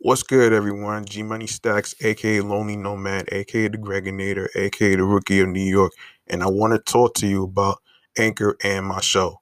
[0.00, 1.04] What's good, everyone?
[1.04, 5.92] G Money Stackz, aka Lonely Nomad, aka the Gregonator, aka the Rookie of New York,
[6.26, 7.78] and I want to talk to you about
[8.18, 9.40] Anchor and my show.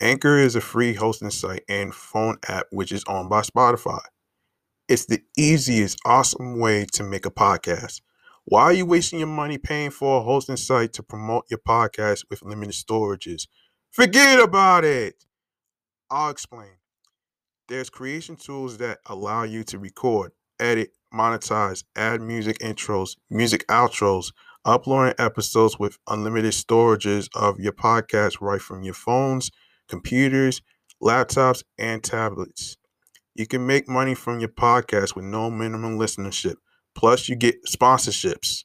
[0.00, 4.00] Anchor is a free hosting site and phone app which is owned by Spotify.
[4.88, 8.02] It's the easiest, awesome way to make a podcast.
[8.44, 12.24] Why are you wasting your money paying for a hosting site to promote your podcast
[12.30, 13.48] with limited storages?
[13.90, 15.24] Forget about it.
[16.10, 16.81] I'll explain.
[17.72, 24.30] There's creation tools that allow you to record, edit, monetize, add music intros, music outros,
[24.66, 29.50] uploading episodes with unlimited storages of your podcast right from your phones,
[29.88, 30.60] computers,
[31.02, 32.76] laptops, and tablets.
[33.34, 36.56] You can make money from your podcast with no minimum listenership.
[36.94, 38.64] Plus, you get sponsorships.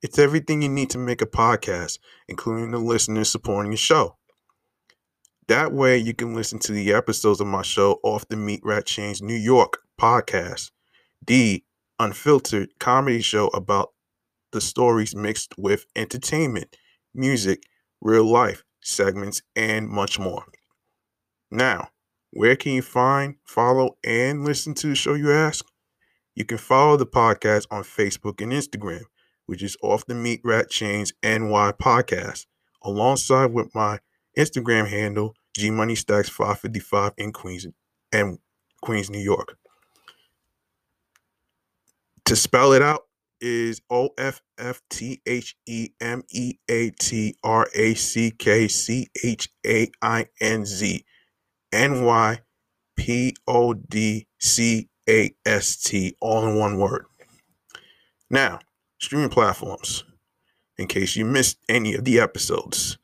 [0.00, 4.16] It's everything you need to make a podcast, including the listeners supporting your show.
[5.48, 9.20] That way, you can listen to the episodes of my show off the Meatrack Chainz
[9.20, 10.70] New York podcast,
[11.26, 11.62] the
[11.98, 13.92] unfiltered comedy show about
[14.52, 16.74] the stories mixed with entertainment,
[17.14, 17.64] music,
[18.00, 20.44] real life segments, and much more.
[21.50, 21.88] Now,
[22.30, 25.66] where can you find, follow, and listen to the show, you ask?
[26.34, 29.02] You can follow the podcast on Facebook and Instagram,
[29.44, 32.46] which is Off the Meatrack Chainz NY Podcast,
[32.82, 33.98] alongside with my
[34.38, 37.66] Instagram handle, G Money Stackz 555 in Queens
[38.12, 38.38] and
[38.82, 39.56] Queens, New York.
[42.26, 43.02] To spell it out
[43.40, 48.68] is O F F T H E M E A T R A C K
[48.68, 51.04] C H A I N Z
[51.72, 52.40] N Y
[52.96, 57.06] P O D C A S T, all in one word.
[58.30, 58.60] Now,
[58.98, 60.04] streaming platforms.
[60.76, 62.98] In case you missed any of the episodes,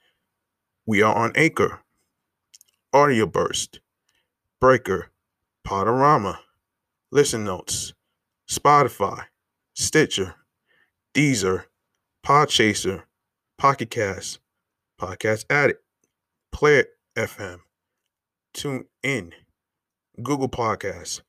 [0.91, 1.83] we are on Anchor,
[2.93, 3.79] Audioburst,
[4.61, 5.13] Breaker,
[5.65, 6.39] Podurama,
[7.13, 7.95] Listen Notes,
[8.51, 9.27] Spotify,
[9.73, 10.35] Stitcher,
[11.15, 11.67] Deezer,
[12.27, 13.05] Podchaser,
[13.57, 14.41] Pocket Cast,
[15.01, 15.81] Podcast Addict,
[16.51, 16.87] Player
[17.17, 17.61] FM,
[18.53, 19.33] Tune In,
[20.21, 21.21] Google Podcasts,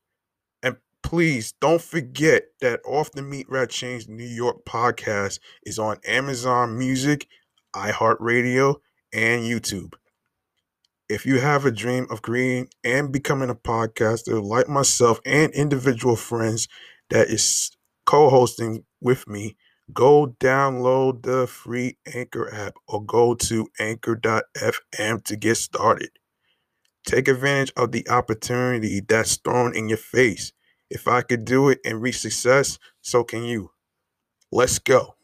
[0.63, 6.79] and please don't forget that Off the Meatrack Chainz New York podcast is on Amazon
[6.79, 7.27] Music,
[7.75, 8.77] iHeartRadio,
[9.13, 9.93] and YouTube.
[11.09, 16.15] If you have a dream of creating and becoming a podcaster like myself and individual
[16.15, 16.67] friends
[17.09, 17.71] that is
[18.05, 19.55] co hosting with me,
[19.93, 26.09] go download the free Anchor app or go to anchor.fm to get started.
[27.05, 30.53] Take advantage of the opportunity that's thrown in your face.
[30.89, 33.71] If I could do it and reach success, so can you.
[34.51, 35.15] Let's go.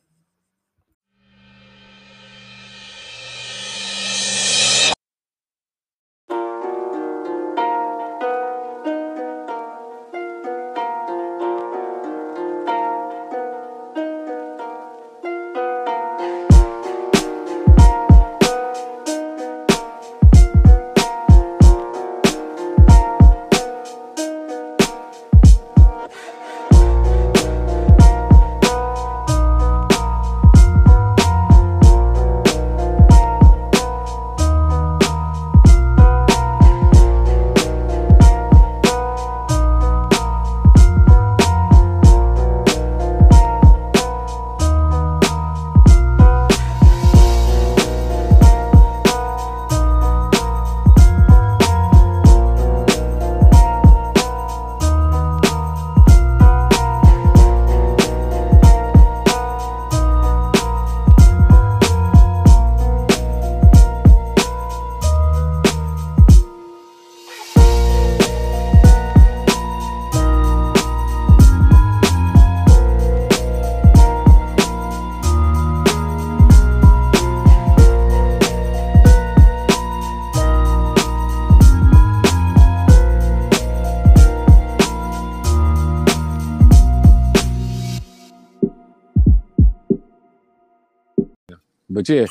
[92.07, 92.25] But yeah,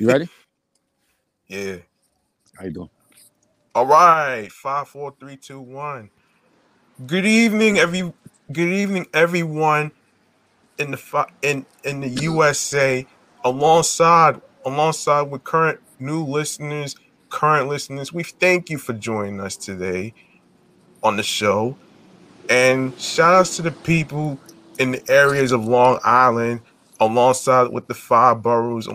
[0.00, 0.28] you ready?
[1.48, 1.78] Yeah.
[2.56, 2.90] How you doing?
[3.74, 4.50] All right.
[4.52, 6.10] Five, four, three, two, one.
[7.06, 8.12] Good evening, every.
[8.52, 9.90] Good evening, everyone
[10.78, 13.06] in the in in the USA.
[13.44, 16.94] Alongside alongside with current new listeners,
[17.30, 20.14] current listeners, we thank you for joining us today
[21.02, 21.76] on the show.
[22.48, 24.38] And shout outs to the people
[24.78, 26.60] in the areas of Long Island,
[27.00, 28.88] alongside with the five boroughs,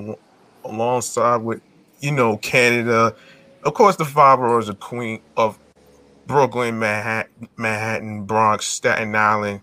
[0.66, 1.62] alongside with
[2.00, 3.16] you know Canada.
[3.64, 5.58] Of course, the five boroughs of Queen of
[6.28, 9.62] Brooklyn, Manhattan, Manhattan, Bronx, Staten Island,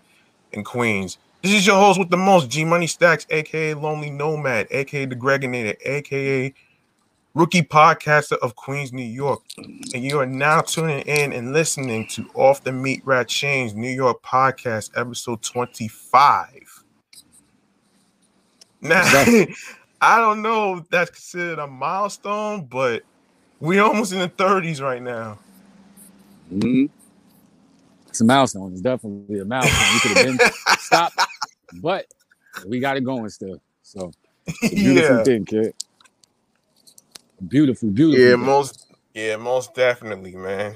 [0.53, 1.17] and Queens.
[1.41, 5.15] This is your host with the most, G Money Stackz, aka Lonely Nomad, aka The
[5.15, 6.53] Gregonator, aka
[7.33, 9.41] Rookie Podcaster of Queens, New York.
[9.57, 14.21] And you are now tuning in and listening to Off the Meatrack Chainz New York
[14.21, 16.83] Podcast, episode 25.
[18.81, 19.01] Now,
[20.05, 23.03] I don't know if that's considered a milestone, but
[23.61, 25.39] we're almost in the 30s right now.
[26.53, 26.87] Mm-hmm.
[28.09, 28.73] It's a milestone.
[28.73, 29.93] It's definitely a milestone.
[29.93, 31.19] We could have been stopped,
[31.75, 32.05] but
[32.67, 33.61] we got it going still.
[33.81, 34.11] So,
[34.45, 35.23] it's a beautiful yeah.
[35.23, 35.73] thing, kid.
[37.47, 38.21] Beautiful, beautiful.
[38.21, 38.45] Yeah, thing.
[38.45, 40.75] most yeah, most definitely, man.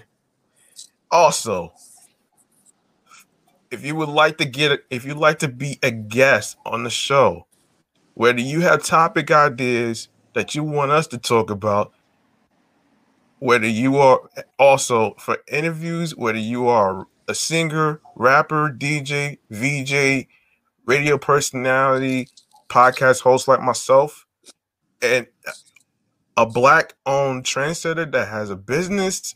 [1.11, 1.73] Also,
[3.71, 6.85] if you would like to get a, if you'd like to be a guest on
[6.85, 7.46] the show,
[8.17, 11.93] whether you have topic ideas that you want us to talk about,
[13.37, 14.21] whether you are
[14.57, 20.27] also for interviews, whether you are a singer, rapper, DJ, VJ,
[20.87, 22.27] radio personality,
[22.69, 24.25] podcast host like myself,
[24.99, 25.27] and
[26.35, 29.35] a black owned trendsetter that has a business,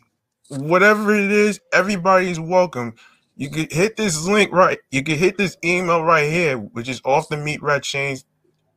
[0.49, 2.95] whatever it is, everybody's welcome.
[3.35, 4.79] You could hit this link right.
[4.89, 8.23] You can hit this email right here, which is off the meatrack chainz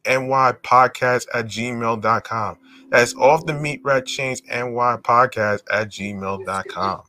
[0.06, 2.59] ny podcast at gmail.com.
[2.91, 7.03] That's off the meatrack chainz ny podcast at gmail.com.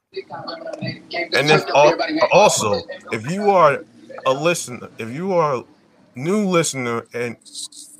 [1.33, 2.81] And then also,
[3.11, 3.83] if you are
[4.25, 5.63] a listener, if you are a
[6.15, 7.37] new listener and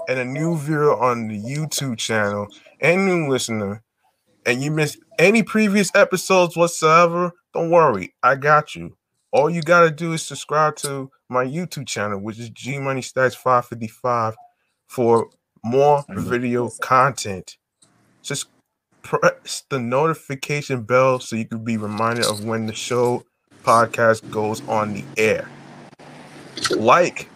[0.08, 2.48] and a new viewer on the YouTube channel
[2.80, 3.84] and new listener,
[4.46, 8.96] and you missed any previous episodes whatsoever, don't worry, I got you.
[9.32, 13.36] All you gotta do is subscribe to my YouTube channel, which is G Money Stackz
[13.36, 14.36] 555,
[14.88, 15.30] for
[15.64, 17.58] more video content.
[18.22, 18.48] Just
[19.02, 23.24] press the notification bell so you can be reminded of when the show
[23.64, 25.50] podcast goes on the air.
[26.76, 27.30] Like,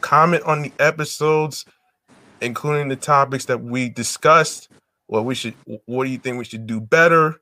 [0.00, 1.64] comment on the episodes,
[2.40, 4.68] including the topics that we discussed.
[5.06, 5.54] What we should,
[5.86, 7.40] what do you think we should do better?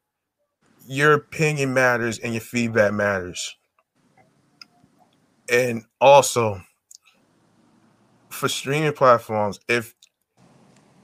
[0.86, 3.56] Your opinion matters and your feedback matters.
[5.50, 6.62] And also,
[8.36, 9.94] for streaming platforms, if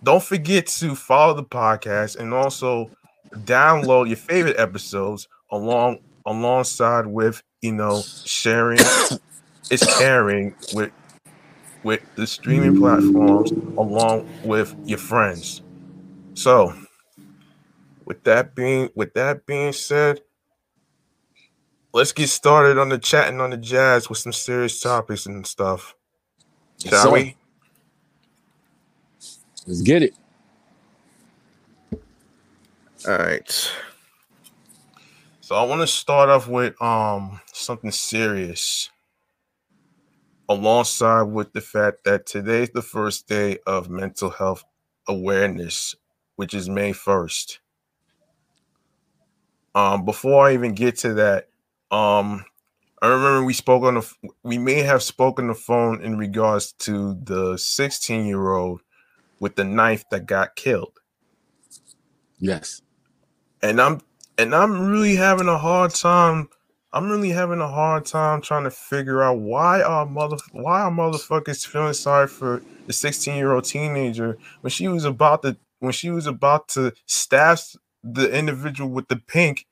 [0.03, 2.91] don't forget to follow the podcast and also
[3.37, 8.91] download your favorite episodes along alongside with you know sharing
[9.71, 10.93] is caring with
[11.83, 15.63] with the streaming platforms along with your friends.
[16.35, 16.75] So
[18.07, 20.21] with that being with that being said,
[21.93, 25.95] let's get started on the chatting on the jazz with some serious topics and stuff.
[26.87, 27.13] Shall sir.
[27.13, 27.37] we?
[29.67, 30.15] Let's get it.
[33.07, 33.73] All right.
[35.41, 38.91] So I want to start off with um something serious
[40.49, 44.65] alongside with the fact that today's the first day of mental health
[45.09, 45.97] awareness,
[46.37, 47.59] which is May 1st.
[49.75, 51.49] Um before I even get to that,
[51.91, 52.45] um
[53.03, 54.15] I remember we spoke on the
[54.45, 58.81] we may have spoken the phone in regards to the 16-year-old
[59.41, 60.99] with the knife that got killed
[62.39, 62.81] Yes.
[63.63, 64.01] and I'm
[64.39, 66.49] and I'm really having a hard time.
[66.93, 70.91] I'm really having a hard time trying to figure out why our mother why our
[70.91, 75.93] motherfuckers feeling sorry for the 16 year old teenager when she was about to when
[75.93, 77.59] she was about to stab
[78.05, 79.67] the individual with the pink.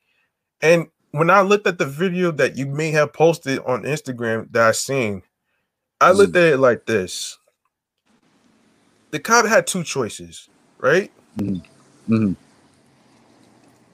[0.63, 4.69] And when I looked at the video that you may have posted on Instagram that
[4.69, 5.23] I seen,
[6.01, 7.39] I looked at it like this.
[9.13, 10.49] The cop had two choices,
[10.79, 11.11] right?
[12.07, 12.33] hmm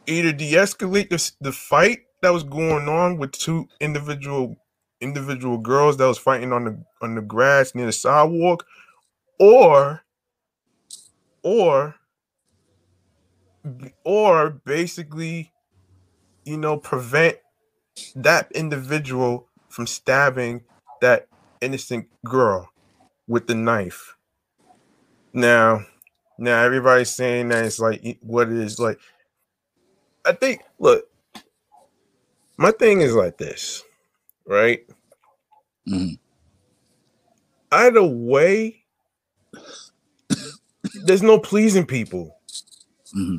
[0.08, 4.56] either de-escalate the, the fight that was going on with two individual
[5.02, 8.66] individual girls that was fighting on the on the grass near the sidewalk
[9.40, 10.02] or
[11.44, 11.96] or
[14.04, 15.52] or basically
[16.46, 17.38] you know prevent
[18.16, 20.62] that individual from stabbing
[21.02, 21.28] that
[21.62, 22.70] innocent girl
[23.28, 24.16] with the knife
[25.34, 25.80] now
[26.38, 28.98] now everybody's saying that it's like what it is like
[30.26, 31.06] I think look,
[32.58, 33.82] my thing is like this,
[34.46, 34.86] right?
[35.86, 36.14] hmm
[37.72, 38.84] Either way,
[41.04, 42.36] there's no pleasing people.
[43.14, 43.38] hmm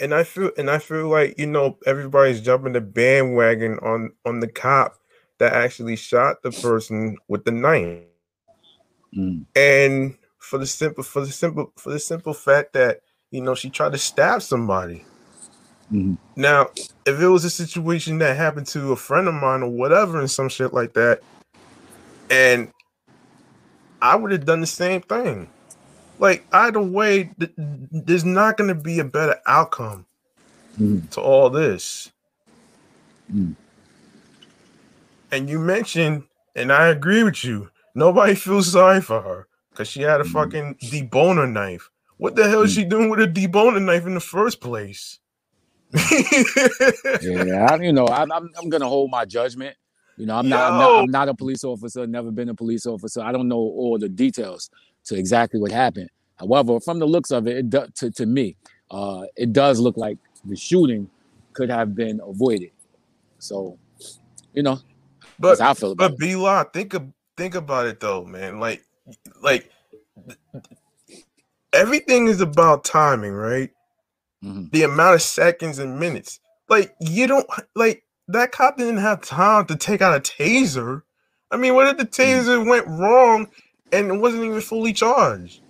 [0.00, 4.40] And I feel and I feel like, you know, everybody's jumping the bandwagon on on
[4.40, 4.96] the cop
[5.38, 8.00] that actually shot the person with the knife.
[9.14, 13.00] hmm And for the simple for the simple for the simple fact that,
[13.30, 15.04] you know, she tried to stab somebody.
[15.92, 16.18] Mhm.
[16.36, 16.70] Now,
[17.06, 20.30] if it was a situation that happened to a friend of mine or whatever, and
[20.30, 21.20] some shit like that,
[22.30, 22.70] and
[24.00, 25.48] I would have done the same thing.
[26.18, 30.06] Like either way, th- there's not going to be a better outcome
[30.78, 31.08] Mhm.
[31.10, 32.10] to all this.
[33.32, 33.54] Mm.
[35.30, 36.24] And you mentioned,
[36.56, 37.70] and I agree with you.
[37.94, 40.32] Nobody feels sorry for her because she had a Mhm.
[40.32, 41.90] fucking deboner knife.
[42.16, 42.74] What the hell is Mm.
[42.74, 45.18] she doing with a deboner knife in the first place?
[47.22, 49.76] Yeah, I, you know, I'm, I'm I'm gonna hold my judgment.
[50.16, 52.06] You know, I'm not, I'm not I'm not a police officer.
[52.06, 53.20] Never been a police officer.
[53.22, 54.68] I don't know all the details
[55.08, 56.10] to exactly what happened.
[56.36, 58.56] However, from the looks of it, it do, to to me,
[58.90, 61.10] uh, it does look like the shooting
[61.52, 62.70] could have been avoided.
[63.38, 63.78] So,
[64.52, 64.80] you know,
[65.38, 68.24] but that's how I feel about But B Law, think of think about it though,
[68.24, 68.60] man.
[68.60, 68.84] Like
[69.42, 69.70] like
[71.72, 73.70] everything is about timing, right?
[74.44, 74.70] Mhm.
[74.70, 76.40] The amount of seconds and minutes.
[76.68, 81.02] Like you don't like that cop didn't have time to take out a taser.
[81.50, 83.48] I mean, what if the taser went wrong
[83.92, 85.60] and it wasn't even fully charged?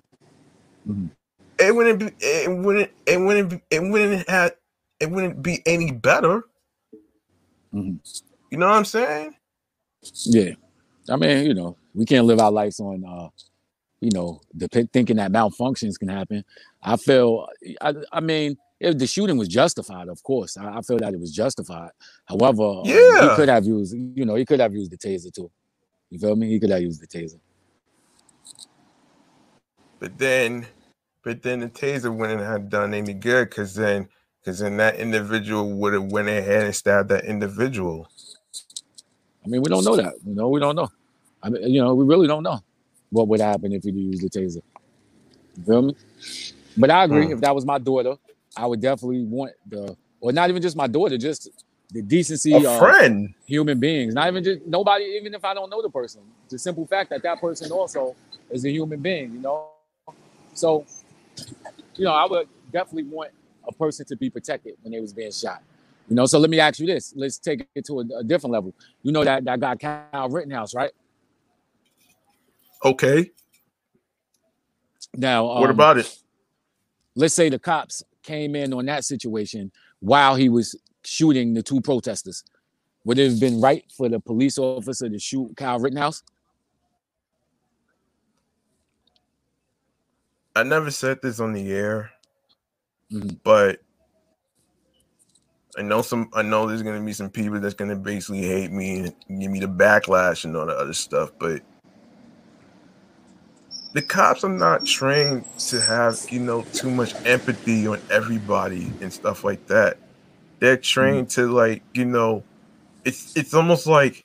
[0.89, 1.11] Mhm.
[1.59, 4.55] It wouldn't be it wouldn't it wouldn't be, it wouldn't have
[5.01, 6.45] it wouldn't be any better.
[7.75, 7.99] Mhm.
[8.51, 9.35] You know what I'm saying?
[10.27, 10.53] Yeah,
[11.09, 13.29] I mean, you know, we can't live our lives on, uh,
[14.01, 16.45] you know, the thinking that malfunctions can happen.
[16.83, 17.49] I feel,
[17.81, 21.21] I, I mean, if the shooting was justified, of course, I, I feel that it
[21.21, 21.91] was justified.
[22.27, 25.51] However, um, he could have used, you know, he could have used the taser too.
[26.11, 26.49] You feel me?
[26.49, 27.41] He could have used the taser.
[30.01, 30.67] But then,
[31.25, 34.09] but then the taser wouldn't have done any good because then,
[34.41, 38.09] because then that individual would have went ahead and stabbed that individual.
[39.45, 40.15] I mean, we don't know that.
[40.25, 40.91] You know, we don't know.
[41.43, 42.61] I mean, you know, we really don't know
[43.11, 44.63] what would happen if he used the taser.
[45.57, 45.97] You feel me?
[46.77, 47.27] But I agree.
[47.27, 47.33] Hmm.
[47.33, 48.15] If that was my daughter,
[48.57, 51.51] I would definitely want the, or not even just my daughter, just
[51.91, 53.35] the decency A of friend.
[53.47, 54.15] human beings.
[54.15, 56.21] Not even just nobody, even if I don't know the person.
[56.49, 58.15] The simple fact that that person also
[58.51, 59.33] is a human being.
[59.33, 59.69] You know,
[60.59, 60.85] so
[61.99, 63.31] you know, I would definitely want
[63.67, 65.63] a person to be protected when they was being shot.
[66.09, 67.13] You know, so let me ask you this.
[67.17, 68.73] Let's take it to a, a different level.
[69.03, 70.91] You know that that guy Kyle Rittenhouse, right?
[72.85, 73.31] Okay.
[75.15, 76.19] Now, what um, about it?
[77.15, 81.81] let's say the cops came in on that situation while he was shooting the two
[81.81, 82.45] protesters.
[83.05, 86.23] Would it have been right for the police officer to shoot Kyle Rittenhouse?
[90.59, 92.11] I never said this on the air,
[93.13, 93.39] Mhm.
[93.45, 93.81] but
[95.77, 96.31] I know some.
[96.35, 98.99] I know there's gonna be some people that's gonna basically hate me
[99.29, 101.31] and give me the backlash and all the other stuff.
[101.39, 101.63] But
[103.93, 109.13] the cops are not trained to have you know too much empathy on everybody and
[109.13, 109.99] stuff like that.
[110.59, 112.43] They're trained to like you know,
[113.05, 114.25] it's it's almost like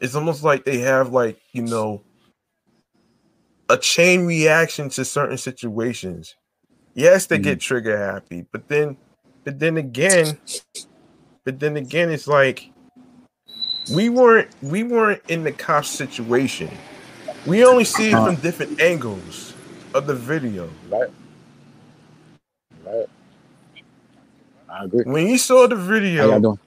[0.00, 2.02] it's almost like they have like you know
[3.68, 6.36] a chain reaction to certain situations.
[6.94, 8.98] Yes, they get trigger happy, but then,
[9.44, 10.38] but then again,
[11.44, 12.70] but then again, it's like
[13.92, 16.70] we weren't we weren't in the cop situation.
[17.46, 19.54] We only see it from different angles
[19.94, 20.68] of the video.
[20.90, 21.10] Right.
[22.84, 23.06] Right.
[24.70, 25.04] I agree.
[25.04, 26.58] When you saw the video,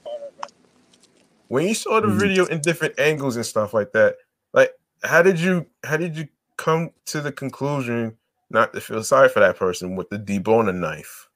[1.49, 2.19] when you saw the Mhm.
[2.19, 4.17] video in different angles and stuff like that,
[4.53, 6.27] like how did you how did you
[6.61, 8.15] come to the conclusion
[8.51, 11.27] not to feel sorry for that person with the deboner knife?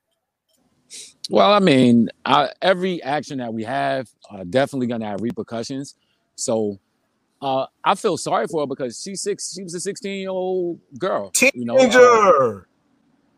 [1.30, 5.96] Well, I mean, I, every action that we have are definitely gonna have repercussions.
[6.36, 6.80] So,
[7.42, 9.54] uh, I feel sorry for her because she's six.
[9.56, 11.32] She was a sixteen-year-old girl.
[11.54, 12.68] You know, uh, Teenager,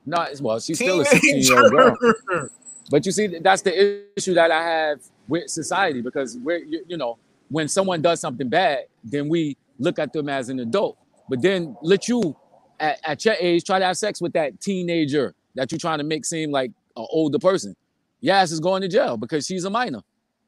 [0.05, 0.59] not well.
[0.59, 1.97] She's still a sixteen-year-old girl.
[1.97, 2.51] teenager.
[2.89, 6.97] But you see, that's the issue that I have with society because we're, you, you
[6.97, 7.17] know,
[7.49, 10.97] when someone does something bad, then we look at them as an adult.
[11.29, 12.35] But then let you,
[12.79, 16.03] at, at your age, try to have sex with that teenager that you're trying to
[16.03, 17.75] make seem like an older person.
[18.27, 20.01] Ass is going to jail because she's a minor.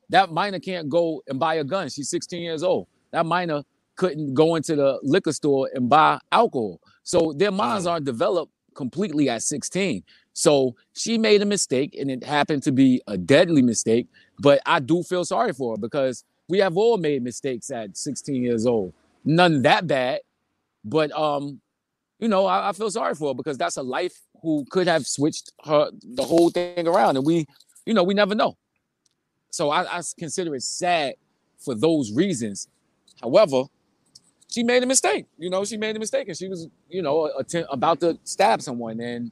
[0.09, 1.89] That minor can't go and buy a gun.
[1.89, 2.87] She's 16 years old.
[3.11, 3.63] That minor
[3.95, 6.79] couldn't go into the liquor store and buy alcohol.
[7.03, 10.03] So their minds aren't developed completely at 16.
[10.33, 14.07] So she made a mistake and it happened to be a deadly mistake.
[14.39, 18.41] But I do feel sorry for her because we have all made mistakes at 16
[18.41, 18.93] years old.
[19.25, 20.21] None that bad.
[20.83, 21.61] But um,
[22.19, 25.05] you know, I, I feel sorry for her because that's a life who could have
[25.05, 27.17] switched her the whole thing around.
[27.17, 27.45] And we,
[27.85, 28.57] you know, we never know.
[29.51, 31.15] So I, I consider it sad
[31.57, 32.67] for those reasons.
[33.21, 33.63] However,
[34.47, 35.25] she made a mistake.
[35.37, 37.31] You know, she made a mistake and she was, you know,
[37.69, 38.99] about to stab someone.
[38.99, 39.31] And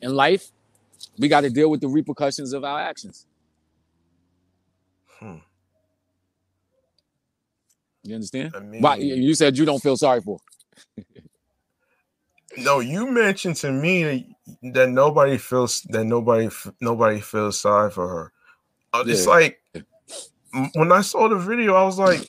[0.00, 0.50] in life,
[1.18, 3.26] we got to deal with the repercussions of our actions.
[5.18, 5.36] Hmm.
[8.04, 8.52] You understand?
[8.54, 10.38] I mean, Why you said you don't feel sorry for?
[12.58, 14.24] No, you mentioned to me that,
[14.74, 16.48] that nobody feels that nobody
[16.80, 18.32] nobody feels sorry for her.
[19.06, 19.26] It's Yeah.
[19.26, 19.62] like
[20.74, 22.28] when I saw the video, I was like,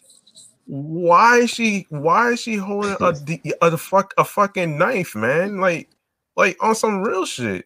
[0.66, 3.14] why is she why is she holding a
[3.62, 5.60] a, fuck a fucking knife, man?
[5.60, 5.90] Like
[6.36, 7.66] like on some real shit.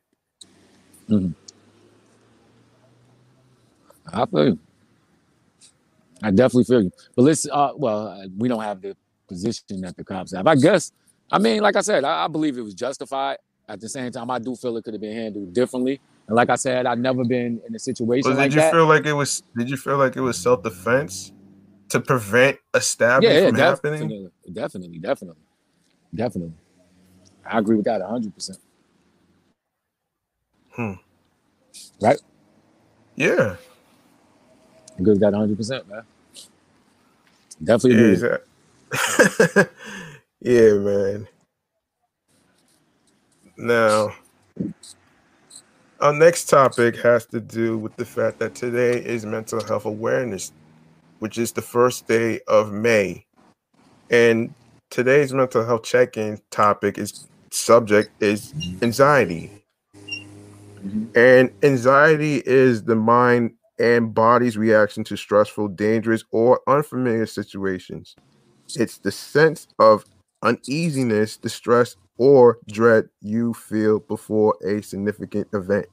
[4.13, 4.60] I feel you.
[6.24, 6.91] I definitely feel you.
[7.15, 8.96] But let's uh well, we don't have the
[9.27, 10.48] position that the cops have.
[10.48, 10.91] I guess
[11.31, 13.38] I mean, like I said, I, I believe it was justified.
[13.69, 16.00] At the same time, I do feel it could have been handled differently.
[16.27, 18.72] And like I said, I've never been in a situation But did like you that.
[18.72, 21.34] feel like it was did you feel like it was self-defense
[21.89, 24.31] to prevent a stabbing yeah, yeah, from happening?
[24.53, 25.41] definitely, definitely,
[26.15, 26.53] definitely.
[27.46, 28.60] I agree with that hundred percent.
[30.72, 30.93] Hmm.
[32.01, 32.22] Right?
[33.15, 33.55] Yeah.
[34.98, 36.03] With that hundred percent, man.
[37.63, 38.38] Definitely Yeah,
[38.91, 39.00] agree.
[39.01, 39.60] with it.
[39.60, 39.74] exact-
[40.41, 41.27] yeah, man.
[43.58, 44.13] Now,
[46.00, 50.51] our next topic has to do with the fact that today is Mental Health Awareness,
[51.20, 53.25] which is the first day of May.
[54.10, 54.53] And
[54.89, 59.51] today's mental health check-in topic is subject is anxiety.
[60.84, 61.17] Mhm.
[61.17, 68.15] And anxiety is the mind and body's reaction to stressful, dangerous, or unfamiliar situations.
[68.75, 70.05] It's the sense of
[70.41, 75.88] uneasiness, distress, or dread you feel before a significant event.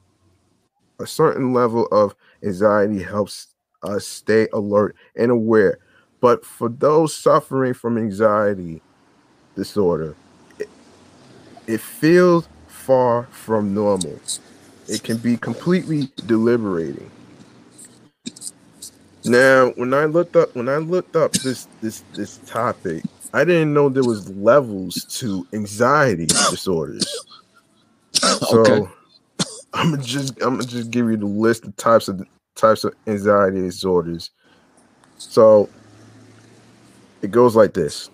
[0.99, 3.47] A certain level of anxiety helps
[3.83, 5.79] us stay alert and aware.
[6.21, 8.81] But for those suffering from anxiety
[9.55, 10.15] disorder,
[10.59, 10.69] it,
[11.67, 14.19] it feels far from normal.
[14.87, 17.11] It can be completely deliberating.
[19.25, 23.73] Now, when I looked up when I looked up this this this topic, I didn't
[23.73, 27.25] know there was levels to anxiety disorders.
[28.39, 28.91] So Okay.
[29.73, 32.21] I'm gonna just I'm gonna just give you the list of types of
[32.55, 34.31] types of anxiety disorders.
[35.27, 35.69] So
[37.21, 38.09] it goes like this.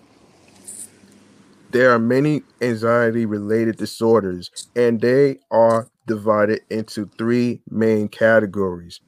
[1.70, 9.00] There are many anxiety related disorders, and they are divided into three main categories.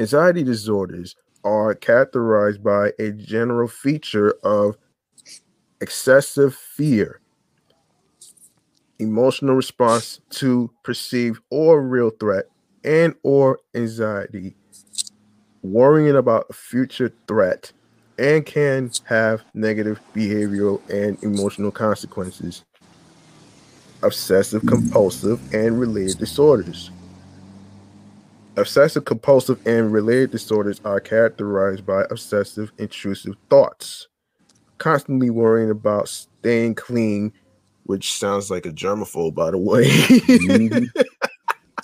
[0.00, 4.78] Anxiety disorders are characterized by a general feature of
[5.82, 7.20] excessive fear,
[8.98, 12.46] emotional response to perceived or real threat,
[12.82, 14.56] and or anxiety,
[15.62, 17.70] worrying about future threat,
[18.18, 22.64] and can have negative behavioral and emotional consequences.
[24.02, 26.90] Obsessive compulsive and related disorders.
[28.60, 34.08] Obsessive compulsive and related disorders are characterized by obsessive intrusive thoughts,
[34.76, 37.32] constantly worrying about staying clean,
[37.84, 39.84] which sounds like a germaphobe, by the way.
[39.88, 40.88] Mhm.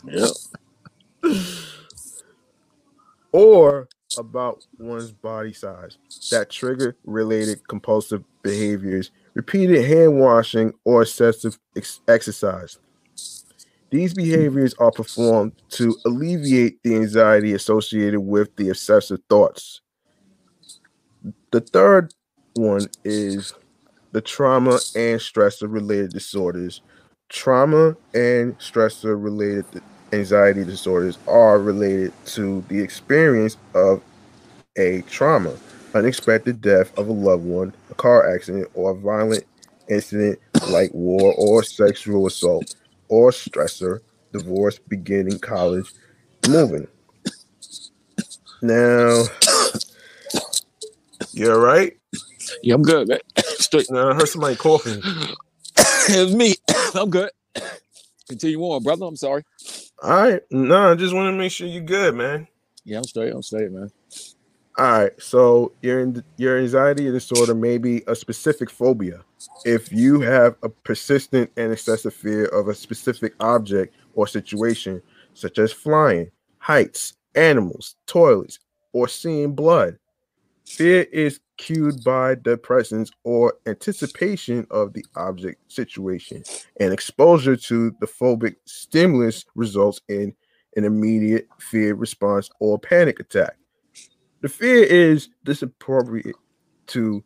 [0.04, 0.30] Yep.
[3.32, 5.96] or about one's body size
[6.30, 12.78] that trigger related compulsive behaviors, repeated hand washing, or excessive ex- exercise.
[13.90, 19.80] These behaviors are performed to alleviate the anxiety associated with the obsessive thoughts.
[21.52, 22.12] The third
[22.54, 23.54] one is
[24.12, 26.80] the trauma and stressor related disorders.
[27.28, 29.64] Trauma and stressor related
[30.12, 34.02] anxiety disorders are related to the experience of
[34.76, 35.54] a trauma,
[35.94, 39.44] unexpected death of a loved one, a car accident, or a violent
[39.88, 40.38] incident
[40.70, 42.74] like war or sexual assault,
[43.08, 44.00] or stressor,
[44.32, 45.92] divorce, beginning college,
[46.48, 46.88] moving.
[48.62, 49.24] Now,
[51.32, 51.96] you're right.
[52.62, 53.18] Yeah, I'm good, man.
[53.38, 53.90] Straight.
[53.90, 55.02] Now, I heard somebody coughing.
[56.08, 56.54] It's me.
[56.94, 57.30] I'm good.
[58.28, 59.06] Continue on, brother.
[59.06, 59.42] I'm sorry.
[60.02, 60.42] All right.
[60.50, 62.48] No, I just want to make sure you're good, man.
[62.84, 63.32] Yeah, I'm straight.
[63.32, 63.90] I'm straight, man.
[64.78, 65.12] All right.
[65.22, 69.22] So your your anxiety disorder may be a specific phobia.
[69.64, 75.00] If you have a persistent and excessive fear of a specific object or situation,
[75.32, 78.58] such as flying, heights, animals, toilets,
[78.92, 79.98] or seeing blood,
[80.66, 86.42] fear is cued by the presence or anticipation of the object situation,
[86.80, 90.34] and exposure to the phobic stimulus results in
[90.76, 93.56] an immediate fear response or panic attack.
[94.42, 96.36] The fear is disappropriate
[96.88, 97.24] to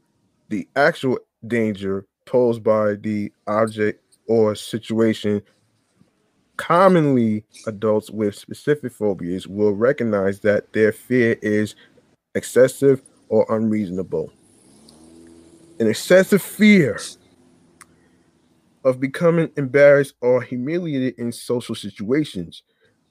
[0.48, 5.42] the actual danger posed by the object or situation.
[6.56, 11.74] Commonly, adults with specific phobias will recognize that their fear is
[12.34, 14.32] excessive or unreasonable.
[15.80, 17.00] An excessive fear
[18.84, 22.62] of becoming embarrassed or humiliated in social situations,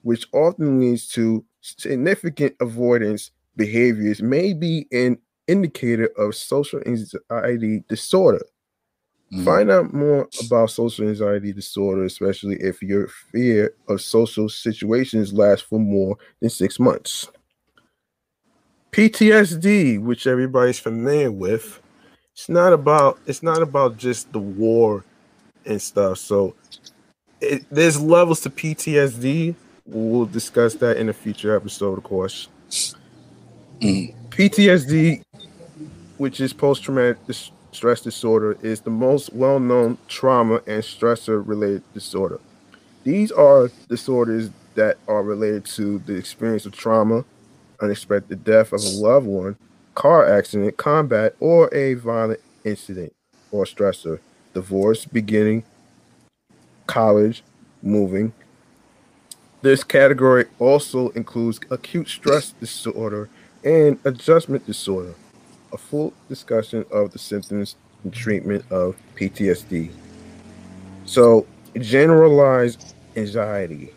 [0.03, 8.45] which often leads to significant avoidance behaviors, may be an indicator of social anxiety disorder.
[9.31, 9.45] Mm-hmm.
[9.45, 15.65] Find out more about social anxiety disorder, especially if your fear of social situations lasts
[15.67, 17.29] for more than six months.
[18.91, 21.79] PTSD, which everybody's familiar with,
[22.33, 25.03] it's not about it's not about just the war
[25.65, 26.17] and stuff.
[26.17, 26.55] So
[27.41, 29.53] it, there's levels to PTSD.
[29.85, 32.47] We'll discuss that in a future episode, of course.
[33.79, 34.13] Mm.
[34.29, 35.21] PTSD,
[36.17, 37.17] which is post traumatic
[37.71, 42.39] stress disorder, is the most well known trauma and stressor related disorder.
[43.03, 47.23] These are disorders that are related to the experience of trauma,
[47.81, 49.55] unexpected death of a loved one,
[49.95, 53.13] car accident, combat, or a violent incident
[53.51, 54.19] or stressor
[54.53, 55.63] divorce, beginning,
[56.85, 57.43] college,
[57.81, 58.33] moving.
[59.61, 63.29] This category also includes acute stress disorder
[63.63, 65.13] and adjustment disorder.
[65.74, 69.91] A full discussion of the symptoms and treatment of PTSD.
[71.06, 71.45] So,
[71.80, 73.93] generalized anxiety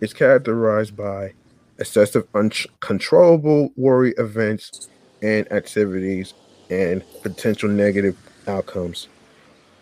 [0.00, 1.32] is characterized by
[1.78, 4.88] excessive uncontrollable worry events
[5.22, 6.34] and activities
[6.70, 9.08] and potential negative outcomes.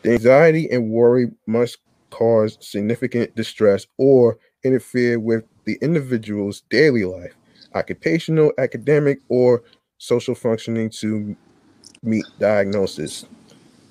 [0.03, 1.79] The anxiety and worry must
[2.11, 7.35] cause significant distress or interfere with the individual's daily life,
[7.75, 9.63] occupational, academic, or
[9.99, 11.37] social functioning to
[12.03, 13.27] meet diagnosis.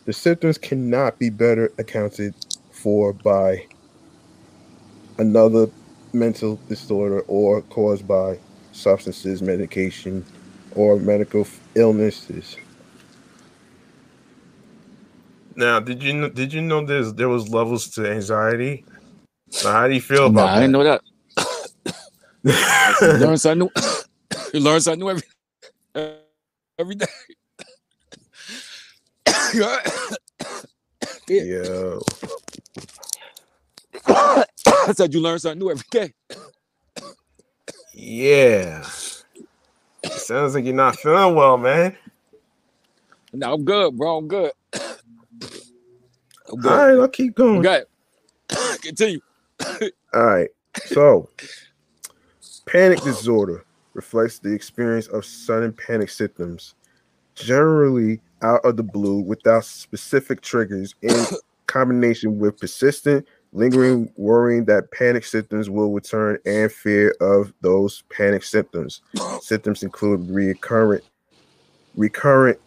[0.06, 2.36] The symptoms cannot be better accounted
[2.72, 3.66] for by
[5.18, 5.70] another
[6.12, 8.40] mental disorder or caused by
[8.72, 10.26] substances, medication,
[10.76, 12.58] or medical illnesses.
[15.56, 18.86] Now, did you know, did you know there's there was levels to anxiety?
[19.50, 20.58] So how do you feel about nah, that?
[20.58, 21.02] I didn't know that.
[22.44, 22.54] You
[23.02, 23.72] learn something new.
[24.54, 25.24] you learn something new every
[26.78, 27.06] every day.
[31.28, 32.00] yeah.
[34.86, 36.14] I said you learn something new every day.
[37.94, 38.84] Yeah.
[40.12, 41.96] Sounds like you're not feeling well, man.
[43.32, 44.18] No, I'm good, bro.
[44.18, 44.52] I'm good.
[46.52, 47.60] All right, I'll keep going.
[47.60, 47.84] Okay.
[48.82, 49.22] Continue.
[50.14, 50.50] All right.
[50.86, 51.30] So,
[52.74, 56.74] panic disorder reflects the experience of sudden panic symptoms,
[57.36, 61.24] generally out of the blue without specific triggers, in
[61.68, 68.42] combination with persistent, lingering worrying that panic symptoms will return and fear of those panic
[68.42, 69.02] symptoms.
[69.42, 71.04] symptoms include recurrent,
[71.96, 72.60] recurrent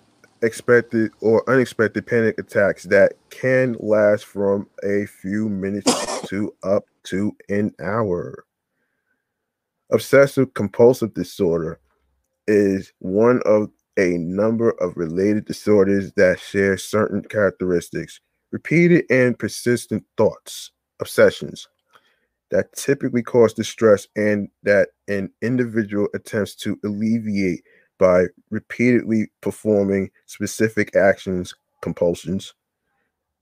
[0.42, 7.34] expected or unexpected panic attacks that can last from a few minutes to up to
[7.48, 8.45] an hour.
[9.90, 11.78] Obsessive compulsive disorder
[12.46, 18.20] is one of a number of related disorders that share certain characteristics
[18.52, 20.70] repeated and persistent thoughts,
[21.00, 21.68] obsessions
[22.50, 27.62] that typically cause distress and that an individual attempts to alleviate
[27.98, 32.54] by repeatedly performing specific actions, compulsions.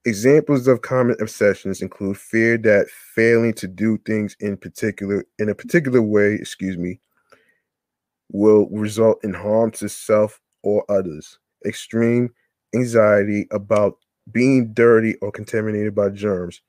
[0.07, 5.55] Examples of common obsessions include fear that failing to do things in particular in a
[5.55, 7.01] particular way, excuse me,
[8.31, 11.39] will result in harm to self or others.
[11.65, 12.31] Extreme
[12.75, 13.97] anxiety about
[14.31, 16.61] being dirty or contaminated by germs.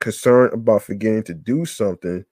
[0.00, 2.24] Concern about forgetting to do something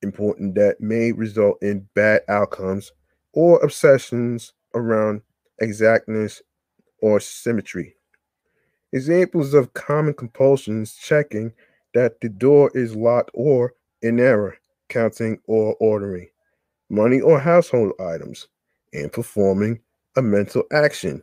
[0.00, 2.92] important that may result in bad outcomes
[3.34, 5.20] or obsessions around
[5.60, 6.40] exactness
[7.02, 7.94] or symmetry.
[8.94, 11.52] Examples of common compulsions checking
[11.94, 14.56] that the door is locked or in error,
[14.88, 16.28] counting or ordering
[16.88, 18.46] money or household items,
[18.92, 19.80] and performing
[20.16, 21.20] a mental action.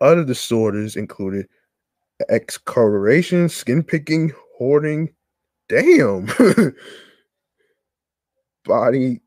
[0.00, 1.48] Other disorders included
[2.28, 5.12] excoriation, skin picking, hoarding,
[5.68, 6.26] damn,
[8.64, 9.20] body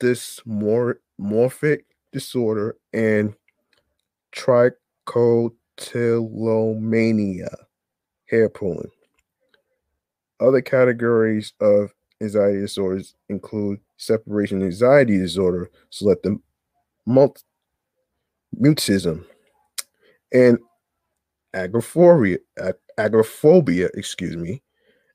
[0.00, 1.80] dysmorphic
[2.12, 3.34] disorder, and
[4.34, 5.52] trichotillomania,
[8.28, 8.90] hair pulling.
[10.40, 16.36] Other categories of anxiety disorders include separation anxiety disorder, selective
[17.06, 17.44] mult-
[18.58, 19.24] mutism,
[20.32, 20.58] and
[21.54, 22.38] agoraphobia,
[22.98, 24.62] agoraphobia, excuse me,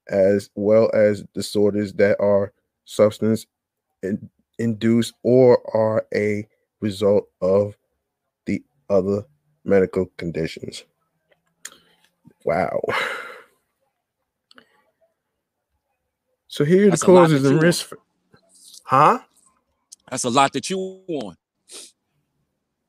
[0.10, 2.54] as well as disorders that are
[2.86, 3.46] substance
[4.58, 6.48] induced or are a
[6.82, 7.78] result of
[8.46, 9.24] the other
[9.64, 10.84] medical conditions.
[12.44, 12.82] Wow.
[16.48, 17.84] So here are the That's lot causes and risks.
[17.84, 17.98] For,
[18.84, 19.20] huh?
[20.10, 21.38] That's a lot that you on.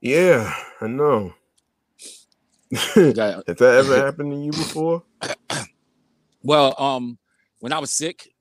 [0.00, 1.32] Yeah, I know.
[2.72, 5.02] Has that ever happened to you before?
[6.44, 7.18] Well, um,
[7.60, 8.34] when I was sick,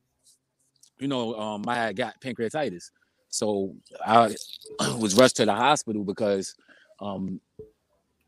[0.98, 2.90] you know, um, I had got pancreatitis,
[3.30, 4.36] so I
[4.98, 6.56] was rushed to the hospital because
[7.00, 7.40] um,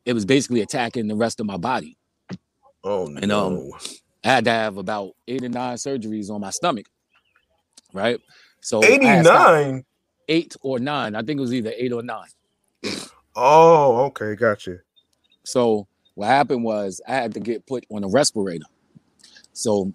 [0.05, 1.97] it was basically attacking the rest of my body.
[2.83, 3.47] Oh And, no.
[3.47, 3.71] um,
[4.23, 6.85] I had to have about eight or nine surgeries on my stomach,
[7.93, 8.19] right?
[8.61, 9.85] So I had stopped- 89.
[10.29, 11.15] eight or nine.
[11.15, 12.27] I think it was either eight or nine.
[13.35, 14.77] Oh, okay, gotcha.
[15.43, 18.65] So what happened was I had to get put on a respirator.
[19.53, 19.93] So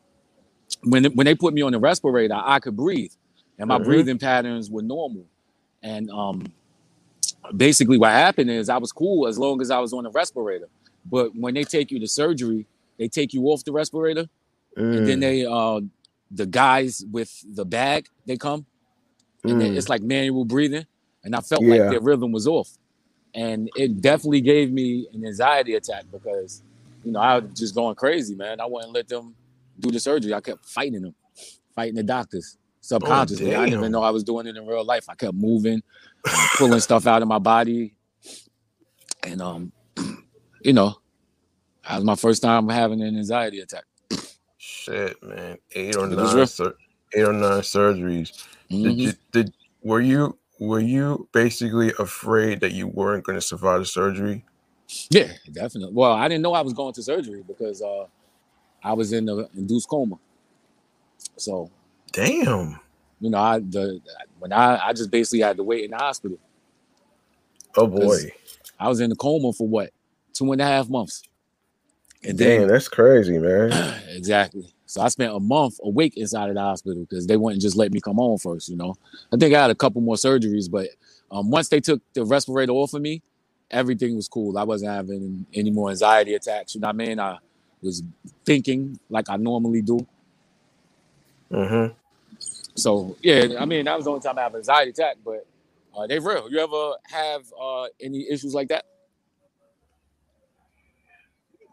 [0.84, 3.12] when when they put me on the respirator, I could breathe,
[3.58, 3.84] and my Mhm.
[3.84, 5.26] breathing patterns were normal.
[5.82, 6.44] And um,
[7.56, 10.68] basically, what happened is I was cool as long as I was on the respirator.
[11.04, 12.66] But when they take you to surgery,
[12.98, 14.26] they take you off the respirator,
[14.92, 15.80] and then Mm, they uh,
[16.30, 18.66] the guys with the bag they come,
[19.46, 19.74] and then mm.
[19.74, 20.86] it's like manual breathing,
[21.24, 21.66] and I felt Yeah.
[21.66, 22.70] like their rhythm was off,
[23.34, 26.62] and it definitely gave me an anxiety attack because
[27.04, 28.60] you know I was just going crazy, man.
[28.60, 29.34] I wouldn't let them
[29.78, 30.34] do the surgery.
[30.34, 31.14] I kept fighting them,
[31.74, 32.56] fighting the doctors
[32.88, 33.54] subconsciously.
[33.54, 35.04] I didn't even know I was doing it in real life.
[35.08, 35.82] I kept moving,
[36.56, 37.94] pulling stuff out of my body,
[39.22, 39.72] and um,
[40.62, 40.96] you know,
[41.86, 43.84] that was my first time having an anxiety attack.
[44.56, 45.58] Shit, man.
[45.72, 46.74] Eight or nine sur-
[47.14, 48.44] eight or nine surgeries.
[48.70, 48.98] Did Mhm.
[48.98, 53.86] you did were you were you basically afraid that you weren't going to survive the
[53.86, 54.44] surgery?
[55.10, 55.94] Yeah, definitely.
[55.94, 58.06] Well, I didn't know I was going to surgery because uh,
[58.82, 60.16] I was in the induced coma.
[61.36, 61.70] So
[62.12, 62.78] Damn.
[63.20, 64.00] you know, I the
[64.38, 66.38] when I I just basically had to wait in the hospital.
[67.76, 68.32] Oh boy.
[68.78, 69.90] I was in the coma for what
[70.32, 71.22] two and a half months,
[72.22, 73.72] and Damn, then that's crazy, man.
[74.08, 74.72] exactly.
[74.86, 77.92] So I spent a month awake inside of the hospital because they wouldn't just let
[77.92, 78.68] me come home first.
[78.68, 78.94] You know,
[79.32, 80.88] I think I had a couple more surgeries, but
[81.30, 83.22] um, once they took the respirator off of me,
[83.70, 84.56] everything was cool.
[84.56, 86.74] I wasn't having any more anxiety attacks.
[86.74, 87.20] You know what I mean?
[87.20, 87.36] I
[87.82, 88.02] was
[88.44, 90.06] thinking like I normally do.
[91.50, 91.94] Mm-hmm.
[92.76, 95.46] So yeah, I mean that was the only time I have an anxiety attack, but
[95.96, 96.50] uh, they real.
[96.50, 98.84] You ever have uh, any issues like that?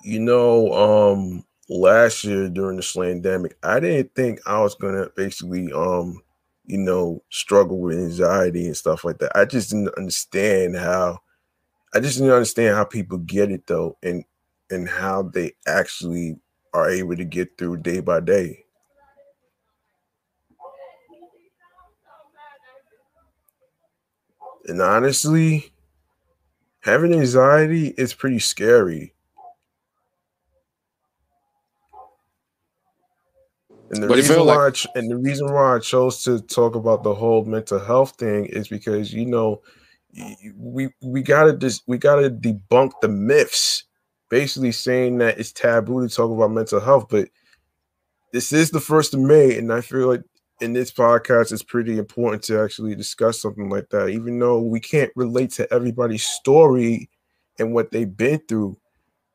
[0.04, 5.72] You know, um, last year during the slandemic, I didn't think I was gonna basically,
[5.74, 6.22] um,
[6.66, 9.32] you know, struggle with anxiety and stuff like that.
[9.36, 11.20] I just didn't understand how.
[11.94, 14.24] I just didn't understand how people get it though, and
[14.70, 16.40] and how they actually
[16.74, 18.65] are able to get through day by day.
[24.66, 25.72] And honestly,
[26.82, 29.14] having anxiety is pretty scary.
[33.92, 34.58] And the reason like?
[34.58, 37.80] why I ch- and the reason why I chose to talk about the whole mental
[37.80, 39.62] health thing is because you know
[40.58, 43.84] we we gotta we gotta debunk the myths,
[44.30, 47.08] basically saying that it's taboo to talk about mental health.
[47.10, 47.30] But
[48.34, 50.24] this is the first of May, and I feel like
[50.62, 54.80] in this podcast it's pretty important to actually discuss something like that, even though we
[54.80, 57.10] can't relate to everybody's story
[57.60, 58.78] and what they've been through.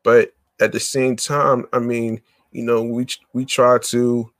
[0.03, 4.31] But at the same time, I mean, you know, we we try to,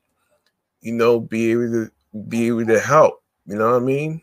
[0.81, 1.91] you know, be able to
[2.27, 3.21] be able to help.
[3.45, 4.21] You know what I mean?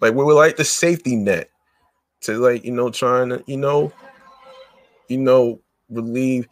[0.00, 1.50] Like we were like the safety net
[2.22, 3.92] to like you know trying to you know,
[5.08, 6.48] you know relieve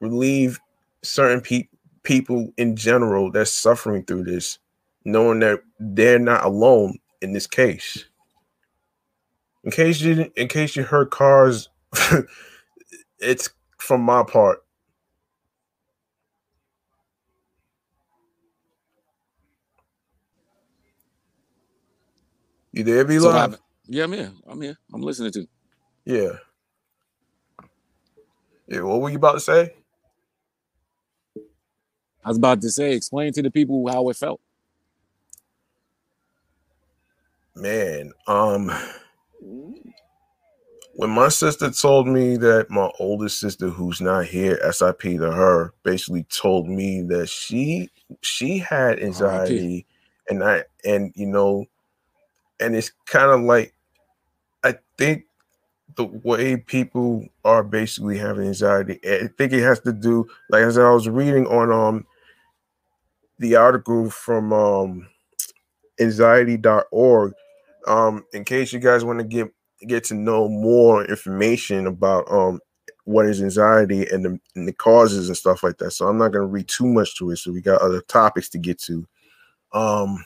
[0.00, 0.60] relieve
[1.02, 1.75] certain people
[2.06, 4.60] people in general that's suffering through this,
[5.04, 8.06] knowing that they're not alone in this case.
[9.64, 11.68] In case you in case you heard cars,
[13.20, 14.60] it's from my part.
[22.72, 23.58] You there, be So live?
[23.88, 24.32] Yeah, I'm here.
[24.46, 24.76] I'm here.
[24.94, 25.46] I'm listening to.
[26.04, 26.38] Yeah.
[28.68, 29.74] Yeah, what were you about to say?
[32.26, 34.40] I was about to say, explain to the people how it felt.
[37.54, 38.70] Man, um
[40.96, 45.72] when my sister told me that my oldest sister who's not here, SIP to her,
[45.84, 47.90] basically told me that she
[48.22, 49.86] she had anxiety
[50.28, 51.66] and I and you know
[52.58, 53.72] and it's kind of like
[54.64, 55.26] I think
[55.96, 60.76] the way people are basically having anxiety, I think it has to do like as
[60.76, 62.04] I was reading on um
[63.38, 65.08] the article from um
[66.00, 67.32] anxiety.org.
[67.86, 69.48] Um, in case you guys want to get
[69.86, 72.60] get to know more information about um
[73.04, 75.92] what is anxiety and the, and the causes and stuff like that.
[75.92, 77.36] So I'm not going to read too much to it.
[77.36, 79.06] So we got other topics to get to.
[79.72, 80.24] Um,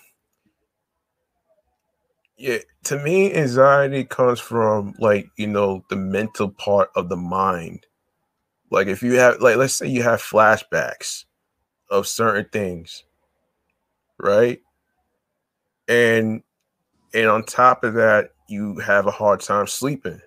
[2.38, 7.86] yeah, to me, anxiety comes from like you know the mental part of the mind.
[8.70, 11.24] Like if you have like let's say you have flashbacks
[11.90, 13.04] of certain things,
[14.18, 14.60] right?
[15.88, 16.42] And
[17.12, 20.20] and on top of that, you have a hard time sleeping.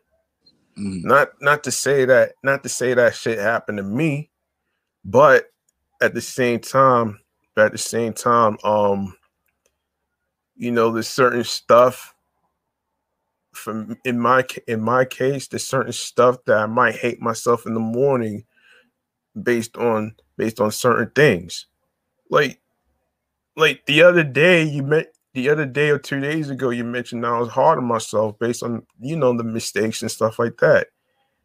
[0.77, 1.03] Mm.
[1.03, 4.29] Not not to say that not to say that shit happened to me,
[5.05, 5.45] but
[6.01, 7.19] at the same time,
[7.57, 9.15] at the same time, um,
[10.55, 12.13] you know, there's certain stuff
[13.53, 17.73] from in my in my case, there's certain stuff that I might hate myself in
[17.73, 18.45] the morning
[19.41, 21.67] based on based on certain things.
[22.29, 22.59] Like
[23.55, 27.25] like the other day you met the other day or two days ago you mentioned
[27.25, 30.87] I was hard on myself based on you know the mistakes and stuff like that.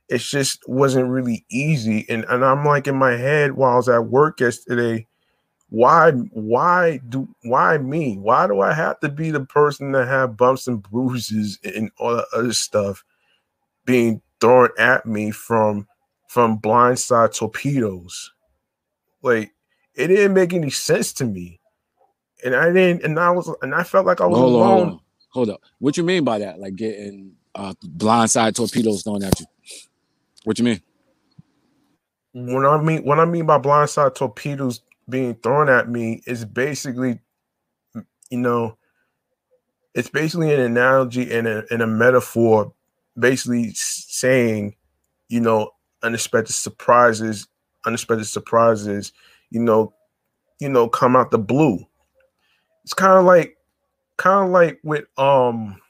[0.08, 2.06] It just wasn't really easy.
[2.08, 5.06] And and I'm like in my head while I was at work yesterday,
[5.70, 10.36] why why do why me why do i have to be the person that have
[10.36, 13.04] bumps and bruises and all that other stuff
[13.84, 15.86] being thrown at me from
[16.26, 18.32] from blindside torpedoes
[19.22, 19.52] like
[19.94, 21.60] it didn't make any sense to me.
[22.44, 24.88] And i didn't and i was and i felt like i was hold alone.
[24.88, 25.00] on,
[25.30, 25.60] hold up.
[25.78, 26.60] What you mean by that?
[26.60, 29.46] Like getting uh blindside torpedoes thrown at you?
[30.44, 30.80] What you mean?
[32.32, 37.20] When i mean when i mean by blindside torpedoes being thrown at me is basically,
[38.30, 38.76] you know,
[39.94, 42.72] it's basically an analogy and a, and a metaphor,
[43.18, 44.76] basically saying,
[45.28, 45.70] you know,
[46.02, 47.48] unexpected surprises,
[47.86, 49.12] unexpected surprises,
[49.50, 49.92] you know,
[50.60, 51.78] you know, come out the blue.
[52.84, 53.56] It's kind of like,
[54.16, 55.80] kind of like with um,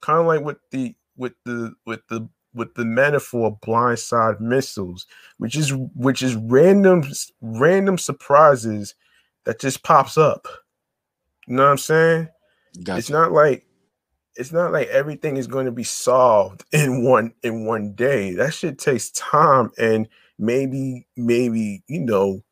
[0.00, 5.06] kind of like with the with the with the with the metaphor blindside missiles,
[5.38, 7.04] which is which is random
[7.40, 8.94] random surprises
[9.44, 10.46] that just pops up.
[11.46, 12.28] You know what I'm saying?
[12.82, 12.98] Gotcha.
[12.98, 13.66] It's not like
[14.36, 18.34] it's not like everything is going to be solved in one in one day.
[18.34, 22.42] That shit takes time and maybe maybe you know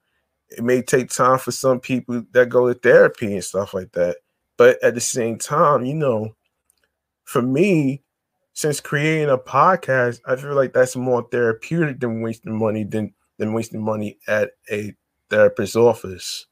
[0.50, 4.16] it may take time for some people that go to therapy and stuff like that.
[4.56, 6.34] But at the same time, you know,
[7.24, 8.02] for me,
[8.52, 13.52] since creating a podcast, I feel like that's more therapeutic than wasting money than than
[13.54, 14.94] wasting money at a
[15.30, 16.46] therapist's office.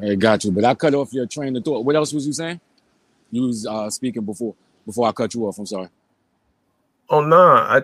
[0.00, 1.84] I got you, but I cut off your train of thought.
[1.84, 2.60] What else was you saying?
[3.30, 4.54] You was uh, speaking before
[4.84, 5.58] before I cut you off.
[5.58, 5.88] I'm sorry.
[7.12, 7.82] Oh no, nah, I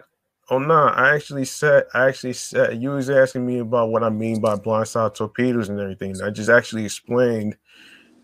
[0.48, 4.02] oh no, nah, I actually said I actually said you was asking me about what
[4.02, 6.16] I mean by blindside torpedoes and everything.
[6.22, 7.54] I just actually explained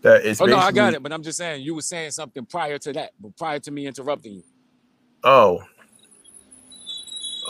[0.01, 0.41] that is.
[0.41, 1.03] Oh no, I got it.
[1.03, 3.85] But I'm just saying you were saying something prior to that, but prior to me
[3.85, 4.43] interrupting you.
[5.23, 5.61] Oh.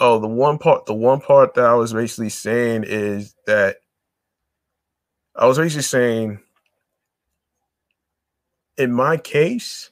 [0.02, 3.78] Oh, the one part, the one part that I was basically saying is that
[5.34, 6.40] I was basically saying,
[8.78, 9.92] in my case,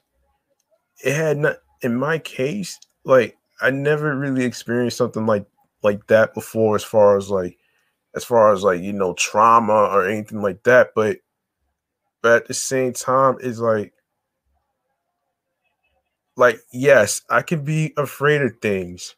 [1.02, 1.56] it had not.
[1.80, 5.46] In my case, like I never really experienced something like
[5.82, 7.58] like that before, as far as like,
[8.14, 10.90] as far as like you know trauma or anything like that.
[10.94, 11.18] But
[12.22, 13.92] but at the same time it's like
[16.36, 19.14] like yes i can be afraid of things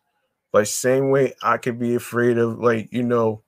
[0.53, 3.43] like same way i could be afraid of like you know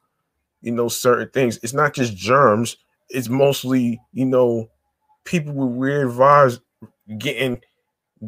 [0.63, 2.77] you know certain things it's not just germs
[3.11, 4.69] it's mostly you know
[5.25, 6.61] people with weird vibes
[7.19, 7.61] getting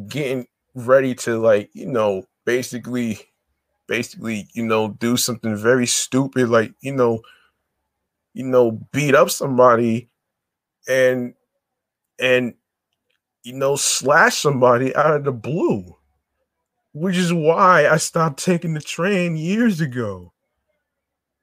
[0.09, 3.19] getting ready to like you know basically
[3.87, 7.21] basically you know do something very stupid like you know
[8.33, 10.09] you know beat up somebody
[10.87, 11.33] and
[12.19, 12.53] and
[13.43, 15.83] you know slash somebody out of the blue
[16.93, 20.33] which is why i stopped taking the train years ago.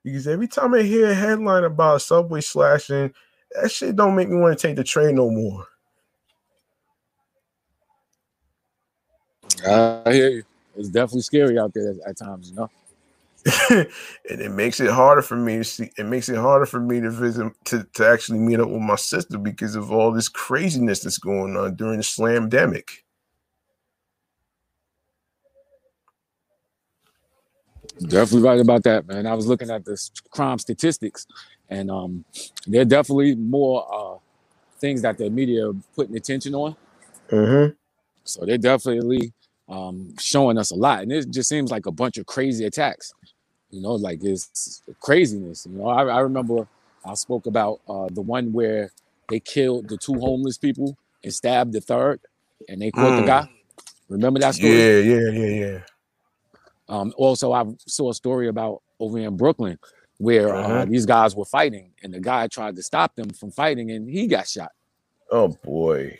[0.04, 3.12] Because every time i hear a headline about subway slashing
[3.52, 5.66] that shit don't make me want to take the train no more.
[9.66, 10.44] I hear you
[10.78, 12.70] it's definitely scary out there at, at times you know?
[14.30, 17.00] And it makes it harder for me to see it makes it harder for me
[17.00, 21.00] to visit to, to actually meet up with my sister because of all this craziness
[21.00, 22.90] that's going on during the slamdemic.
[28.00, 29.26] Definitely right about that man.
[29.26, 29.92] I was looking at the
[30.30, 31.26] crime statistics
[31.70, 32.24] and um
[32.66, 34.18] there are definitely more uh
[34.80, 36.76] things that the media are putting attention on.
[37.30, 37.74] Mm-hmm.
[38.24, 39.32] so they're definitely
[39.68, 41.02] um, showing us a lot.
[41.02, 43.14] And it just seems like a bunch of crazy attacks.
[43.70, 45.66] You know, like it's craziness.
[45.70, 46.64] You know, I, I remember
[47.06, 48.92] I spoke about uh, the one where
[49.28, 52.20] they killed the two homeless people and stabbed the third,
[52.68, 53.24] and they caught the Mm.
[53.24, 53.46] guy.
[54.08, 54.86] Remember that story?
[54.86, 55.80] Yeah, yeah, yeah, yeah.
[56.88, 59.78] Um, also, I saw a story about over in Brooklyn
[60.18, 60.86] where uh, Uh-huh.
[60.86, 64.28] these guys were fighting, and the guy tried to stop them from fighting, and he
[64.28, 64.72] got shot.
[65.30, 66.18] Oh boy.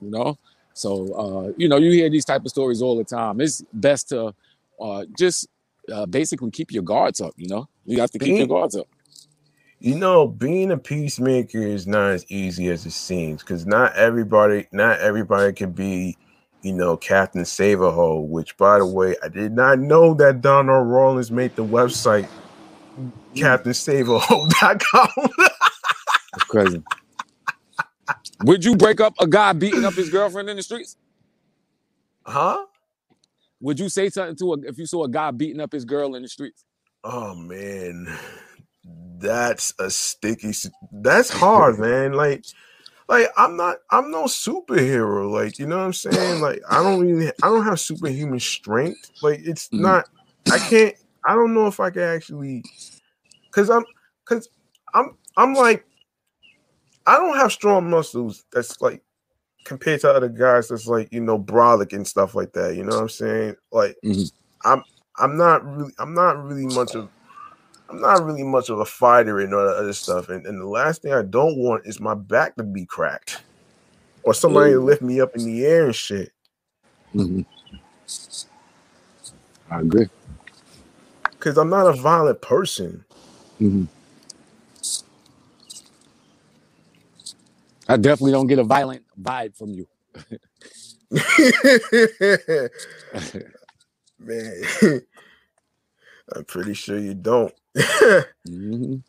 [0.00, 0.36] You know,
[0.74, 3.40] so uh, you know you hear these type of stories all the time.
[3.40, 4.34] It's best to
[4.80, 5.48] uh, just
[5.92, 7.32] uh, basically keep your guards up.
[7.36, 8.86] You know, you have to keep your guards up.
[9.78, 14.66] You know, being a peacemaker is not as easy as it seems because not everybody,
[14.72, 16.16] not everybody can be,
[16.62, 18.26] you know, Captain Saverhole.
[18.26, 22.28] Which, by the way, I did not know that Donald Rollins made the website
[23.34, 25.08] CaptainSaverhole.com.
[26.34, 26.82] It's crazy.
[28.42, 30.96] Would you break up a guy beating up his girlfriend in the streets?
[32.26, 32.66] huh?
[33.60, 36.14] Would you say something to a if you saw a guy beating up his girl
[36.14, 36.64] in the streets?
[37.04, 38.08] Oh man,
[39.18, 40.52] that's a sticky.
[40.92, 42.12] That's hard, man.
[42.14, 42.44] Like,
[43.08, 43.78] like I'm not.
[43.90, 45.30] I'm no superhero.
[45.30, 46.40] Like, you know what I'm saying?
[46.40, 47.32] Like, I don't even.
[47.42, 49.12] I don't have superhuman strength.
[49.22, 49.78] Like, it's Mhm.
[49.78, 50.06] not.
[50.50, 50.94] I can't.
[51.26, 52.66] I don't know if I can actually.
[53.52, 53.84] Cause I'm.
[54.26, 54.48] Cause
[54.94, 55.16] I'm.
[55.36, 55.86] I'm like.
[57.06, 58.44] I don't have strong muscles.
[58.52, 59.02] That's like
[59.64, 60.68] compared to other guys.
[60.68, 62.76] That's like you know brolic and stuff like that.
[62.76, 63.56] You know what I'm saying?
[63.72, 64.30] Like, Mhm.
[64.64, 64.84] I'm.
[65.18, 65.92] I'm not really.
[65.98, 67.10] I'm not really much of.
[67.90, 70.28] I'm not really much of a fighter and all that other stuff.
[70.28, 73.44] And, and the last thing I don't want is my back to be cracked
[74.22, 76.32] or somebody to lift me up in the air and shit.
[77.14, 77.46] Mhm.
[79.70, 80.08] I agree.
[81.38, 83.04] Because I'm not a violent person.
[83.60, 83.88] Mhm.
[87.94, 89.88] I definitely don't get a violent vibe from you.
[94.20, 94.64] Man,
[96.34, 97.54] I'm pretty sure you don't.
[98.48, 99.02] Mhm.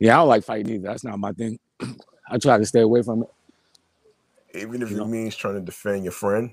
[0.00, 0.88] Yeah, I don't like fighting either.
[0.88, 1.58] That's not my thing.
[2.30, 3.28] I try to stay away from it.
[4.54, 5.06] Even if You it know.
[5.06, 6.52] means trying to defend your friend.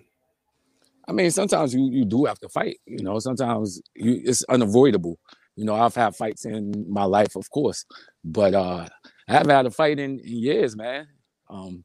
[1.07, 2.80] I mean, sometimes you you do have to fight.
[2.88, 5.19] You know, sometimes you it's unavoidable.
[5.55, 7.86] You know, I've had fights in my life, of course,
[8.25, 8.88] but uh
[9.30, 11.07] I haven't had a fight in, in years, man.
[11.49, 11.83] Um,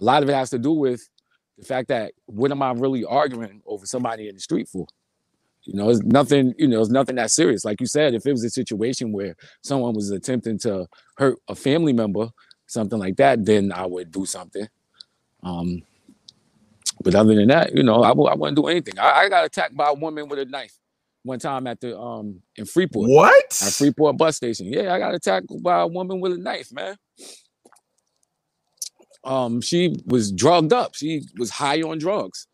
[0.00, 1.08] a lot of it has to do with
[1.56, 4.86] the fact that what am I really arguing over somebody in the street for?
[5.62, 6.54] You know, it's nothing.
[6.56, 7.64] You know, it's nothing that serious.
[7.64, 10.86] Like you said, if it was a situation where someone was attempting to
[11.16, 12.28] hurt a family member,
[12.66, 14.66] something like that, then I would do something.
[15.42, 15.82] Um,
[17.02, 18.98] but other than that, you know, I w- I wouldn't do anything.
[18.98, 20.74] I, I got attacked by a woman with a knife
[21.22, 23.62] one time at the um in Freeport What?
[23.62, 24.72] at Freeport bus station.
[24.72, 26.96] Yeah, I got attacked by a woman with a knife, man.
[29.24, 30.94] Um, she was drugged up.
[30.94, 32.46] She was high on drugs.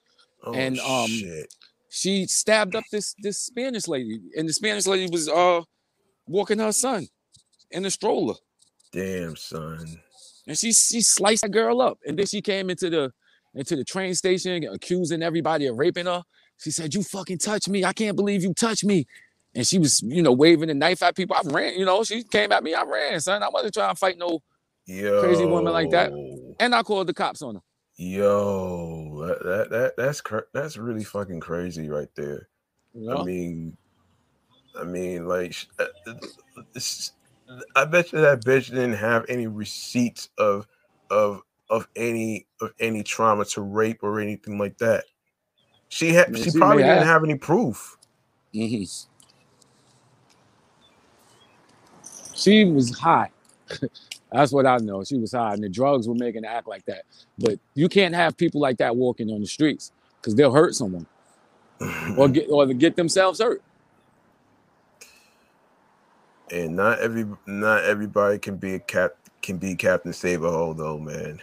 [0.45, 1.55] Oh, and, um, shit.
[1.91, 5.63] She stabbed up this this Spanish lady, and the Spanish lady was uh
[6.27, 7.09] walking her son
[7.71, 8.35] in a stroller.
[8.93, 9.99] Damn, son.
[10.47, 13.13] and she she sliced that girl up and then she came into the
[13.55, 16.25] into the train station accusing everybody of raping her
[16.59, 19.07] she said you fucking touched me i can't believe you touched me
[19.57, 22.25] and she was you know waving a knife at people i ran you know she
[22.25, 24.43] came at me i ran son i wasn't trying to fight no
[24.87, 25.23] Yo.
[25.23, 26.13] Crazy woman like that.
[26.61, 27.61] and i called the cops on her
[27.97, 32.49] Yo, that, that, that that's cra- that's really fucking crazy right there.
[32.93, 33.19] you know?
[33.19, 33.77] I mean,
[34.77, 35.87] I mean, like, sh- uh,
[36.75, 37.13] it's-
[37.77, 40.67] I bet you that bitch didn't have any receipts of
[41.11, 45.05] of of any of any trauma to rape or anything like that.
[45.89, 47.07] She had, Yeah, she she probably didn't have.
[47.07, 47.97] have any proof.
[48.53, 49.07] Mhm.
[52.35, 53.31] she was high
[54.35, 56.85] that's what i know she was high and the drugs were making her act like
[56.87, 57.05] that
[57.39, 61.07] but you can't have people like that walking on the streets because they'll hurt someone
[62.19, 63.63] or get or get themselves hurt
[66.53, 69.13] and not every not everybody can be a cap
[69.43, 71.41] can be Captain Saberhole though, man.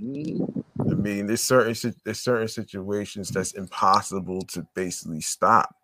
[0.00, 5.74] Mm, I mean, there's certain there's certain situations that's impossible to basically stop.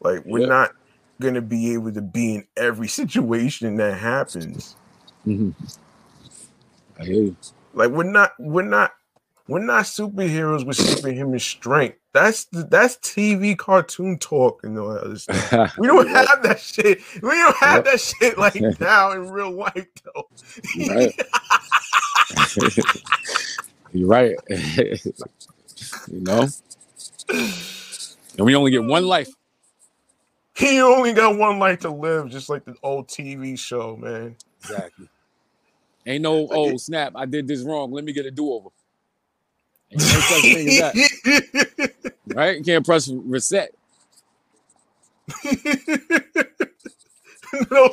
[0.00, 0.46] Like we're Yeah.
[0.46, 0.72] not
[1.20, 4.76] gonna be able to be in every situation that happens.
[5.26, 5.54] Mhm.
[6.98, 7.36] I hear you.
[7.74, 8.92] Like we're not we're not
[9.48, 11.98] we're not superheroes with superhuman strength.
[12.12, 15.76] That's that's TV cartoon talk and all that other stuff.
[15.78, 17.00] We don't have that shit.
[17.22, 17.84] We don't have Yep.
[17.86, 20.28] that shit like now in real life though.
[20.88, 21.14] Right.
[23.92, 24.36] You're right.
[24.48, 26.48] you know,
[27.28, 29.28] and we only get one life.
[30.54, 34.36] He only got one life to live, just like the old TV show, man.
[34.62, 35.08] Exactly.
[36.06, 37.12] Ain't no oh snap!
[37.14, 37.92] I did this wrong.
[37.92, 38.68] Let me get a do over.
[39.92, 42.58] No such thing as that, right?
[42.58, 43.74] You can't press reset.
[47.70, 47.90] no,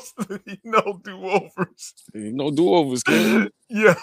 [0.63, 1.93] no do overs.
[2.13, 3.51] No do overs, kid.
[3.67, 3.93] Yo,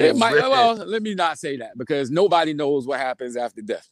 [0.00, 0.50] It might, man.
[0.50, 3.88] well, let me not say that because nobody knows what happens after death.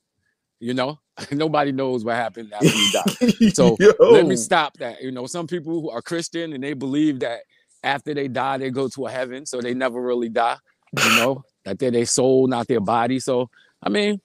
[0.60, 0.98] You know,
[1.32, 3.48] nobody knows what happened after you die.
[3.52, 3.92] So Yo.
[4.00, 5.02] let me stop that.
[5.02, 7.40] You know, some people who are Christian and they believe that
[7.86, 10.58] after they die, they go to a heaven, so they never really die.
[11.02, 13.20] You know, that they're their soul, not their body.
[13.20, 13.50] So,
[13.82, 14.20] I mean,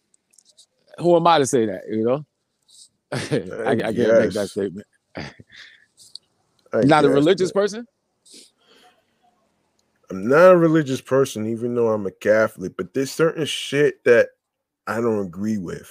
[1.00, 1.84] who am I to say that?
[1.90, 2.26] You know,
[3.66, 4.88] I, I can't make that statement.
[6.82, 7.88] Not a religious person.
[10.10, 14.30] I'm not a religious person, even though I'm a Catholic, but there's certain shit that
[14.88, 15.90] I don't agree with,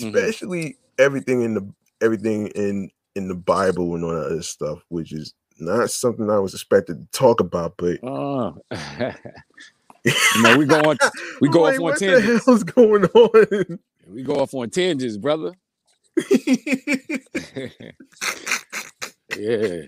[0.00, 0.28] Mm-hmm.
[0.30, 5.12] especially everything in the everything in in the Bible and all that other stuff, which
[5.12, 7.74] is not something I was expected to talk about.
[7.76, 8.56] But Oh.
[10.04, 10.96] you know, we go on,
[11.40, 12.46] we go off on what the tangents.
[12.46, 13.78] hell's going on?
[14.08, 15.54] We go off on tangents, brother.
[19.36, 19.82] yeah.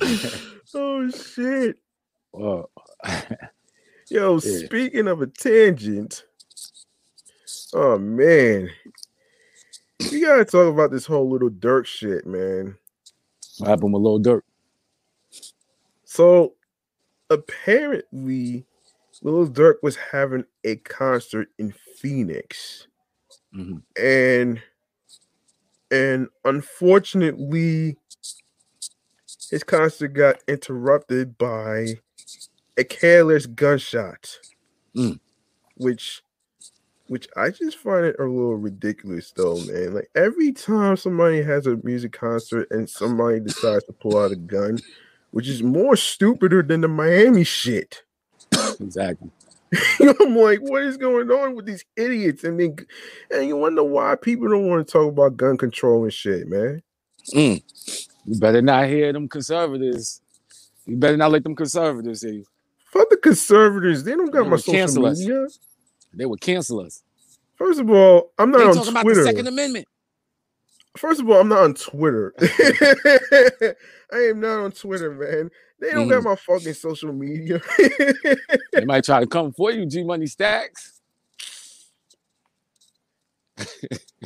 [0.74, 1.76] oh shit.
[2.32, 2.70] Well,
[3.06, 3.22] oh.
[4.10, 4.66] Yo, Yeah.
[4.66, 6.24] speaking of a tangent,
[7.74, 8.70] oh man,
[10.10, 12.76] we gotta talk about this whole Lil Durk shit, man.
[13.58, 14.42] what happened with Lil Durk?
[16.08, 16.54] So
[17.28, 18.64] apparently,
[19.22, 22.86] Lil Durk was having a concert in Phoenix,
[23.54, 23.82] Mhm.
[23.96, 24.62] and
[25.90, 27.98] and unfortunately,
[29.50, 32.00] his concert got interrupted by
[32.78, 34.38] a careless gunshot,
[34.96, 35.20] Mm.
[35.76, 36.22] which
[37.08, 39.92] which I just find it a little ridiculous though, man.
[39.94, 44.36] Like every time somebody has a music concert and somebody decides to pull out a
[44.36, 44.78] gun,
[45.30, 48.02] which is more stupider than the Miami shit.
[48.80, 49.30] Exactly.
[50.20, 52.44] I'm like, what is going on with these idiots?
[52.44, 52.76] And then
[53.30, 56.82] and you wonder why people don't want to talk about gun control and shit, man.
[57.34, 57.62] Mm.
[58.26, 60.22] You better not hear them conservatives.
[60.86, 62.44] You better not let them conservatives hear you.
[62.86, 65.18] Fuck the conservatives, they don't got They my social us.
[65.20, 65.46] media.
[66.14, 67.02] They would cancel us.
[67.56, 69.24] First of all, I'm They not talking on about the Twitter.
[69.24, 69.86] Second Amendment.
[70.96, 72.32] First of all, I'm not on Twitter.
[72.40, 75.50] I am not on Twitter, man.
[75.80, 76.24] They don't got Mhm.
[76.24, 77.60] my fucking social media.
[78.72, 80.94] They might try to come for you, G Money Stackz.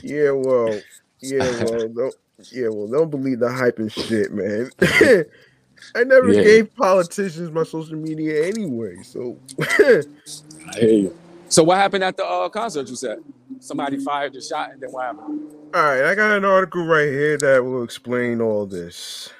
[0.03, 0.81] yeah, well,
[1.21, 2.15] yeah, well, don't,
[2.53, 4.71] yeah, well, don't believe the hype and shit, man.
[5.95, 6.43] I never Yeah.
[6.43, 10.03] gave politicians my social media anyway, so I
[10.79, 11.17] hear you.
[11.53, 12.89] So what happened at the uh, concert?
[12.91, 13.19] You said
[13.61, 15.53] somebody fired the shot, and then what happened?
[15.75, 19.31] All right, I got an article right here that will explain all this.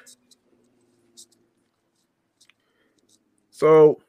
[3.51, 3.99] So,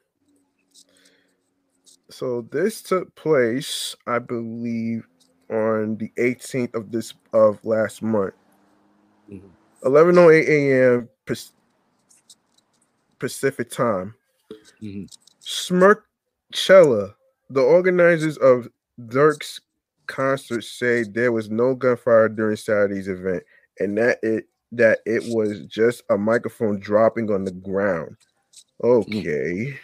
[2.09, 5.07] so this took place, I believe,
[5.51, 8.35] on the 18th of this of last month,
[9.29, 9.51] Mhm.
[9.83, 11.09] 11:08 a.m.
[13.19, 14.15] Pacific time.
[14.81, 15.09] Mhm.
[15.41, 17.15] Smirkchella,
[17.49, 18.67] the organizers of
[19.07, 19.59] Durk's
[20.07, 23.43] concert, say there was no gunfire during Saturday's event,
[23.79, 28.15] and that it that it was just a microphone dropping on the ground.
[28.83, 29.19] Mm.
[29.19, 29.79] Okay.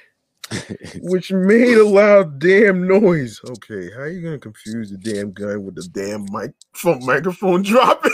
[1.01, 3.39] Which made a loud damn noise.
[3.45, 7.61] Okay, how are you gonna confuse the damn gun with the damn mic phone microphone
[7.63, 8.11] dropping?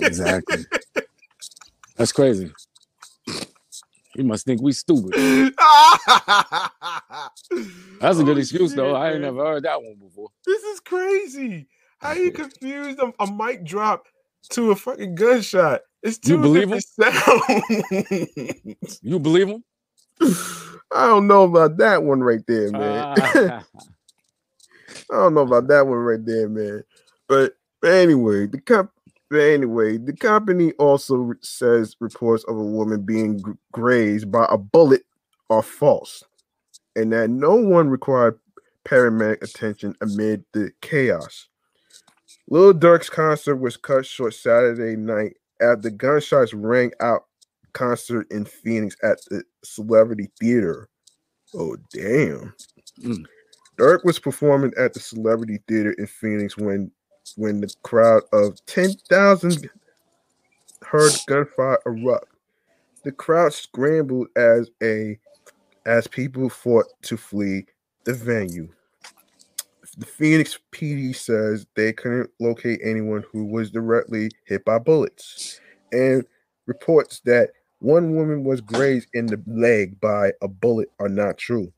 [0.00, 0.64] Exactly.
[1.96, 2.52] That's crazy.
[4.18, 5.12] You must think we stupid.
[5.14, 5.54] That's
[8.18, 8.96] a good Oh, excuse, though.
[8.96, 9.36] I ain't man.
[9.36, 10.30] never heard that one before.
[10.44, 11.68] This is crazy.
[12.00, 14.06] How you confused a, a mic drop
[14.50, 15.82] to a fucking gunshot?
[16.02, 18.98] It's You two believe sounds.
[19.02, 19.62] You believe him?
[20.92, 23.04] I don't know about that one right there, man.
[23.06, 23.62] Ah,
[25.12, 26.82] I don't know about that one right there, man.
[27.28, 27.54] But,
[27.84, 28.90] anyway, the comp-
[29.30, 35.02] but anyway, the company also says reports of a woman being grazed by a bullet
[35.50, 36.24] are false,
[36.96, 38.38] and that no one required
[38.84, 41.48] paramedic attention amid the chaos.
[42.48, 47.24] Lil Durk's concert was cut short Saturday night after gunshots rang out
[47.74, 50.88] concert in Phoenix at the Celebrity Theater.
[51.54, 52.54] Oh damn.
[53.02, 53.24] Mm.
[53.78, 56.90] Durk was performing at the Celebrity Theater in Phoenix when
[57.36, 59.70] when the crowd of 10,000
[60.82, 62.28] heard gunfire erupt.
[63.04, 65.18] The crowd scrambled as a
[65.86, 67.66] as people fought to flee
[68.04, 68.68] the venue.
[69.96, 75.60] The Phoenix PD says they couldn't locate anyone who was directly hit by bullets
[75.92, 76.24] and
[76.66, 77.50] reports that
[77.80, 81.72] one woman was grazed in the leg by a bullet are not true.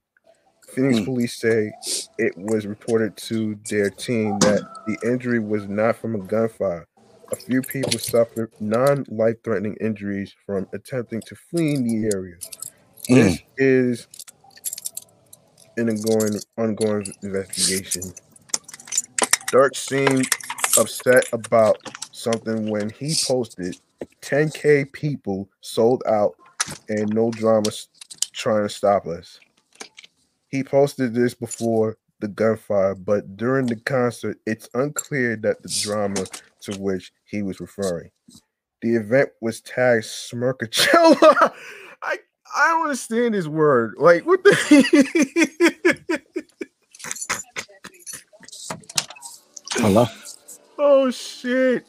[0.75, 1.05] Phoenix Hmm.
[1.05, 1.73] police say
[2.19, 6.87] it was reported to their team that the injury was not from a gunfire,
[7.33, 12.37] A few people suffered non-life-threatening injuries from attempting to flee the area.
[13.11, 14.09] This is
[15.77, 18.15] an ongoing ongoing investigation.
[19.53, 20.29] Durk seemed
[20.77, 21.79] upset about
[22.13, 23.77] something when he posted
[24.23, 26.37] 10k people sold out
[26.89, 27.71] and no drama
[28.33, 29.41] trying to stop us.
[30.51, 36.27] He posted this before the gunfire, but during the concert, it's unclear that the drama
[36.63, 38.11] to which he was referring.
[38.83, 41.53] The event was tagged Smirkachella.
[42.03, 42.19] I
[42.57, 43.95] I don't understand this word.
[43.99, 44.51] Like what the
[49.75, 50.07] Hello.
[50.79, 51.85] Oh shit.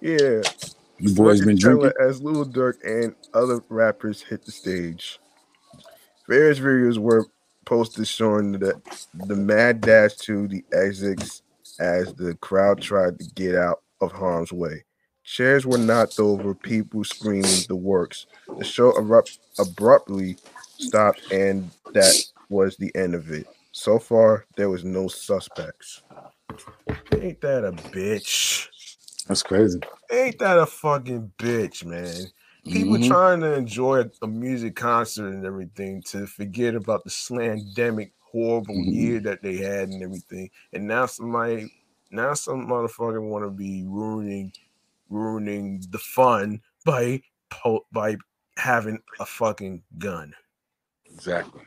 [0.00, 0.42] Yeah.
[0.98, 1.92] You boys been drinking?
[2.00, 5.18] as Lil Durk and other rappers hit the stage.
[6.28, 7.26] Various videos were
[7.64, 8.80] posted showing the
[9.14, 11.42] the mad dash to the exits
[11.78, 14.84] as the crowd tried to get out of harm's way.
[15.24, 18.26] Chairs were knocked over, people screaming the works.
[18.58, 20.36] The show erupt, abruptly
[20.78, 22.14] stopped, and that
[22.48, 23.46] was the end of it.
[23.72, 26.02] So far, there was no suspects.
[27.12, 28.68] Ain't that a bitch?
[29.26, 29.80] That's crazy.
[30.10, 32.30] Ain't that a fucking bitch, man?
[32.70, 33.06] People Mhm.
[33.06, 38.92] trying to enjoy a music concert and everything to forget about the slandemic, horrible Mhm.
[38.92, 40.50] year that they had and everything.
[40.72, 41.72] And now somebody,
[42.10, 44.52] now some motherfucker want to be ruining,
[45.08, 47.22] ruining the fun by
[47.92, 48.16] by
[48.56, 50.34] having a fucking gun.
[51.06, 51.62] Exactly.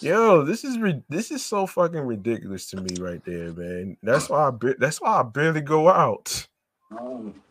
[0.00, 0.76] Yo, this is
[1.08, 3.96] this is so fucking ridiculous to me right there, man.
[4.02, 6.46] That's why I that's why I barely go out.
[6.90, 7.42] Um,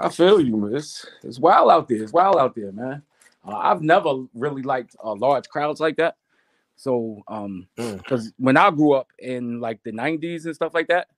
[0.00, 0.76] I feel you, man.
[0.76, 2.02] It's, it's wild out there.
[2.02, 3.02] It's wild out there, man.
[3.46, 6.16] Uh, I've never really liked uh, large crowds like that.
[6.76, 7.98] So, um, Mm.
[7.98, 11.08] because when I grew up in like the '90s and stuff like that,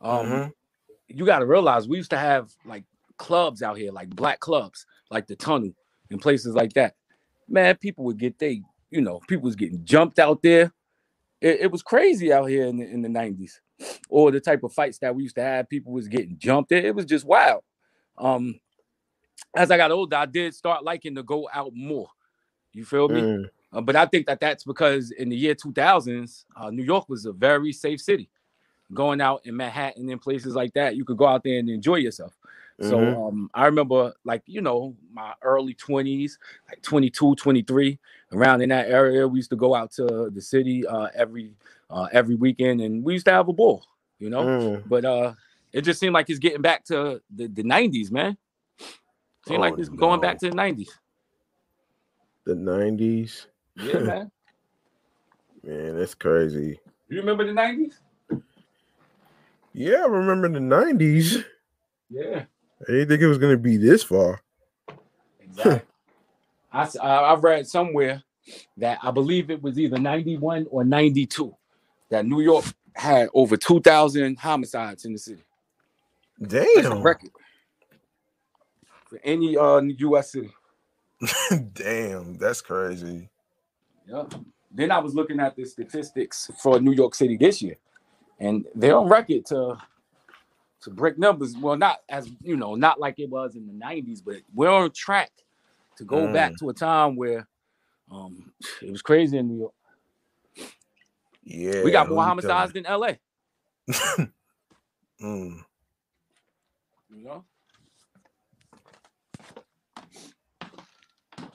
[0.00, 0.52] um, Mhm.
[1.08, 2.84] you got to realize we used to have like
[3.18, 5.74] clubs out here, like black clubs, like the Tunnel
[6.10, 6.96] and places like that.
[7.48, 10.72] Man, people would get they, you know, people was getting jumped out there.
[11.40, 13.60] It, it was crazy out here in the, in the '90s,
[14.08, 15.68] or the type of fights that we used to have.
[15.68, 16.72] People was getting jumped.
[16.72, 17.62] It, it was just wild.
[18.18, 18.60] Um,
[19.56, 22.08] as I got older, I did start liking to go out more.
[22.72, 23.22] You feel me?
[23.22, 23.50] Mm.
[23.72, 27.26] Uh, but I think that that's because in the year 2000s, uh, New York was
[27.26, 28.28] a very safe city.
[28.92, 31.96] Going out in Manhattan and places like that, you could go out there and enjoy
[31.96, 32.36] yourself.
[32.80, 33.28] So Mhm.
[33.28, 36.38] um, I remember, like, you know, my early 20s,
[36.68, 37.98] like 22, 23,
[38.32, 41.54] around in that area, we used to go out to the city uh, every
[41.90, 43.84] uh, every weekend and we used to have a ball,
[44.18, 44.44] you know.
[44.44, 44.82] Mm.
[44.86, 45.34] But uh,
[45.74, 48.38] it just seemed like he's getting back to the, the 90s, man.
[49.46, 50.88] Seemed like oh, he's it's going back to the 90s.
[52.46, 53.48] the nineties.
[53.76, 54.30] Yeah, man.
[55.62, 56.78] Man, that's crazy.
[57.08, 57.94] You remember the 90s?
[59.72, 61.42] Yeah, I remember the nineties.
[62.08, 62.44] Yeah.
[62.82, 64.40] I didn't think it was gonna be this far.
[65.40, 65.82] Exactly.
[66.72, 68.22] I I read somewhere
[68.76, 71.54] that I believe it was either 91 or 92
[72.10, 72.64] that New York
[72.94, 75.43] had over 2,000 homicides in the city.
[76.38, 77.02] That's a Damn.
[77.02, 77.30] record
[79.06, 80.32] for any uh U.S.
[80.32, 80.50] city.
[81.72, 83.28] Damn, that's crazy.
[84.08, 84.24] Yeah.
[84.70, 87.76] Then I was looking at the statistics for New York City this year,
[88.40, 89.76] and they're on record to
[90.82, 91.56] to break numbers.
[91.56, 94.90] Well, not as you know, not like it was in the 90s, but we're on
[94.90, 95.30] track
[95.96, 97.46] to go back to a time where
[98.10, 99.74] um it was crazy in New York.
[101.44, 101.82] Yeah.
[101.84, 103.12] we got more homicides than LA.
[105.22, 105.64] Mm.
[107.14, 107.44] You know?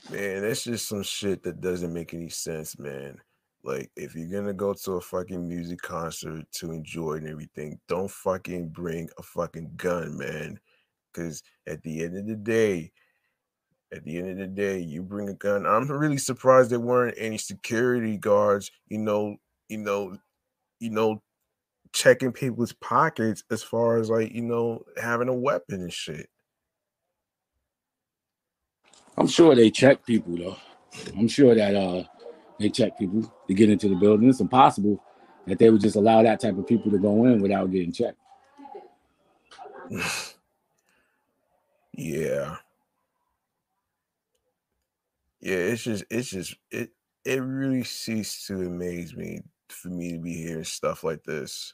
[0.09, 3.19] Man, that's just some shit that doesn't make any sense, man.
[3.63, 8.09] Like, if you're gonna go to a fucking music concert to enjoy and everything, don't
[8.09, 10.59] fucking bring a fucking gun, man.
[11.11, 12.91] Because at the end of the day,
[13.91, 15.65] at the end of the day, you bring a gun.
[15.65, 19.35] I'm really surprised there weren't any security guards, you know,
[19.67, 20.17] you know,
[20.79, 21.21] you know,
[21.93, 26.29] checking people's pockets as far as like, you know, having a weapon and shit.
[29.17, 30.57] I'm sure they check people though.
[31.17, 32.03] I'm sure that uh
[32.59, 34.29] they check people to get into the building.
[34.29, 35.03] It's impossible
[35.47, 38.17] that they would just allow that type of people to go in without getting checked.
[42.01, 42.55] Yeah.
[45.41, 46.91] Yeah, it's just it's just it
[47.25, 51.73] it really ceased to amaze me for me to be hearing stuff like this.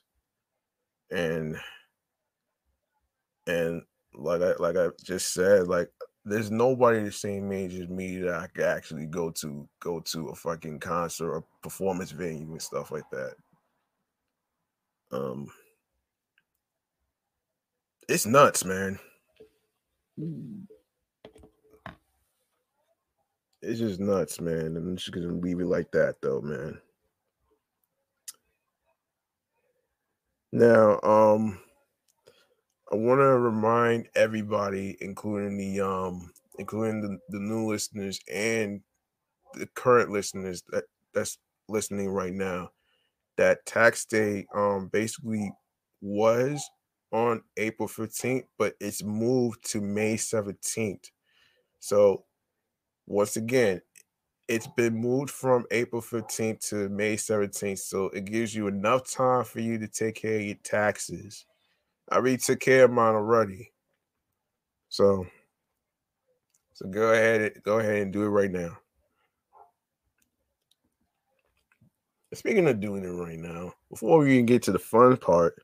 [1.12, 1.58] And
[3.48, 3.82] and
[4.14, 5.90] like I like I just said, like
[6.26, 10.28] there's nobody the same age as me that I could actually go to go to
[10.30, 13.34] a fucking concert or performance venue and stuff like that.
[15.12, 15.48] Um
[18.08, 19.00] it's nuts, man.
[23.62, 24.78] It's just nuts, man.
[24.78, 26.80] I'm just gonna leave it like that, though, man.
[30.56, 31.60] Now, um,
[32.92, 38.82] I want to remind everybody, including the um, including the, the new listeners and
[39.56, 41.38] the current listeners that that's
[41.70, 42.72] listening right now,
[43.38, 45.52] that tax day um basically
[46.02, 46.64] was
[47.12, 51.12] on April 15th, but it's moved to May 17th.
[51.80, 52.26] So
[53.08, 53.82] once again,
[54.48, 57.80] it's been moved from April 15th to May 17th.
[57.80, 61.46] So it gives you enough time for you to take care of your taxes.
[62.10, 63.72] I already took care of mine already.
[64.90, 65.26] So
[66.74, 68.78] so go ahead go ahead and do it right now.
[72.34, 75.56] Speaking of doing it right now, before we even get to the fun part,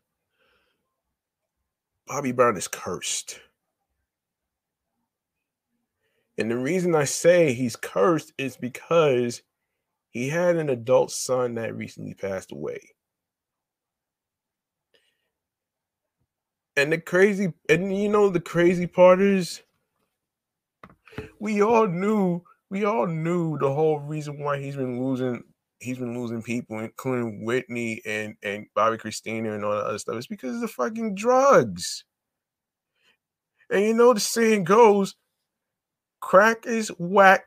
[2.08, 3.42] Bobby Brown is cursed.
[6.38, 9.42] And the reason I say he's cursed is because
[10.10, 12.80] he had an adult son that recently passed away.
[16.76, 19.62] And the crazy, and you know, the crazy part is
[21.40, 25.44] we all knew, we all knew the whole reason why he's been losing,
[25.80, 30.16] he's been losing people, including Whitney and and Bobbi Kristina and all that other stuff.
[30.16, 32.06] It's because of the fucking drugs.
[33.70, 35.16] And you know the saying goes,
[36.22, 37.46] crack is whack,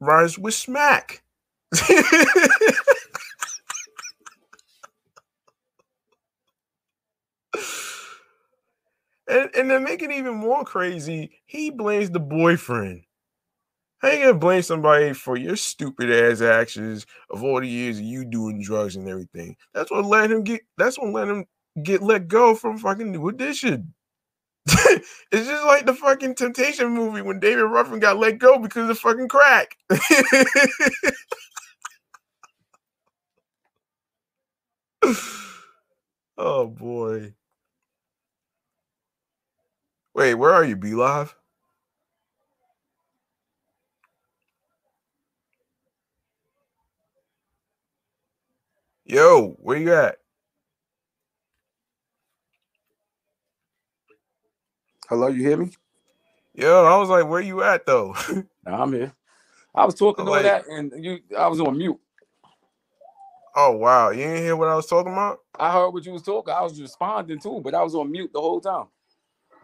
[0.00, 1.22] rhymes with smack.
[9.28, 13.02] and, and to make it even more crazy, he blames the boyfriend.
[14.00, 18.04] How you gonna blame somebody for your stupid ass actions of all the years of
[18.04, 19.56] you doing drugs and everything?
[19.74, 20.62] That's what let him get.
[20.78, 21.44] That's what let him
[21.82, 23.92] get let go from fucking New Edition.
[25.32, 28.98] it's just like the fucking Temptation movie when David Ruffin got let go because of
[28.98, 29.76] fucking crack.
[36.38, 37.34] oh boy.
[40.14, 41.34] Wait, where are you, Be Live?
[49.04, 50.19] Yo, where you at?
[55.10, 55.68] Hello, you hear me?
[56.54, 58.14] Yo, I was like, where you at though?
[58.64, 59.12] Nah, I'm here.
[59.74, 61.98] I was talking I'm all that, and you, I was on mute.
[63.56, 65.40] oh wow, you didn't hear what I was talking about?
[65.58, 66.54] I heard what you was talking.
[66.54, 68.86] I was responding too, but I was on mute the whole time.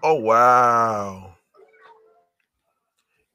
[0.03, 1.35] Oh wow.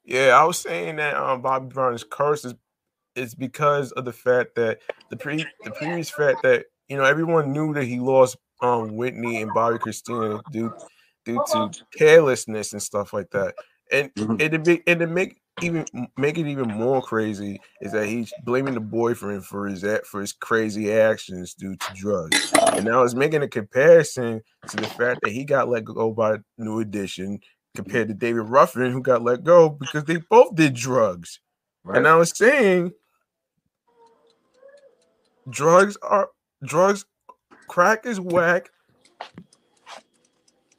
[0.04, 2.54] Yeah, I was saying that um Bobby Brown's curse is
[3.16, 7.52] is because of the fact that the pre the previous fact that you know everyone
[7.52, 10.74] knew that he lost um Whitney and Bobbi Kristina due
[11.24, 13.54] due to carelessness and stuff like that.
[13.90, 14.40] And Mhm.
[14.40, 18.32] and to be and to make even make it even more crazy is that he's
[18.44, 22.52] blaming the boyfriend for his for his crazy actions due to drugs.
[22.74, 26.38] And now it's making a comparison to the fact that he got let go by
[26.58, 27.40] New Edition
[27.74, 31.40] compared to David Ruffin, who got let go because they both did drugs.
[31.84, 32.92] And I was saying
[35.50, 36.30] drugs are
[36.64, 37.04] drugs,
[37.68, 38.70] crack is whack,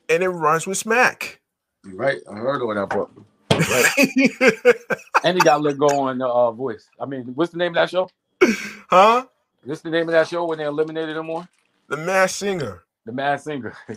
[0.10, 1.42] and it rhymes with smack.
[1.86, 2.22] You're right?
[2.30, 3.12] I heard all that part.
[5.24, 6.90] And he got let go on the uh, voice.
[7.00, 8.10] I mean, what's the name of that show?
[8.90, 9.26] huh?
[9.64, 11.48] What's the name of that show when they eliminated him on?
[11.88, 12.84] The Masked Singer.
[13.06, 13.76] The Mad Singer.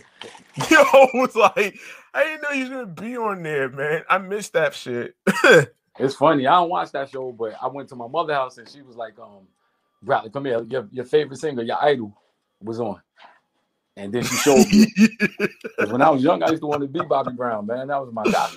[0.69, 0.83] Yo,
[1.13, 1.77] was like,
[2.13, 4.03] I didn't know he was gonna be on there, man.
[4.09, 5.15] I missed that shit.
[5.99, 6.47] it's funny.
[6.47, 8.95] I don't watch that show, but I went to my mother's house and she was
[8.95, 9.47] like, um,
[10.03, 10.61] Bradley, come here.
[10.63, 12.17] Your, your favorite singer, your idol,
[12.61, 13.01] was on.
[13.97, 14.87] And then she showed me.
[15.89, 17.87] when I was young, I used to want to be Bobby Brown, man.
[17.87, 18.51] That was my guy.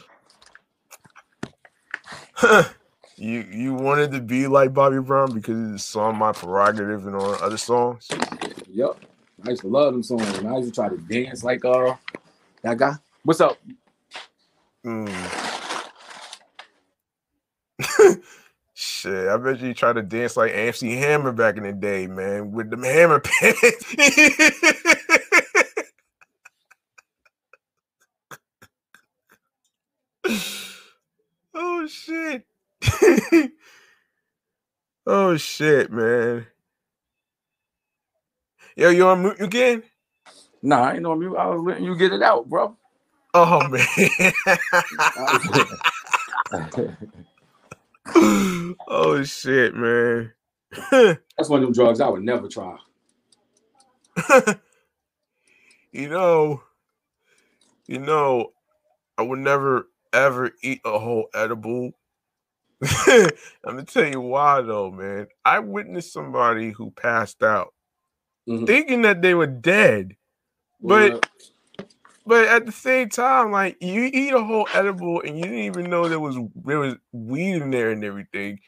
[3.16, 7.34] you you wanted to be like Bobby Brown because he saw my prerogative and all
[7.42, 8.06] other songs.
[8.68, 8.96] Yep.
[9.46, 10.28] I used to love them songs.
[10.38, 11.96] And I used to try to dance like uh
[12.60, 12.92] that guy.
[13.24, 13.56] What's up?
[14.84, 15.10] Mm.
[18.74, 22.52] Shit, I bet you tried to dance like AMC Hammer back in the day, man,
[22.52, 23.94] with them hammer pants.
[31.54, 32.46] oh shit.
[35.10, 36.46] Oh shit, man.
[38.76, 39.82] Yo, you on mute again?
[40.62, 41.36] Nah, I ain't know you.
[41.36, 42.76] I was letting you get it out, bro.
[43.34, 44.34] Oh man.
[48.88, 50.32] oh shit, man.
[50.90, 52.76] That's one of them drugs I would never try.
[55.92, 56.62] you know,
[57.86, 58.52] You know,
[59.18, 61.92] I would never ever eat a whole edible.
[63.06, 63.30] I'm
[63.64, 65.26] gonna tell you why though, man.
[65.44, 67.74] I witnessed somebody who passed out
[68.48, 68.66] Mhm.
[68.66, 70.16] thinking that they were dead.
[70.80, 71.28] But
[72.26, 75.90] but at the same time, like you eat a whole edible and you didn't even
[75.90, 78.60] know there was there was weed in there and everything.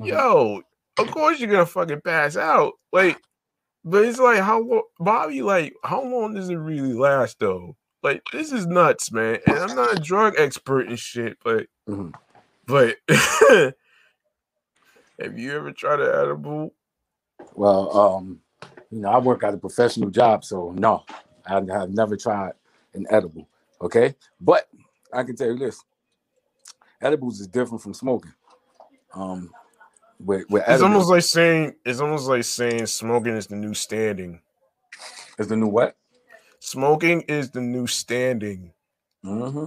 [0.00, 0.08] Mhm.
[0.08, 0.62] Yo,
[0.98, 2.74] of course you're gonna fucking pass out.
[2.92, 3.18] Like,
[3.84, 7.76] but it's like how lo- Bobby, like, how long does it really last though?
[8.02, 9.38] Like, this is nuts, man.
[9.46, 12.12] And I'm not a drug expert and shit, but Mhm.
[12.66, 13.74] But have
[15.38, 16.72] you ever tried an edible?
[17.54, 18.40] Well, um,
[18.90, 21.04] you know, I work at a professional job, so no,
[21.46, 22.52] I have never tried
[22.94, 23.48] an edible.
[23.80, 24.68] Okay, but
[25.12, 25.82] I can tell you this:
[27.00, 28.32] edibles is different from smoking.
[29.14, 29.50] Um,
[30.20, 33.74] with, with It's edibles, almost like saying it's almost like saying smoking is the new
[33.74, 34.40] standing.
[35.38, 35.96] is the new what?
[36.60, 38.72] Smoking is the new standing.
[39.24, 39.66] Mm-hmm.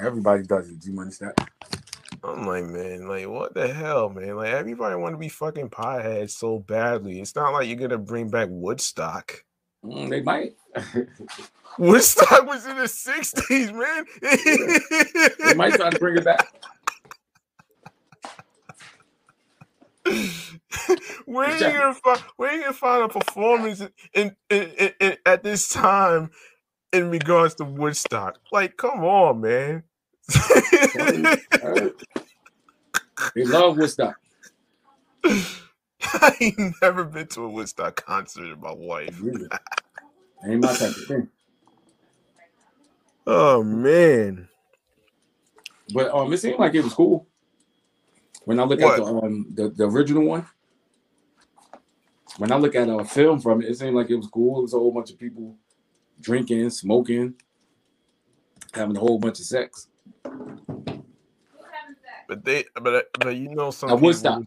[0.00, 0.80] Everybody does it.
[0.80, 1.34] Do you understand?
[2.22, 4.36] I'm like, man, like what the hell, man?
[4.36, 7.20] Like everybody want to be fucking pieheads so badly.
[7.20, 9.44] It's not like you're gonna bring back Woodstock.
[9.84, 10.54] Mm, they might.
[11.78, 15.36] Woodstock was in the '60s, man.
[15.46, 16.52] They might try to bring it back.
[21.24, 25.42] where you gonna find where you gonna find a performance in, in, in, in- at
[25.42, 26.30] this time
[26.92, 28.38] in regards to Woodstock?
[28.52, 29.84] Like, come on, man.
[31.62, 31.92] Alright.
[33.34, 34.16] They love Woodstock.
[36.02, 39.24] I ain't never been to a Woodstock concert with my wife.
[40.46, 41.28] Ain't my type of thing.
[43.26, 44.48] Oh man.
[45.94, 47.26] But um, it seemed like it was cool.
[48.44, 48.92] When I look What?
[48.92, 50.46] at the um the, the original one,
[52.38, 54.60] when I look at a film from it, it seemed like it was cool.
[54.60, 55.56] It was a whole bunch of people
[56.20, 57.34] drinking, smoking,
[58.74, 59.88] having a whole bunch of sex.
[62.28, 64.42] But they but but you know some At people Woodstock.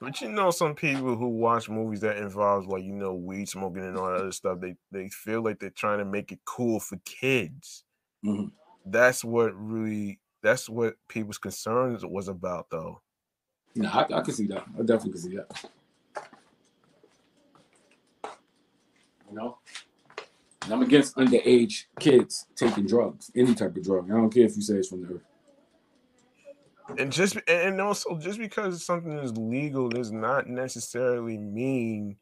[0.00, 3.84] But you know some people who watch movies that involves like you know weed smoking
[3.84, 6.80] and all that other stuff, they they feel like they're trying to make it cool
[6.80, 7.84] for kids.
[8.24, 8.52] Mhm.
[8.86, 13.00] That's what really that's what people's concerns was about though.
[13.74, 14.64] No, I, I can see that.
[14.78, 15.70] I definitely can see that.
[19.30, 19.58] You know,
[20.64, 24.10] and I'm against underage kids taking drugs, any type of drug.
[24.10, 25.22] I don't care if you say it's from the earth.
[26.98, 32.16] And just and also just because something is legal does not necessarily mean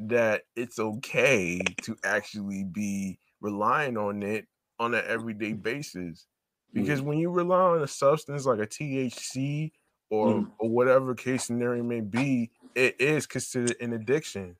[0.00, 4.46] that it's okay to actually be relying on it
[4.78, 6.26] on an everyday basis.
[6.72, 9.72] Because when you rely on a substance like a THC
[10.10, 10.50] or Mhm.
[10.58, 14.56] or whatever case scenario may be, it is considered an addiction.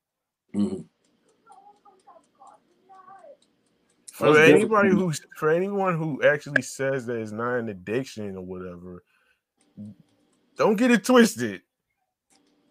[0.54, 0.84] Mhm.
[4.22, 8.42] For That's anybody who's for anyone who actually says that it's not an addiction or
[8.42, 9.02] whatever,
[10.56, 11.62] don't get it twisted.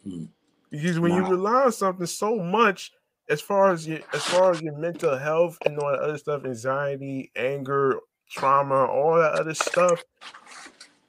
[0.07, 0.29] Mhm.
[0.69, 2.93] Because when you rely on something so much,
[3.27, 6.45] as far as your as far as your mental health and all that other stuff,
[6.45, 7.99] anxiety, anger,
[8.29, 10.01] trauma, all that other stuff,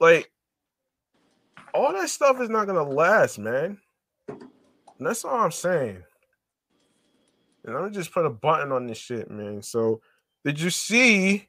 [0.00, 0.28] like
[1.72, 3.78] all that stuff is not gonna last, man.
[4.26, 4.40] And
[4.98, 6.02] that's all I'm saying.
[7.64, 9.62] And I'm just put a button on this shit, man.
[9.62, 10.00] So,
[10.44, 11.48] did you see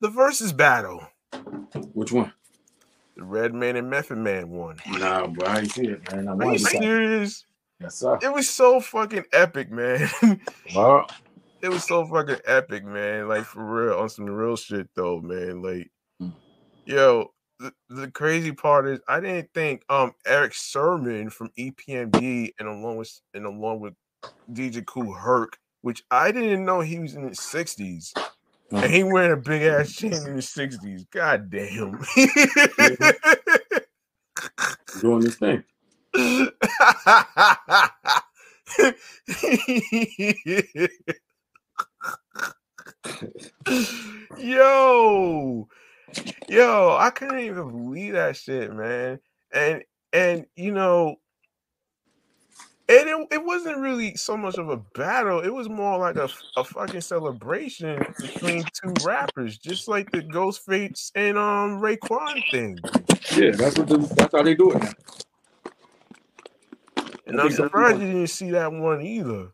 [0.00, 1.06] the versus battle?
[1.94, 2.32] Which one?
[3.16, 4.76] The Redman and Method Man one.
[4.86, 6.28] Nah, bro, I ain't see it, man.
[6.28, 7.44] I Are you serious?
[7.80, 8.18] Yes, sir.
[8.22, 10.08] It was so fucking epic, man.
[10.74, 11.06] Well,
[11.62, 13.28] it was so fucking epic, man.
[13.28, 15.62] Like for real, on some real shit though, man.
[15.62, 15.90] Like,
[16.22, 16.34] Mm.
[16.86, 22.68] yo, the, the crazy part is I didn't think um Erick Sermon from EPMD and
[22.68, 23.94] along with and along with
[24.52, 28.12] DJ Kool Herc, which I didn't know he was in his sixties.
[28.72, 28.82] Mm.
[28.82, 31.04] And he wearing a big ass chain in his sixties.
[31.10, 32.00] God damn.
[35.00, 35.64] doing this thing.
[44.38, 45.68] yo,
[46.48, 49.20] yo, I couldn't even believe that shit, man.
[49.52, 51.16] And and you know,
[52.90, 55.40] and it, it wasn't really so much of a battle.
[55.40, 61.12] It was more like a, a fucking celebration between two rappers, just like the Ghostface
[61.14, 62.78] and um Raekwon thing.
[63.36, 64.92] Yeah, that's what the, that's how they do it now.
[67.26, 69.52] And I'm surprised you didn't see that one either.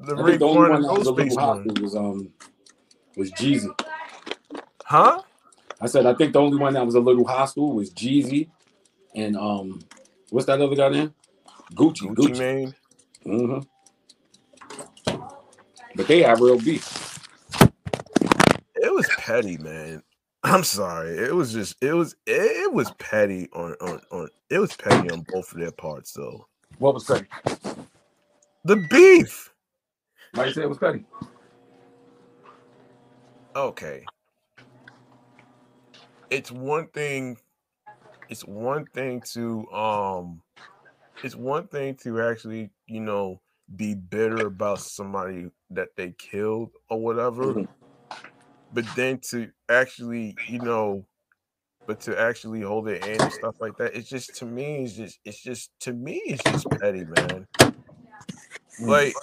[0.00, 1.68] The think the only one and that was a Ghostface little one.
[1.68, 2.32] hostile was um
[3.16, 3.80] was Jeezy.
[4.84, 5.22] Huh?
[5.80, 8.48] I said I think the only one that was a little hostile was Jeezy,
[9.14, 9.84] and um,
[10.30, 11.14] what's that other guy name?
[11.74, 12.14] Gucci.
[12.14, 12.36] Gucci Gucci.
[12.36, 12.74] Mane.
[13.24, 13.60] hmm
[15.96, 17.18] But they have real beef.
[18.76, 20.02] It was petty, man.
[20.44, 21.18] I'm sorry.
[21.18, 25.26] It was just it was it was petty on on on it was petty on
[25.32, 26.46] both of their parts though.
[26.78, 27.26] What was petty?
[28.64, 29.52] The beef.
[30.32, 31.04] Why you say it was petty?
[33.56, 34.08] Okay.
[36.30, 37.38] It's one thing
[38.28, 40.42] it's one thing to um
[41.24, 43.40] it's one thing to actually, you know,
[43.74, 47.54] be bitter about somebody that they killed or whatever.
[47.54, 47.68] Mhm.
[48.74, 51.06] But then to actually, you know,
[51.86, 54.94] but to actually hold it in and stuff like that, it's just to me, it's
[54.94, 57.46] just it's just to me, it's just petty, man.
[58.80, 58.88] Mm.
[58.88, 59.14] Like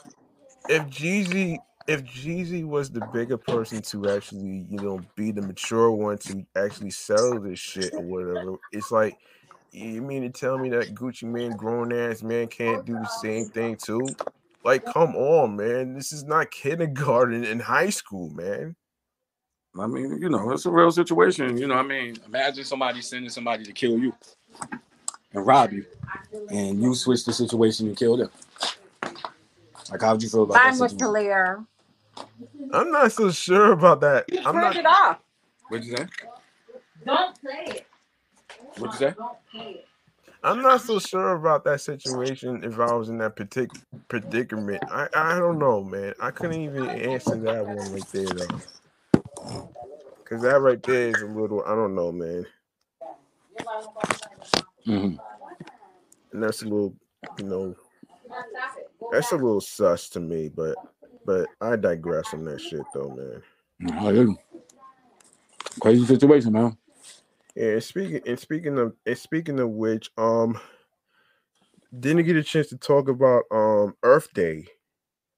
[0.67, 5.91] if Jeezy if Jeezy was the bigger person to actually, you know, be the mature
[5.91, 9.17] one to actually settle this shit or whatever, it's like
[9.71, 13.45] you mean to tell me that Gucci Mane, grown ass man, can't do the same
[13.45, 14.07] thing too?
[14.63, 15.93] Like, come on, man.
[15.93, 18.75] This is not kindergarten in high school, man.
[19.79, 21.57] I mean, you know, it's a real situation.
[21.57, 24.13] You know, what I mean, imagine somebody sending somebody to kill you
[25.33, 25.85] and rob you,
[26.49, 28.29] and you switch the situation and kill them.
[29.89, 31.67] Like, how would you feel about Mine that was situation?
[32.73, 34.25] I'm not so sure about that.
[34.31, 35.19] You I'm turned not it off.
[35.69, 36.05] What'd you say?
[37.05, 37.87] Don't play it.
[38.81, 39.13] What'd you say?
[39.17, 39.87] Don't play it.
[40.43, 44.83] I'm not so sure about that situation if I was in that partic- predicament.
[44.89, 46.15] I, I don't know, man.
[46.19, 48.61] I couldn't even answer that one right there though.
[50.25, 52.45] Cause that right there is a little, I don't know, man.
[54.87, 55.17] Mm-hmm.
[56.33, 56.95] And that's a little,
[57.37, 57.75] you know,
[59.11, 60.75] that's a little sus to me, but
[61.25, 63.41] but I digress on that shit though,
[63.79, 64.37] man.
[65.81, 66.77] Crazy situation, man.
[67.55, 70.59] Yeah, and speaking and speaking of and speaking of which, um
[71.97, 74.67] didn't get a chance to talk about um Earth Day.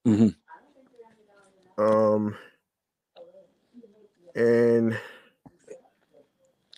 [0.05, 0.34] Mhm.
[1.78, 2.36] Um
[4.36, 4.99] and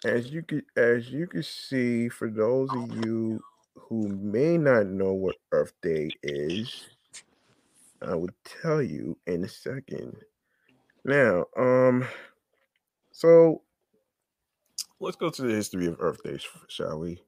[0.03, 3.43] as you could as you can see, for those of you
[3.75, 6.89] who may not know what Earth Day is,
[8.01, 10.23] I will tell you in a second.
[11.05, 12.07] Now, um,
[13.11, 13.63] so
[15.05, 17.21] let's go to the history of Earth Day, shall we?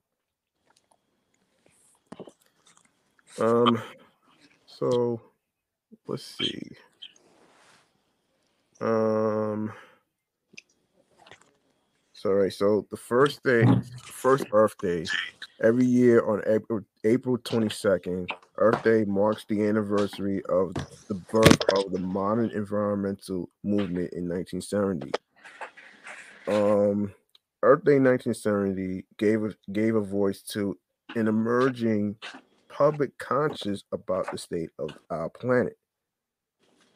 [3.39, 3.79] Um,
[4.65, 5.21] so
[6.07, 6.71] let's see.
[8.81, 9.71] Um,
[12.13, 13.63] so right, so the first day,
[14.01, 15.05] first Earth Day,
[15.61, 20.73] every year on April April twenty second, Earth Day marks the anniversary of
[21.07, 25.11] the birth of the modern environmental movement in nineteen seventy.
[26.47, 27.13] Um,
[27.63, 30.77] Earth Day 1970 gave a, gave a voice to
[31.15, 32.15] an emerging
[32.69, 35.77] public conscience about the state of our planet.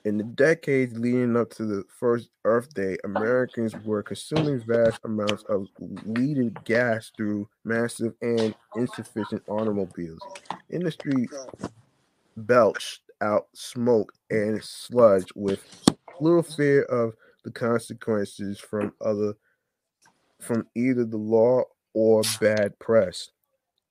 [0.06, 5.44] In the decades leading up to the first Earth Day, Americans were consuming vast amounts
[5.50, 10.22] of leaded gas through massive and insufficient automobiles.
[10.70, 11.28] Industry
[12.38, 15.84] belched out smoke and sludge with
[16.20, 19.34] little fear of the consequences from other
[20.42, 21.64] from either the law
[21.94, 23.30] or bad press.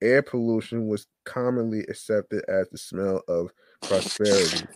[0.03, 4.66] Air pollution was commonly accepted as the smell of prosperity.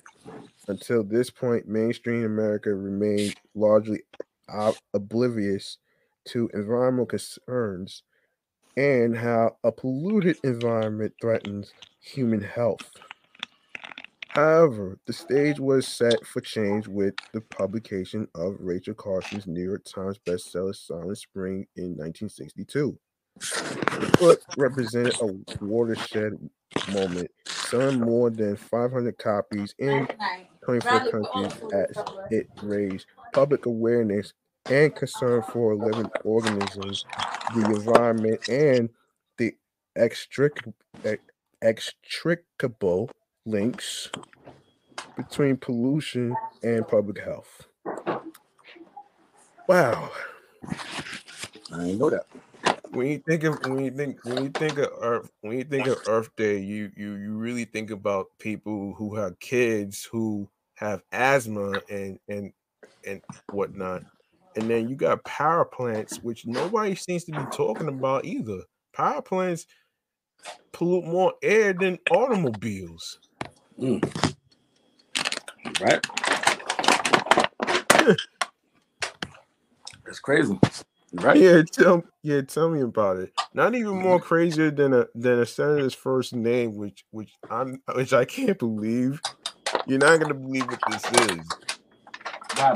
[0.68, 4.02] Until this point, mainstream America remained largely
[4.48, 5.78] ob- oblivious
[6.26, 8.02] to environmental concerns
[8.76, 12.90] and how a polluted environment threatens human health.
[14.34, 19.84] However, the stage was set for change with the publication of Rachel Carson's New York
[19.84, 22.98] Times bestseller Silent Spring in 1962.
[24.00, 25.28] The book represented a
[25.64, 26.32] watershed
[26.86, 30.08] moment, selling more than 500 copies in
[30.64, 34.32] 24 countries as it raised public awareness
[34.68, 37.04] and concern for living organisms,
[37.54, 38.90] the environment, and
[39.38, 39.54] the
[39.96, 40.64] extric-
[41.62, 43.10] extricable
[43.46, 44.10] links
[45.16, 47.68] between pollution and public health.
[49.68, 50.10] Wow.
[51.72, 52.26] I ain't know that.
[52.90, 55.86] When you think of when you think when you think of Earth when you think
[55.86, 61.02] of Earth Day, you you you really think about people who have kids who have
[61.12, 62.52] asthma and and
[63.04, 63.20] and
[63.50, 64.04] whatnot.
[64.56, 68.60] And then you got power plants, which nobody seems to be talking about either.
[68.92, 69.66] Power plants
[70.72, 73.18] pollute more air than automobiles.
[73.78, 74.02] Mm.
[75.80, 76.06] Right?
[80.04, 80.58] That's crazy.
[81.14, 81.36] Right?
[81.36, 83.32] Yeah, tell yeah, tell me about it.
[83.52, 84.26] Not even more mm-hmm.
[84.26, 89.20] crazier than a than a senator's first name, which which I'm which I can't believe.
[89.86, 91.46] You're not gonna believe what this is.
[92.56, 92.74] Wow.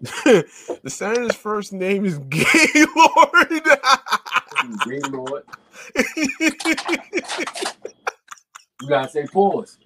[0.00, 3.62] the senator's first name is Gaylord.
[4.84, 5.44] Gaylord.
[8.82, 9.78] You gotta say pause.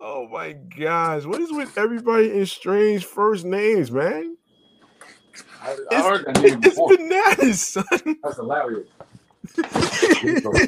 [0.00, 4.36] Oh my gosh, what is with everybody in strange first names, man?
[5.60, 6.96] I, I It's, heard that name it's before.
[6.98, 7.84] bananas, son.
[8.22, 8.88] That's hilarious.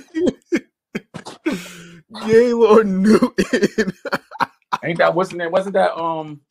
[2.21, 3.93] Gaylord Newton.
[4.85, 5.53] Ain't that what's the name?
[5.53, 6.43] Wasn't that um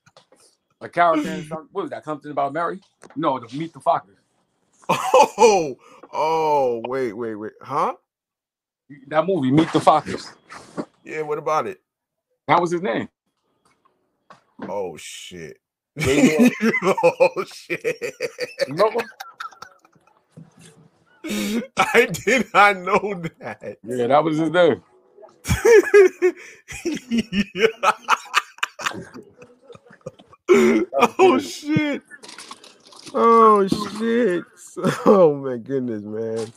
[0.81, 2.05] a character what was that?
[2.05, 2.81] Something about Mary?
[3.15, 4.17] No, the Meet the Fockers.
[4.89, 5.77] Oh,
[6.13, 7.95] oh, wait, wait, wait, huh?
[9.07, 10.27] That movie, Meet the Fockers.
[11.03, 11.81] Yeah, what about it?
[12.51, 13.07] That was his name.
[14.67, 15.57] Oh shit.
[16.83, 18.13] Oh shit.
[18.67, 19.05] Remember?
[21.77, 23.77] I did not know that.
[23.85, 24.83] Yeah, that was his name.
[30.99, 32.03] oh shit.
[33.13, 34.45] Oh shit.
[35.05, 36.53] Oh my goodness, man.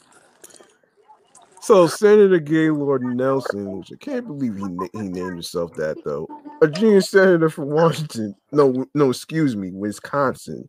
[1.64, 6.28] So Senator Gaylord Nelson, which I can't believe he na- he named himself that though,
[6.62, 10.68] a junior senator from Washington, no, no, excuse me, Wisconsin,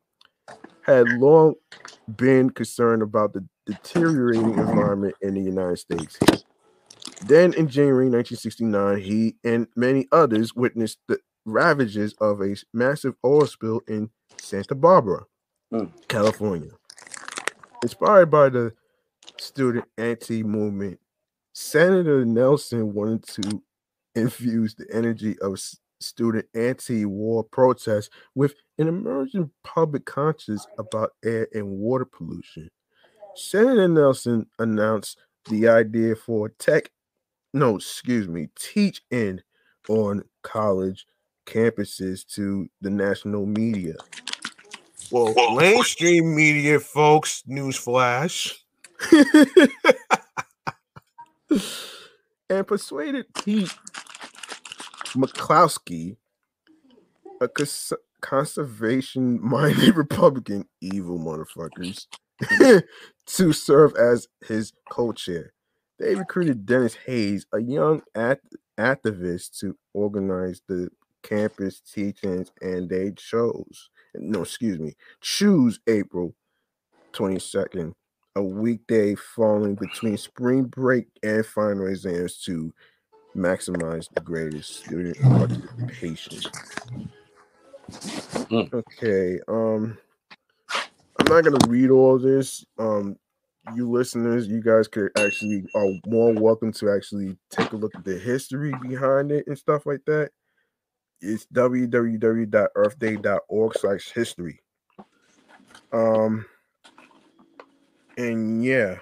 [0.83, 1.55] had long
[2.15, 6.17] been concerned about the deteriorating environment in the United States.
[7.21, 13.47] Then in January 1969, he and many others witnessed the ravages of a massive oil
[13.47, 15.25] spill in Santa Barbara,
[15.73, 15.91] Mm.
[16.07, 16.71] California.
[17.83, 18.73] Inspired by the
[19.39, 20.99] student anti movement,
[21.53, 23.63] Senator Nelson wanted to
[24.15, 25.59] infuse the energy of
[25.99, 32.69] student anti war protests with an emerging public conscience about air and water pollution.
[33.35, 35.19] Senator Nelson announced
[35.49, 36.89] the idea for tech,
[37.53, 39.41] no, excuse me, teach in
[39.87, 41.05] on college
[41.45, 43.95] campuses to the national media.
[45.11, 48.53] Well, mainstream media, folks, newsflash.
[52.49, 53.73] and persuaded Pete
[55.15, 56.17] McCloskey,
[57.41, 62.07] a cons- conservation-minded Republican, evil motherfuckers,
[63.27, 65.53] to serve as his co-chair.
[65.99, 70.89] They recruited Denis Hayes, a young act- activist, to organize the
[71.23, 76.35] campus teachings, and they chose, no, excuse me, choose April
[77.13, 77.93] 22nd,
[78.35, 82.73] a weekday falling between spring break and final exams to
[83.35, 86.39] maximize the greatest student participation.
[88.49, 88.73] Mm.
[88.73, 89.97] Okay, um,
[91.19, 92.65] I'm not gonna read all this.
[92.77, 93.17] Um,
[93.73, 98.03] you listeners, you guys could actually are more welcome to actually take a look at
[98.03, 100.31] the history behind it and stuff like that.
[101.21, 104.59] It's www.earthday.org slash history.
[105.91, 106.45] Um,
[108.17, 108.97] and yeah,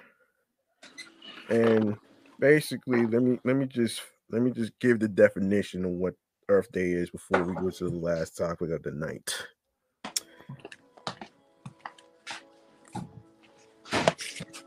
[1.49, 1.97] and
[2.39, 6.16] basically, let me let me just let me just give the definition of what
[6.49, 9.34] Earth Day is before we go to the last topic of the night.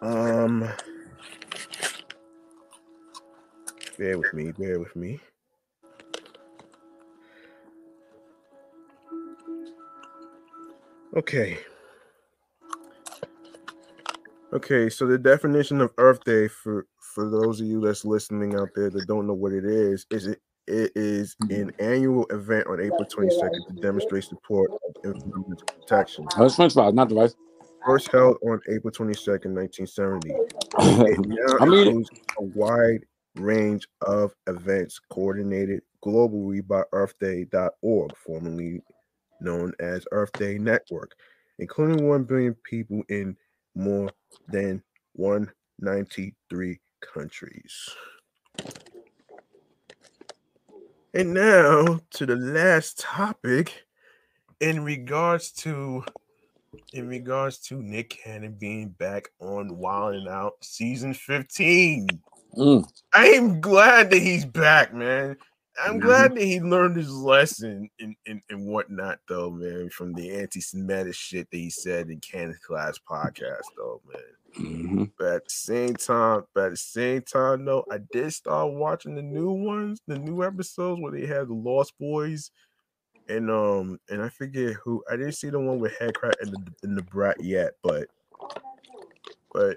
[0.03, 0.69] Um,
[3.99, 5.21] bear with me, bear with me.
[11.17, 11.59] Okay.
[14.53, 18.69] Okay, so the definition of Earth Day for for those of you that's listening out
[18.75, 21.63] there that don't know what it is, is it it is mm-hmm.
[21.63, 26.27] an annual event on April 22nd to demonstrate support of environmental protection.
[26.37, 27.35] Oh, it's French fries, not the rice.
[27.85, 30.31] First held on April 22nd, 1970.
[30.31, 33.05] It now I mean- includes a wide
[33.37, 38.81] range of events coordinated globally by EarthDay.org, formerly
[39.41, 41.13] known as Earth Day Network,
[41.59, 43.37] including 1 billion people in
[43.77, 44.11] more
[44.49, 44.83] than
[45.13, 47.89] 193 countries.
[51.15, 53.85] And now to the last topic
[54.61, 56.05] in regards to
[56.93, 62.09] in regards to Nick Cannon being back on Wild 'N Out season 15.
[62.57, 62.87] Mm.
[63.13, 65.37] I'm glad that he's back, man.
[65.79, 66.03] I'm Mhm.
[66.03, 71.15] glad that he learned his lesson and, and, and whatnot, though, man, from the anti-Semitic
[71.15, 74.23] shit that he said in Cannon's Class podcast, though, man.
[74.55, 75.13] Mhm.
[75.19, 79.15] But at the same time, but at the same time, though, I did start watching
[79.15, 82.51] the new ones, the new episodes where they had the Lost Boys,
[83.29, 85.05] and um, and I forget who.
[85.11, 88.09] I didn't see the one with Headkrack and the and the Brat yet, but
[89.53, 89.77] but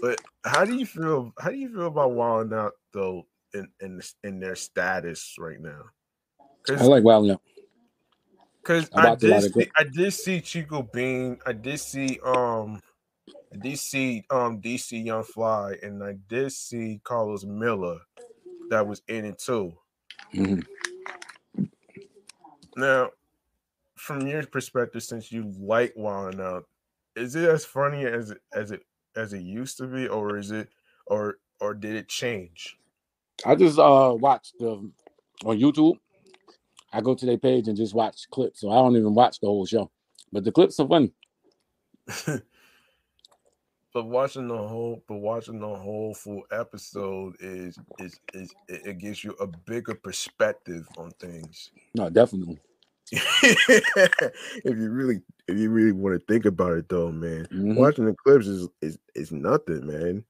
[0.00, 1.34] but how do you feel?
[1.38, 3.26] How do you feel about Wild 'N Out though?
[3.54, 5.90] In in, in their status right now.
[6.78, 7.42] I like Wild Out.
[8.62, 11.38] Because I I watched a lot did see, I did see Chico Bean.
[11.46, 12.82] I did see um
[13.52, 18.00] I did see um DC Young Fly and I did see Carlos Miller
[18.70, 19.78] that was in it too.
[20.34, 20.60] Mhm.
[22.76, 23.10] Now,
[23.96, 26.68] from your perspective, since you like Wild Out,
[27.16, 28.84] is it as funny as it as it
[29.16, 30.70] as it used to be, or is it
[31.06, 32.78] or or did it change?
[33.44, 34.90] I just uh watched the
[35.44, 35.98] on YouTube.
[36.92, 39.46] I go to their page and just watch clips, so I don't even watch the
[39.46, 39.90] whole show.
[40.32, 41.12] But the clips are funny.
[43.92, 49.24] but watching the whole but watching the whole full episode is is is it, gives
[49.24, 52.58] you a bigger perspective on things No, definitely.
[53.12, 57.76] if you really if you really want to think about it though man Mhm.
[57.76, 60.24] watching the clips is is is nothing man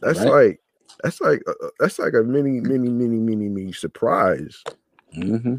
[0.00, 0.28] that's Right.
[0.28, 0.60] like
[1.02, 4.62] that's like uh, uh, that's like a mini mini mini mini mini surprise
[5.14, 5.56] hmm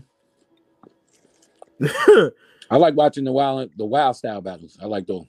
[2.72, 4.78] I like watching the wild the wild style battles.
[4.82, 5.26] I like those.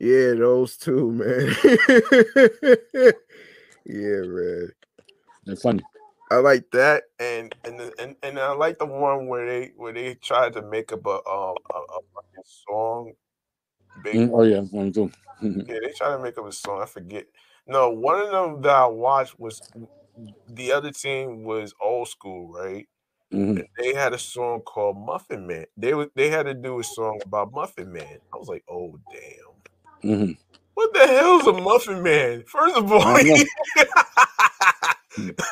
[0.00, 1.54] yeah those two man
[3.86, 4.72] yeah man
[5.46, 5.82] They're funny.
[6.30, 9.92] I like that, and and the, and and I like the one where they where
[9.92, 13.12] they tried to make up a um a, a song.
[14.02, 14.30] Big, Mhm.
[14.32, 15.10] Oh yeah, funny too.
[15.42, 16.82] yeah, they tried to make up a song.
[16.82, 17.26] I forget.
[17.66, 19.62] No, one of them that I watched was
[20.48, 22.86] the other team was old school, right?
[23.32, 23.66] Mhm.
[23.78, 25.64] They had a song called Muffin Man.
[25.76, 28.18] They was they had to do a song about Muffin Man.
[28.32, 30.10] I was like, oh damn.
[30.10, 30.36] Mhm.
[30.74, 32.44] What the hell's a muffin man?
[32.46, 33.02] First of all,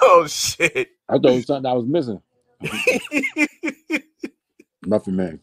[0.02, 0.88] oh shit.
[1.08, 2.20] I thought it was something I was missing.
[4.86, 5.40] Muffin Man.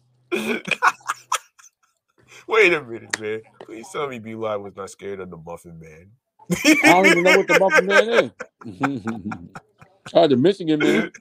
[2.47, 3.41] Wait a minute, man.
[3.65, 6.11] Please tell me B Live was not scared of the muffin man.
[6.51, 8.31] I don't even know what the Muffin Man is.
[10.13, 11.11] oh, the Michigan man.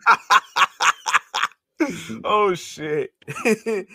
[2.25, 3.13] oh shit.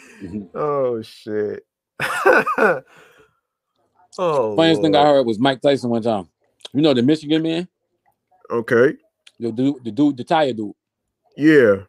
[0.55, 1.65] Oh shit.
[4.17, 6.27] oh Funniest thing I heard was Mike Tyson one time.
[6.73, 7.67] You know the Michigan man,
[8.49, 8.95] Okay.
[9.39, 10.73] the dude, the dude, the tire dude.
[11.35, 11.83] Yeah.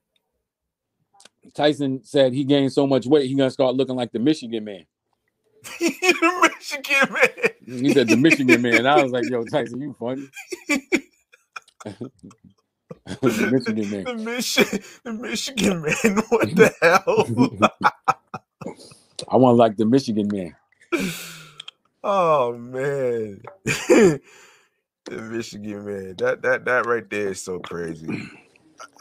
[1.54, 4.86] Tyson said he gained so much weight he gonna start looking like the Michigan man.
[5.78, 7.80] The Michigan man.
[7.82, 8.86] He said the Michigan man.
[8.86, 10.28] I was like, yo, Tyson, you funny.
[13.04, 14.04] the Michigan man.
[14.04, 16.22] The Michigan, the Michigan man.
[16.28, 17.70] What the hell?
[19.28, 20.54] I want like the Michigan man.
[22.02, 24.20] oh man, the
[25.10, 26.14] Michigan man.
[26.18, 28.28] That that that right there is so crazy.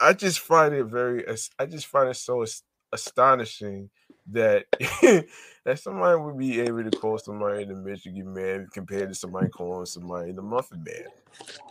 [0.00, 1.24] I just find it very.
[1.58, 2.44] I just find it so
[2.92, 3.90] astonishing
[4.32, 4.66] that
[5.64, 9.86] that somebody would be able to call somebody the Michigan man compared to somebody calling
[9.86, 11.04] somebody the Muffin Man.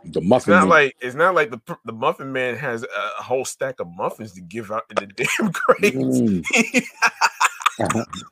[0.06, 0.36] The Muffin.
[0.38, 0.70] It's not man.
[0.70, 4.42] like it's not like the the Muffin Man has a whole stack of muffins to
[4.42, 5.08] give out in the
[5.40, 5.96] damn crates.
[5.96, 6.86] Mm.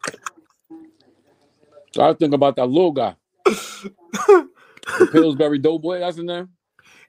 [1.94, 6.00] So I was thinking about that little guy, the Pillsbury Doughboy.
[6.00, 6.48] That's his name.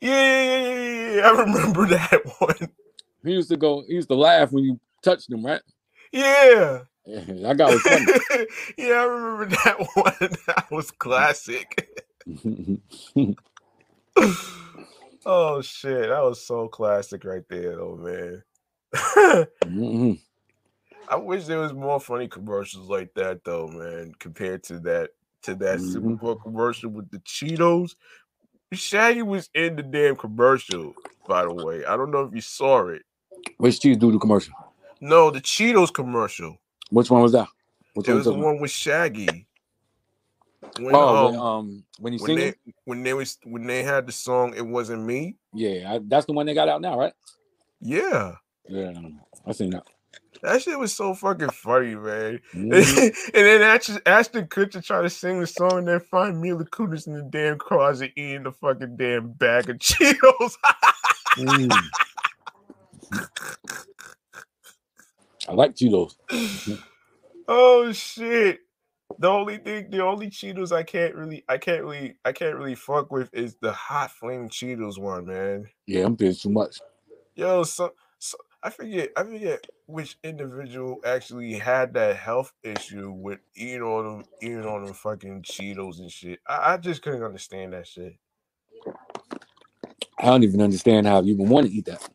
[0.00, 1.28] Yeah, yeah, yeah, yeah, yeah.
[1.28, 2.68] I remember that one.
[3.24, 3.84] He used to go.
[3.86, 5.60] He used to laugh when you touched him, right?
[6.10, 6.80] Yeah.
[7.06, 8.06] That guy was funny.
[8.78, 10.30] yeah, I remember that one.
[10.46, 11.88] That was classic.
[15.26, 18.42] oh shit, that was so classic right there, though, man.
[19.64, 20.20] Mhm.
[21.08, 24.12] I wish there was more funny commercials like that, though, man.
[24.18, 25.10] Compared to that,
[25.42, 26.20] to that Super Mhm.
[26.20, 27.96] Bowl commercial with the Cheetos.
[28.72, 30.94] Shaggy was in the damn commercial,
[31.28, 31.84] by the way.
[31.84, 33.02] I don't know if you saw it.
[33.58, 34.54] Which cheese do the commercial?
[35.00, 36.58] No, the Cheetos commercial.
[36.92, 37.48] Which one was that?
[37.94, 39.46] Which It one was the one with Shaggy.
[40.78, 42.54] When, Oh, um, when, um, when he's when they
[42.84, 46.32] when they was when they had the song "It Wasn't Me." Yeah, I, that's the
[46.32, 47.12] one they got out now, right?
[47.80, 48.36] Yeah,
[48.68, 48.92] Yeah,
[49.46, 49.82] I seen that.
[50.42, 52.40] that shit was so fucking funny, man.
[52.54, 52.98] Mhm.
[53.34, 57.06] and then Ashton, Ashton Kutcher try to sing the song, and then find Mila Kunis
[57.06, 60.54] in the damn closet eating the fucking damn bag of Cheetos.
[61.38, 61.72] Mm.
[65.48, 66.14] I like Cheetos.
[67.48, 68.60] oh shit!
[69.18, 72.74] The only thing, the only Cheetos I can't really, I can't really, I can't really
[72.74, 75.68] fuck with is the hot flame Cheetos one, man.
[75.86, 76.78] Yeah, I'm paying too much.
[77.34, 83.40] Yo, so, so I forget, I forget which individual actually had that health issue with
[83.56, 86.38] eating all them, eating all them fucking Cheetos and shit.
[86.46, 88.16] I, I just couldn't understand that shit.
[90.18, 92.08] I don't even understand how you even want to eat that.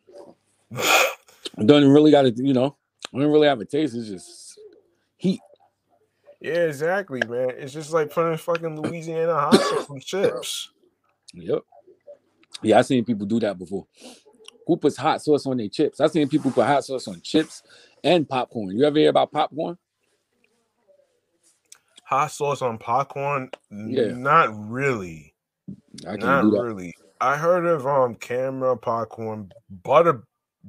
[1.58, 2.76] It doesn't really got to, you know,
[3.14, 3.96] it don't really have a taste.
[3.96, 4.60] It's just
[5.18, 5.40] heat.
[6.42, 7.52] yeah, exactly, man.
[7.58, 10.72] It's just like putting fucking Louisiana hot sauce on chips.
[11.34, 11.62] Yep.
[12.64, 13.86] Yeah, I seen people do that before.
[14.66, 16.00] who puts hot sauce on their chips?
[16.02, 17.64] I've seen people put hot sauce on chips
[18.04, 18.76] and popcorn.
[18.78, 19.78] You ever hear about popcorn?
[22.04, 23.52] Hot sauce on popcorn?
[23.72, 24.14] Yeah.
[24.14, 25.34] Not really.
[26.08, 26.96] I can't Not really.
[27.20, 30.24] I heard of um camera popcorn, butter,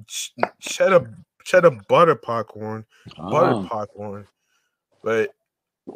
[0.07, 1.15] ch- cheddar,
[1.49, 2.85] cheddar butter popcorn,
[3.17, 4.27] butter Ah, popcorn.
[5.03, 5.35] But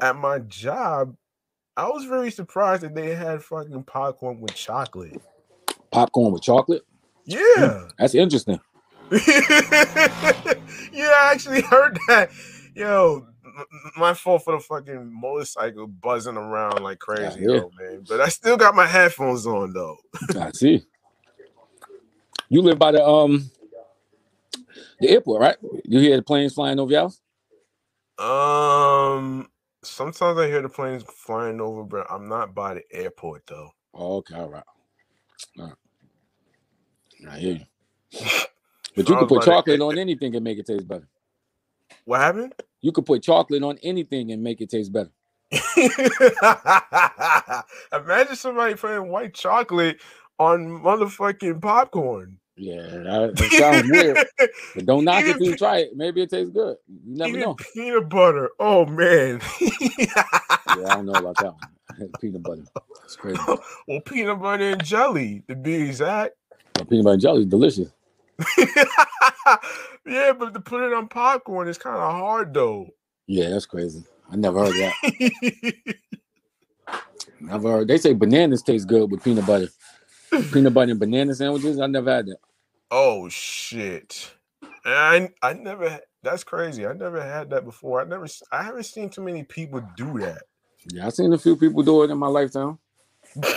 [0.00, 1.14] at my job,
[1.76, 5.20] I was very surprised that they had fucking popcorn with chocolate.
[5.90, 6.82] popcorn with chocolate.
[7.26, 7.88] Yeah.
[7.98, 8.60] That's interesting.
[9.10, 9.18] yeah,
[10.94, 12.30] I actually heard that.
[12.74, 13.26] Yo,
[13.98, 18.04] my fault for the fucking motorcycle buzzing around like crazy, though, man.
[18.08, 19.98] But I still got my headphones on though.
[20.40, 20.86] I see.
[22.48, 23.50] You live by the um
[25.02, 25.56] the airport, right?
[25.84, 27.20] You hear the planes flying over your house?
[28.18, 29.48] Um,
[29.82, 33.70] sometimes I hear the planes flying over, but I'm not by the airport though.
[33.94, 34.64] Oh, okay, all right.
[35.58, 35.76] All right.
[37.30, 38.20] I hear you.
[38.96, 41.08] But you can put about to- chocolate on anything and make it taste better.
[42.04, 42.54] What happened?
[42.82, 45.10] You could put chocolate on anything and make it taste better.
[47.92, 50.00] Imagine somebody putting white chocolate
[50.38, 52.38] on motherfucking popcorn.
[52.56, 54.18] Yeah, that, that sounds weird.
[54.74, 55.96] But don't knock it till you try it.
[55.96, 56.76] Maybe it tastes good.
[56.86, 57.56] You never Even know.
[57.74, 58.50] peanut butter.
[58.60, 59.40] Oh man.
[59.60, 62.10] Yeah, I don't know about that one.
[62.20, 62.64] Peanut butter.
[63.04, 63.38] It's crazy.
[63.86, 66.34] well, peanut butter and jelly, to be exact.
[66.74, 67.92] But peanut butter and jelly is delicious.
[70.06, 72.88] yeah, but to put it on popcorn is kind of hard though.
[73.26, 74.04] Yeah, that's crazy.
[74.30, 75.74] I never heard that.
[77.40, 77.88] Never heard.
[77.88, 79.68] They say bananas taste good with peanut butter.
[80.52, 81.78] Peanut butter and banana sandwiches.
[81.80, 82.38] I never had that.
[82.90, 84.32] oh shit.
[84.84, 86.86] I I never that's crazy.
[86.86, 88.00] I never had that before.
[88.00, 90.42] I never I haven't seen too many people do that.
[90.90, 92.78] Yeah, I've seen a few people do it in my lifetime.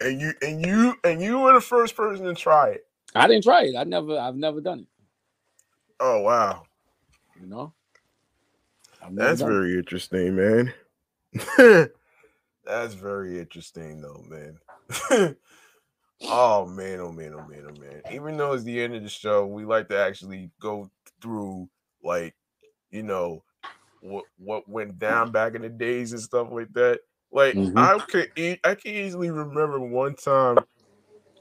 [0.00, 2.86] And you and you and you were the first person to try it.
[3.14, 3.76] I didn't try it.
[3.76, 4.18] I never.
[4.18, 4.86] I've never done it.
[6.00, 6.64] Oh wow.
[7.40, 7.72] You know.
[9.10, 9.54] That's done it.
[9.54, 10.74] very interesting, man.
[12.66, 14.58] That's very interesting, though, man.
[16.24, 18.02] oh man, oh man, oh man, oh man.
[18.08, 20.90] Even though it's the end of the show, we like to actually go
[21.20, 21.68] through,
[22.02, 22.34] like,
[22.90, 23.44] you know,
[24.00, 27.00] what what went down back in the days and stuff like that.
[27.32, 27.76] Like, Mhm.
[27.76, 30.64] I could, e- I can easily remember one time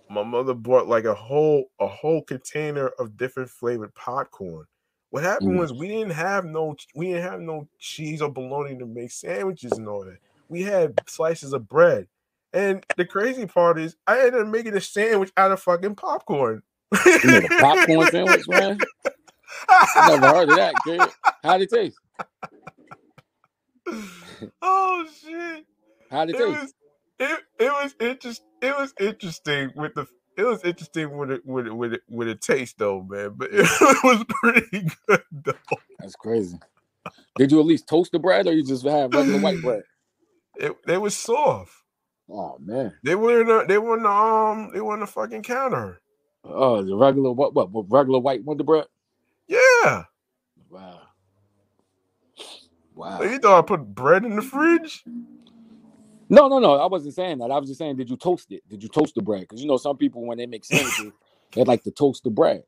[0.10, 4.66] my mother bought like a whole a whole container of different flavored popcorn.
[5.10, 5.60] What happened Mm.
[5.60, 9.78] was we didn't have no we didn't have no cheese or bologna to make sandwiches
[9.78, 10.20] and all that.
[10.48, 12.08] We had slices of bread.
[12.56, 16.64] And the crazy part is I ended up making a sandwich out of fucking popcorn.
[17.06, 18.80] You made a popcorn sandwich, man.
[19.70, 21.02] I never heard of that, kid.
[21.44, 22.00] How'd it taste?
[24.62, 25.66] oh shit.
[26.10, 26.62] How'd it It taste?
[26.62, 26.74] was
[27.20, 30.08] it, it was interest it was interesting with the
[30.38, 33.34] it was interesting with it with it with it with a taste though, man.
[33.38, 35.54] But it was pretty good though.
[36.00, 36.60] That's crazy.
[37.38, 39.84] Did you at least toast the bread, or you just have regular white bread?
[40.58, 41.74] It they was soft.
[42.30, 42.94] Oh man.
[43.04, 46.02] They were in the, they were the, um they were the fucking counter.
[46.44, 47.54] Oh, the regular what?
[47.54, 47.70] What?
[47.90, 48.86] regular white Wonder bread?
[49.48, 50.04] Yeah.
[50.70, 51.02] Wow.
[52.96, 53.22] Wow.
[53.22, 55.04] You thought I put bread in the fridge?
[56.30, 56.74] No, no, no.
[56.76, 57.52] I wasn't saying that.
[57.52, 58.68] I was just saying, did you toast it?
[58.68, 59.42] Did you toast the bread?
[59.42, 61.14] Because you know, some people when they make sandwiches,
[61.54, 62.64] they like to toast the bread.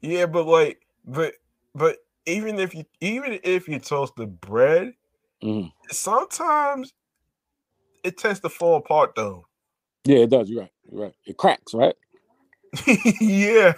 [0.00, 1.34] Yeah, but like, but
[1.74, 1.96] but
[2.26, 4.92] even if you even if you toast the bread,
[5.42, 5.72] Mhm.
[5.90, 6.92] sometimes
[8.04, 9.46] it tends to fall apart though.
[10.04, 10.48] Yeah, it does.
[10.48, 10.72] You're right.
[10.90, 11.14] You're right.
[11.24, 11.94] It cracks, right?
[12.86, 13.72] yeah,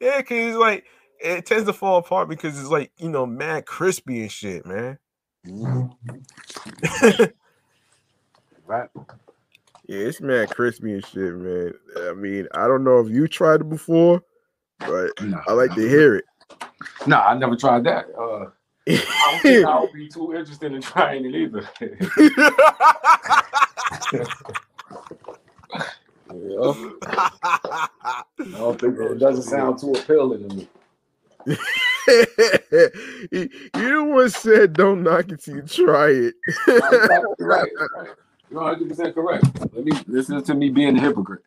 [0.00, 0.84] yeah, because it's like
[1.20, 4.98] it tends to fall apart because it's like you know mad crispy and shit, man.
[8.64, 8.88] Right.
[9.86, 11.72] Yeah, it's mad crispy and shit, man.
[12.08, 14.22] I mean, I don't know if you tried it before,
[14.78, 15.10] but
[15.46, 16.24] I like to hear it.
[17.06, 18.06] No, I never tried that.
[18.16, 18.50] Uh,
[18.88, 21.68] I don't think I would be too interested in trying it either.
[24.12, 24.24] Yeah.
[27.04, 30.68] I don't think it doesn't sound too appealing to me.
[31.46, 31.56] you
[33.72, 36.34] the one said don't knock it till you try it.
[36.66, 37.20] You're right.
[37.38, 37.68] You're right.
[38.50, 39.44] You're 100 percent correct.
[39.74, 41.42] Let me listen to me being a hypocrite.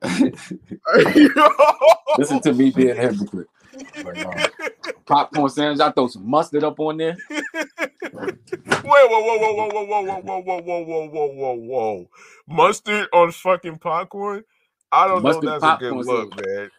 [2.18, 3.48] Listen to me being a hypocrite.
[4.02, 4.48] But, uh,
[5.06, 5.80] popcorn sandwich.
[5.80, 7.16] I throw some mustard up on there.
[7.30, 7.44] Wait,
[8.84, 12.10] whoa, whoa, whoa, whoa, whoa, whoa, whoa, whoa, whoa, whoa, whoa, whoa, whoa.
[12.48, 14.44] Mustard on fucking popcorn?
[14.92, 16.70] I don't Mustard know if that's a good look, man.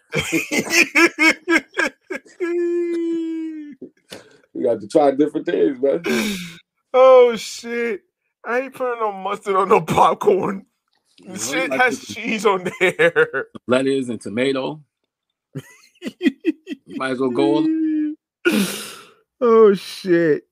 [4.53, 6.03] You got to try different things, man.
[6.93, 8.01] oh shit.
[8.45, 10.65] I ain't putting no mustard on no popcorn.
[11.19, 13.45] You know, The you shit has cheese on there.
[13.67, 14.81] lettuce and tomato.
[16.87, 17.67] Might as well go all
[19.41, 20.43] oh shit.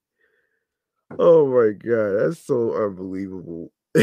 [1.17, 3.71] Oh my god, that's so unbelievable.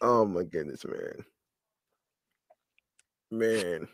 [0.00, 1.24] Oh my goodness, man.
[3.30, 3.88] Man.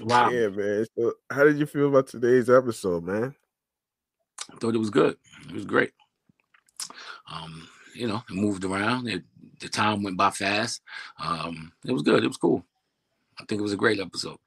[0.00, 0.30] Wow.
[0.30, 0.86] Yeah, man.
[0.96, 3.34] So how did you feel about today's episode, man?
[4.52, 5.16] I thought it was good.
[5.48, 5.92] It was great.
[7.32, 9.08] Um, you know, it moved around.
[9.08, 9.22] It,
[9.60, 10.82] the time went by fast.
[11.18, 12.24] Um, it was good.
[12.24, 12.64] It was cool.
[13.40, 14.38] I think it was a great episode.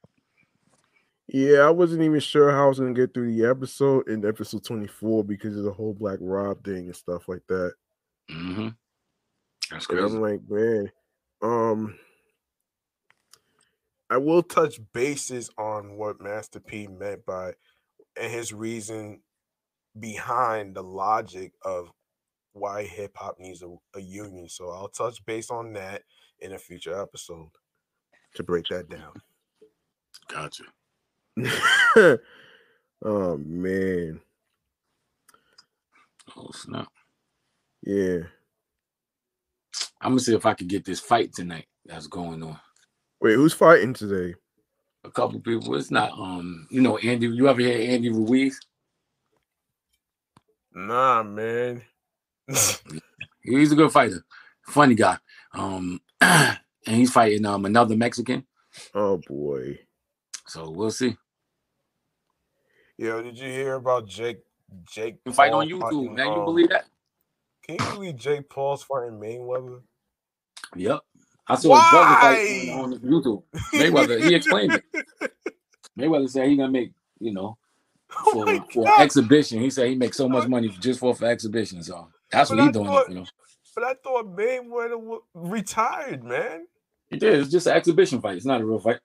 [1.28, 4.66] Yeah, I wasn't even sure how I was gonna get through the episode in episode
[4.66, 7.74] 24 because of the whole Black Rob thing and stuff like that.
[8.30, 8.70] hmm
[9.70, 10.18] That's And crazy.
[10.18, 10.92] I'm like, man,
[11.42, 11.98] um,
[14.10, 17.54] I will touch bases on what Master P meant by
[18.18, 19.22] and his reason
[20.00, 21.92] behind the logic of
[22.54, 24.50] why hip hop needs a, a union.
[24.50, 26.04] So I'll touch base on that
[26.40, 27.52] in a future episode
[28.36, 29.14] to break that down.
[30.28, 30.64] Gotcha.
[33.06, 34.20] oh man,
[36.38, 36.88] Oh snap!
[37.84, 38.20] yeah.
[40.02, 42.60] I'm gonna see if I can get this fight tonight that's going on.
[43.22, 44.36] Wait, who's fighting today?
[45.04, 45.76] A couple people.
[45.76, 47.28] It's not um, you know, Andy.
[47.28, 48.60] You ever hear Andy Ruiz?
[50.74, 51.82] Nah, man.
[53.44, 54.24] He's a good fighter,
[54.68, 55.18] funny guy.
[55.54, 56.00] Um,
[56.88, 58.46] and he's fighting um another Mexican.
[58.96, 59.80] oh boy.
[60.48, 61.16] So we'll see.
[62.98, 64.40] Yo, did you hear about Jake?
[64.90, 65.80] Jake You fight on YouTube.
[65.82, 66.86] fighting, Man, you um, believe that?
[67.64, 69.82] Can you believe Jake Paul's fighting Mayweather?
[70.76, 71.02] Yep.
[71.48, 72.46] I saw his brother fight Why?
[72.48, 73.44] on, on YouTube.
[73.76, 74.84] Mayweather, he explained it.
[76.00, 77.58] Mayweather said he gonna make, you know,
[78.26, 79.02] Oh for, my for God.
[79.02, 79.60] exhibition.
[79.60, 81.84] He said he makes so much money just for for exhibition.
[81.84, 82.86] So that's But what he's doing.
[82.88, 83.26] thought- you know,
[83.76, 86.68] But I thought Mayweather wa- retired, man.
[87.12, 87.40] He did.
[87.40, 88.38] It's just an exhibition fight.
[88.38, 89.00] It's not a real fight.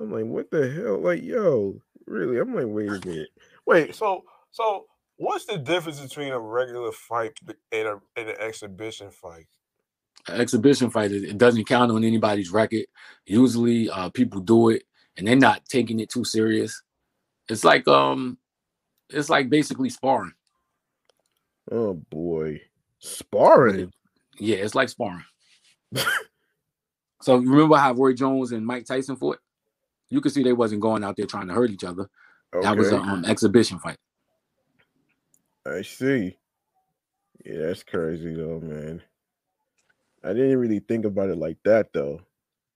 [0.00, 0.98] I'm like, what the hell?
[0.98, 2.38] Like, yo, really?
[2.38, 3.28] I'm like, wait a minute.
[3.66, 7.38] Wait, so so what's the difference between a regular fight
[7.72, 9.46] and a and an exhibition fight?
[10.28, 12.86] An exhibition fight, it it doesn't count on anybody's record.
[13.26, 14.84] Usually, uh, people do it
[15.16, 16.82] and they're not taking it too serious.
[17.48, 18.38] It's like um,
[19.10, 20.32] it's like basically sparring.
[21.70, 22.62] Oh boy.
[22.98, 23.92] Sparring.
[24.40, 25.24] Yeah, it's like sparring.
[27.22, 29.38] so remember how Roy Jones and Mike Tyson fought?
[30.08, 32.08] You could see they wasn't going out there trying to hurt each other.
[32.52, 32.66] Okay.
[32.66, 33.98] That was an um, exhibition fight.
[35.66, 36.36] I see.
[37.44, 39.02] Yeah, that's crazy though, man.
[40.24, 42.20] I didn't really think about it like that though.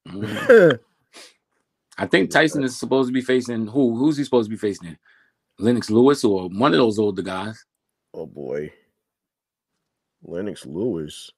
[0.09, 0.79] Mhm.
[1.99, 3.97] I think Tyson is supposed to be facing who?
[3.97, 4.97] Who's he supposed to be facing?
[5.59, 7.65] Lennox Lewis or one of those older guys?
[8.15, 8.73] oh boy.
[10.23, 11.31] Lennox Lewis.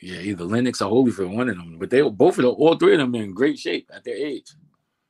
[0.00, 1.78] Yeah, either Lennox or Holyfield, one of them.
[1.78, 4.16] But they both of them, all three of them, are in great shape at their
[4.16, 4.52] age.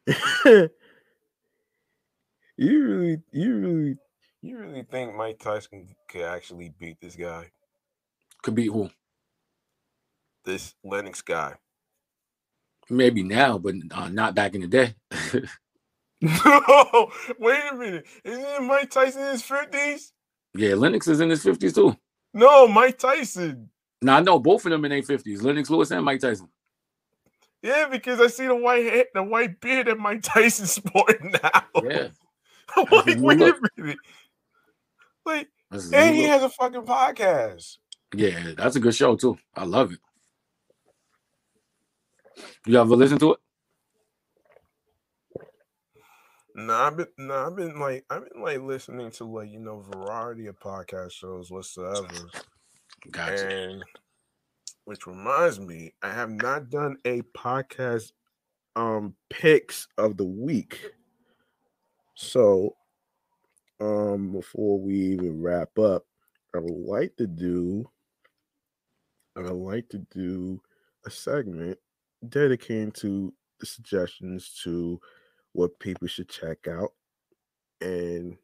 [0.44, 0.70] you
[2.58, 3.98] really, you really,
[4.42, 7.50] You really think Mike Tyson could actually beat this guy,
[8.42, 8.90] Could beat who?
[10.44, 11.54] this Lennox guy?
[12.88, 14.94] Maybe now, but uh, not back in the day.
[16.22, 18.06] No, wait a minute.
[18.24, 20.14] Isn't Mike Tyson in his fifties?
[20.56, 21.94] yeah, Lennox is in his fifties too.
[22.32, 23.68] No, Mike Tyson.
[24.02, 25.42] Now I know both of them in their fifties.
[25.42, 26.48] Lennox Lewis and Mike Tyson.
[27.62, 31.62] Yeah, because I see the white head, the white beard that Mike Tyson's sporting now.
[31.82, 32.08] Yeah,
[32.76, 33.56] I'm like, wait look.
[33.56, 33.98] a minute.
[35.24, 36.30] Like, that's and he look.
[36.30, 37.78] has a fucking podcast.
[38.14, 39.36] yeah, that's a good show too.
[39.54, 39.98] I love it.
[42.66, 43.38] You ever listen to it?
[46.54, 49.80] No, I've been, no, I've been like, I've been like listening to like you know
[49.92, 52.08] variety of podcast shows whatsoever,
[53.10, 53.48] Gotcha.
[53.48, 53.84] and
[54.84, 58.12] which reminds me, I have not done a podcast
[58.76, 60.92] um picks of the week.
[62.14, 62.76] So
[63.80, 66.04] um before we even wrap up,
[66.54, 67.88] I would like to do
[69.36, 70.60] I would like to do
[71.04, 71.78] a segment
[72.28, 75.00] dedicated to the suggestions to
[75.52, 76.92] what people should check out.
[77.80, 78.36] And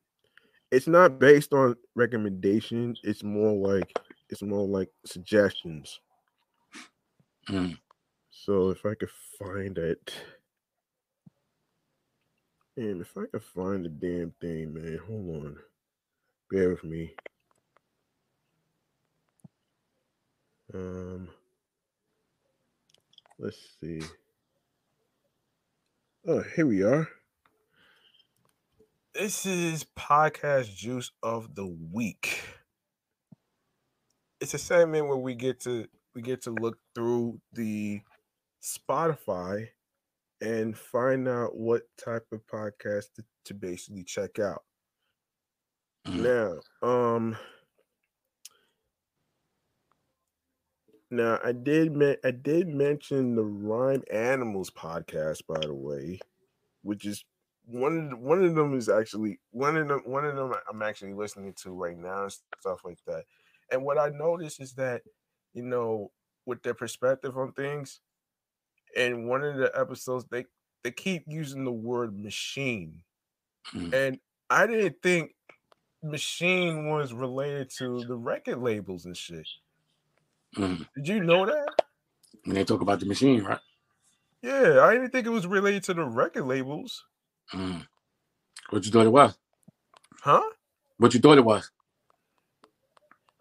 [0.71, 3.93] it's not based on recommendations, it's more like
[4.33, 6.01] it's more like suggestions.
[7.51, 7.77] Mm.
[8.31, 10.15] So if I could find it.
[12.79, 15.57] And if I could find the damn thing, man, hold on.
[16.51, 17.15] Bear with me.
[20.73, 21.29] Um
[23.39, 24.01] let's see.
[26.27, 27.07] Oh, here we are.
[29.13, 32.62] This is podcast juice of the week.
[34.43, 38.01] It's a segment where we get to we get to look through the
[38.63, 39.69] Spotify
[40.41, 44.65] and find out what type of podcast to, to basically check out.
[46.07, 46.61] Mhm.
[46.83, 47.37] Now, um
[51.11, 56.19] now I did men- I did mention the Rhyme Animals podcast, by the way,
[56.83, 57.25] which is
[57.67, 60.83] one of the, one of them is actually one of them one of them I'm
[60.83, 63.25] actually listening to right now and stuff like that.
[63.73, 65.03] And what I noticed is that
[65.55, 66.13] you know
[66.47, 68.01] with their perspective on things,
[68.97, 70.45] in one of the episodes they
[70.85, 73.03] they keep using the word machine,
[73.73, 73.93] Mhm.
[73.95, 74.21] and
[74.51, 75.35] I didn't think
[76.03, 79.49] machine was related to the record labels and shit.
[80.57, 80.89] Mhm.
[80.97, 81.87] Did you know that?
[82.45, 83.61] When they talk about the machine, right?
[84.43, 87.07] Yeah, I didn't think it was related to the record labels.
[87.53, 87.87] Mhm.
[88.71, 89.39] What you thought it was?
[90.21, 90.43] Huh?
[90.97, 91.71] What you thought it was?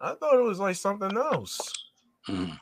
[0.02, 1.72] I thought it was like something else.
[2.28, 2.58] Mhm.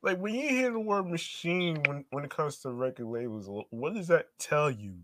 [0.00, 3.94] Like when you hear the word machine when, when it comes to record labels, what
[3.94, 4.94] does that tell you?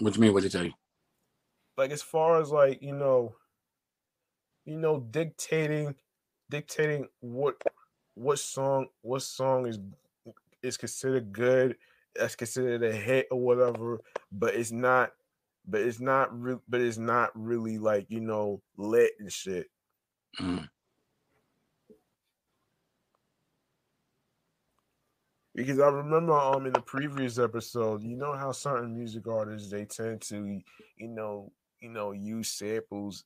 [0.00, 0.34] What do you mean?
[0.34, 0.72] What they tell you?
[1.76, 3.36] Like as far as like, you know,
[4.64, 5.94] you know, dictating
[6.50, 7.62] dictating what
[8.14, 9.78] what song what song is
[10.62, 11.76] is considered good,
[12.14, 14.00] that's considered a hit or whatever,
[14.32, 15.12] but it's not
[15.66, 19.68] but it's not real but it's not really like, you know, lit and shit.
[20.40, 20.68] Mhm.
[25.54, 29.84] Because I remember um in the previous episode, you know how certain music artists they
[29.84, 30.60] tend to,
[30.96, 33.24] you know, you know, use samples,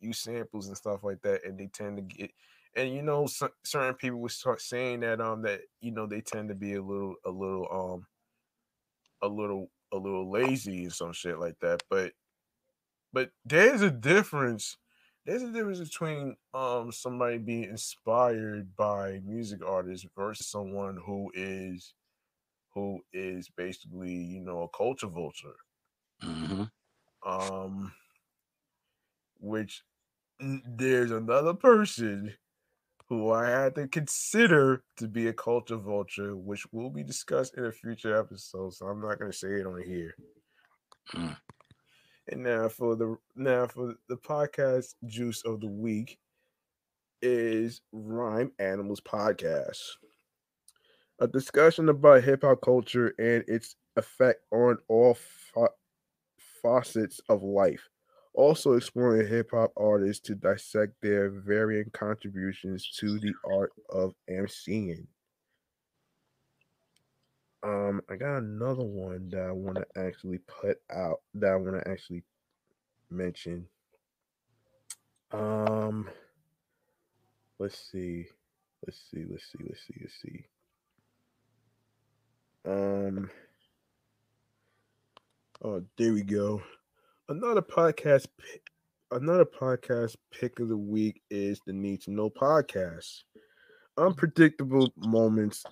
[0.00, 2.32] use samples and stuff like that, and they tend to get,
[2.76, 6.20] and you know, cer- certain people would start saying that um that you know they
[6.22, 8.06] tend to be a little a little um
[9.22, 12.14] a little a little lazy and some shit like that, but
[13.12, 14.76] but there's a difference.
[15.24, 21.94] There's a difference between um somebody being inspired by music artists versus someone who is
[22.74, 25.56] who is basically, you know, a culture vulture.
[26.22, 26.70] Mhm.
[27.22, 27.92] Um
[29.38, 29.84] which
[30.40, 32.36] there's another person
[33.10, 37.64] who I had to consider to be a culture vulture, which will be discussed in
[37.66, 38.72] a future episode.
[38.72, 40.14] So I'm not gonna say it on here.
[41.12, 41.36] Mm.
[42.28, 46.20] And now for the now for the podcast juice of the week
[47.20, 49.80] is Rhyme Animals Podcast.
[51.18, 55.18] A discussion about hip hop culture and its effect on all
[55.52, 55.74] fa-
[56.62, 57.88] facets of life.
[58.40, 65.06] Also exploring hip hop artists to dissect their varying contributions to the art of MCing.
[67.62, 71.84] Um, I got another one that I want to actually put out that I want
[71.84, 72.22] to actually
[73.10, 73.66] mention.
[75.32, 76.08] Um,
[77.58, 78.24] let's see,
[78.86, 80.44] let's see, let's see, let's see, let's see.
[82.64, 83.30] Um,
[85.62, 86.62] oh, there we go.
[87.30, 88.26] Another podcast,
[89.12, 93.22] another podcast pick of the week is the Need to Know podcast.
[93.96, 95.64] Unpredictable moments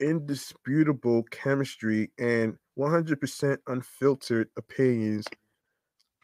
[0.00, 5.26] indisputable chemistry and 100% unfiltered opinions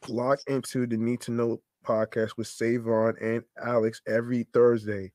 [0.09, 5.11] lock into the need to know podcast with savon and alex every thursday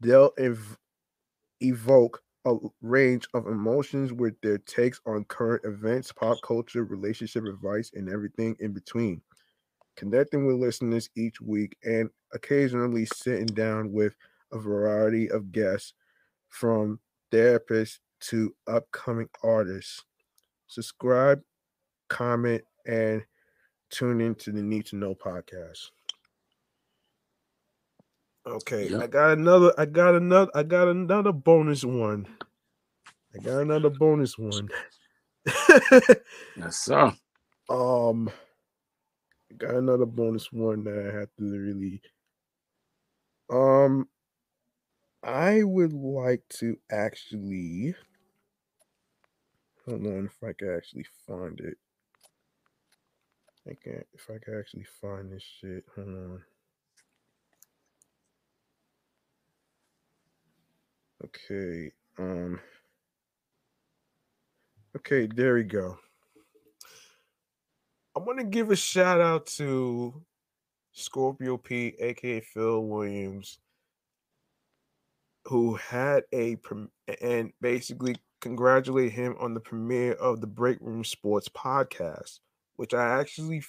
[0.00, 0.78] they'll ev-
[1.60, 7.90] evoke a range of emotions with their takes on current events pop culture relationship advice
[7.94, 9.20] and everything in between
[9.96, 14.14] connecting with listeners each week and occasionally sitting down with
[14.52, 15.94] a variety of guests
[16.48, 17.00] from
[17.32, 20.04] therapists to upcoming artists.
[20.68, 21.40] Subscribe,
[22.08, 23.24] comment, and
[23.90, 25.90] tune into the Need to Know podcast.
[28.46, 29.72] Okay, I got another.
[29.78, 30.50] I got another.
[30.54, 32.28] I got another bonus one.
[33.34, 34.70] I got another bonus one.
[36.56, 37.12] Yes, sir.
[37.70, 38.30] um,
[39.50, 42.02] I got another bonus one that I have to really.
[43.50, 44.08] Um,
[45.22, 47.94] I would like to actually.
[49.86, 51.78] Hold on, if I can actually find it.
[53.68, 54.06] I can't.
[54.14, 55.84] If I can actually find this shit.
[55.96, 56.42] Hold on.
[61.26, 61.90] Okay.
[62.18, 62.60] Um.
[64.96, 65.98] Okay, there we go.
[68.16, 70.22] I want to give a shout out to
[70.92, 73.58] Scorpio P, aka Phil Williams,
[75.46, 76.56] who had a
[77.20, 82.38] and basically congratulate him on the premiere of the Break Room Sports podcast,
[82.76, 83.64] which I actually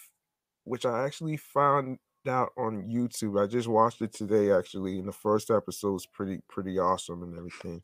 [0.63, 1.97] which I actually found
[2.27, 3.41] out on YouTube.
[3.41, 7.37] I just watched it today actually, and the first episode is pretty pretty awesome and
[7.37, 7.81] everything.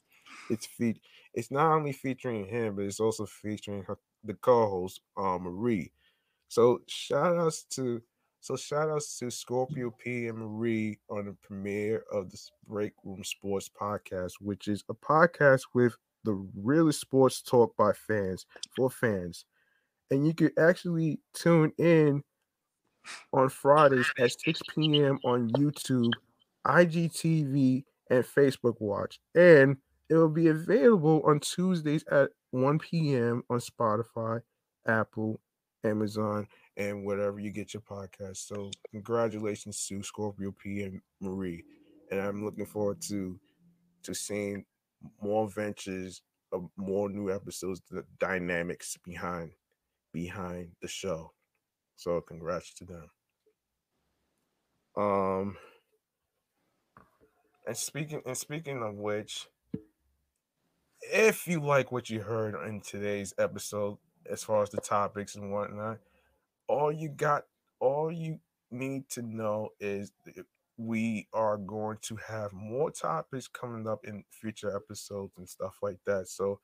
[0.50, 1.00] It's feat
[1.34, 5.92] it's not only featuring him, but it's also featuring her, the co-host, uh, Marie.
[6.48, 8.02] So shout outs to
[8.40, 12.38] so shout outs to Scorpio P and Marie on the premiere of the
[12.68, 15.96] Break Room Sports podcast, which is a podcast with
[16.26, 18.46] the realest sports talk by fans
[18.76, 19.46] for fans.
[20.12, 22.24] And you could actually tune in
[23.32, 25.20] on Fridays at 6 p.m.
[25.24, 26.12] on YouTube,
[26.66, 29.20] IGTV, and Facebook Watch.
[29.36, 29.78] And
[30.10, 33.44] it will be available on Tuesdays at 1 p.m.
[33.50, 34.42] on Spotify,
[34.88, 35.40] Apple,
[35.84, 36.48] Amazon,
[36.78, 38.38] and wherever you get your podcast.
[38.38, 41.64] So, congratulations to Scorpio P and Marie.
[42.12, 43.40] And I'm looking forward to
[44.04, 44.66] to seeing
[45.22, 46.22] more ventures
[46.52, 49.52] of more new episodes, the dynamics behind
[50.12, 51.32] behind the show.
[52.04, 53.10] So congrats to them.
[54.98, 55.56] Um
[57.66, 59.48] and speaking and speaking of which,
[61.02, 64.00] if you like what you heard in today's episode,
[64.30, 66.00] as far as the topics and whatnot,
[66.68, 67.44] all you got,
[67.80, 70.12] all you need to know is
[70.76, 76.00] we are going to have more topics coming up in future episodes and stuff like
[76.06, 76.28] that.
[76.28, 76.60] So,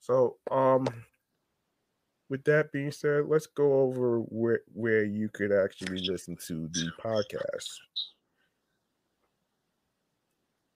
[0.00, 0.86] so um,
[2.32, 6.90] with that being said, let's go over where where you could actually listen to the
[6.98, 7.68] podcast.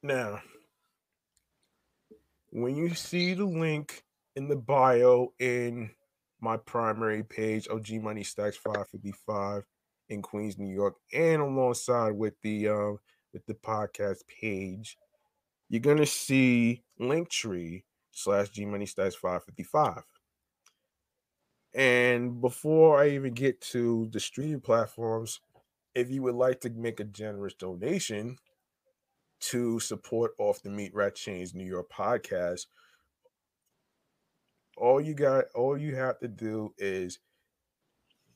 [0.03, 0.43] Now,
[2.51, 4.05] when you see the link
[4.37, 5.89] in the bio in
[6.43, 9.65] my primary page of G Money Stackz 555
[10.11, 12.99] in Queens, New York, and alongside with the um
[13.33, 14.99] with the podcast page,
[15.70, 20.03] you're gonna see Linktree slash G Money Stackz 555.
[21.77, 25.40] And before I even get to the streaming platforms,
[25.94, 28.39] if you would like to make a generous donation
[29.40, 32.66] to support Off the Meatrack Chainz New York podcast,
[34.78, 37.19] all you got, all you have to do is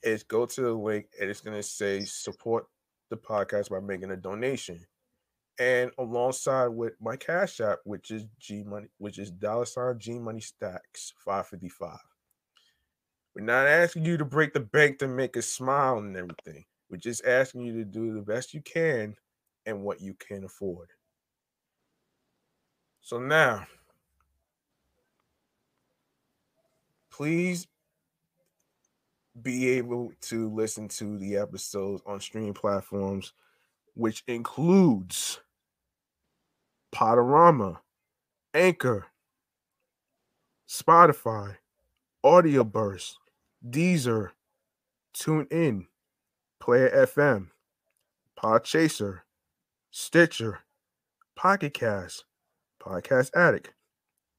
[0.02, 2.66] is go to the link and it's gonna say support
[3.10, 4.86] the podcast by making a donation.
[5.58, 10.18] And alongside with my cash app, which is G Money, which is dollar sign G
[10.18, 12.09] Money Stackz 555.
[13.34, 16.64] We're not asking you to break the bank to make us smile and everything.
[16.90, 19.14] We're just asking you to do the best you can
[19.66, 20.90] and what you can afford.
[23.02, 23.66] So now,
[27.10, 27.68] please
[29.40, 33.32] be able to listen to the episodes on streaming platforms,
[33.94, 35.40] which includes
[36.92, 37.78] Podurama,
[38.52, 39.06] Anchor,
[40.68, 41.56] Spotify,
[42.24, 43.14] Audioburst,
[43.68, 44.30] Deezer,
[45.14, 45.86] TuneIn,
[46.60, 47.48] Player FM,
[48.42, 49.20] Podchaser,
[49.90, 50.60] Stitcher,
[51.36, 52.24] Pocket Cast,
[52.82, 53.72] Podcast Addict,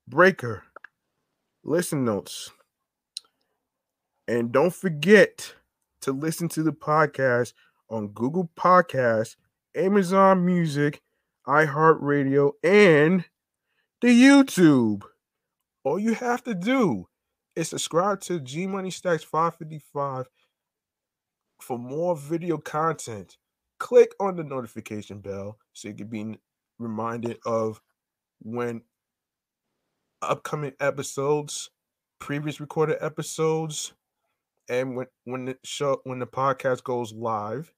[0.07, 0.64] Breaker,
[1.64, 2.52] Listen Notes.
[4.27, 5.53] And don't forget
[6.02, 7.53] to listen to the podcast
[7.89, 9.35] on Google Podcasts,
[9.76, 11.02] Amazon Music,
[11.48, 13.26] iHeartRadio, and
[14.02, 15.03] the YouTube.
[15.84, 17.07] All you have to do
[17.56, 20.30] is subscribe to G Money Stackz 555
[21.60, 23.38] for more video content.
[23.80, 26.40] Click on the notification bell so you can be
[26.80, 27.82] reminded of
[28.41, 28.82] when
[30.22, 31.69] upcoming episodes,
[32.19, 33.94] previous recorded episodes,
[34.69, 37.73] and when when the show when the podcast goes live,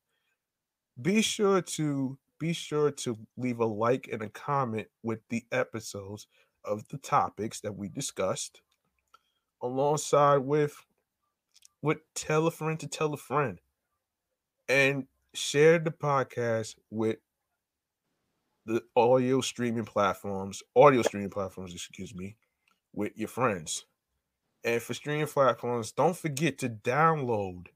[1.02, 6.28] be sure to be sure to leave a like and a comment with the episodes
[6.66, 8.62] of the topics that we discussed
[9.64, 10.86] alongside with
[11.82, 13.60] with tell a friend to tell a friend
[14.70, 17.18] and share the podcast with
[18.66, 22.36] the audio streaming platforms audio streaming platforms excuse me
[22.94, 23.86] with your friends.
[24.64, 27.68] And for streaming platforms don't forget to download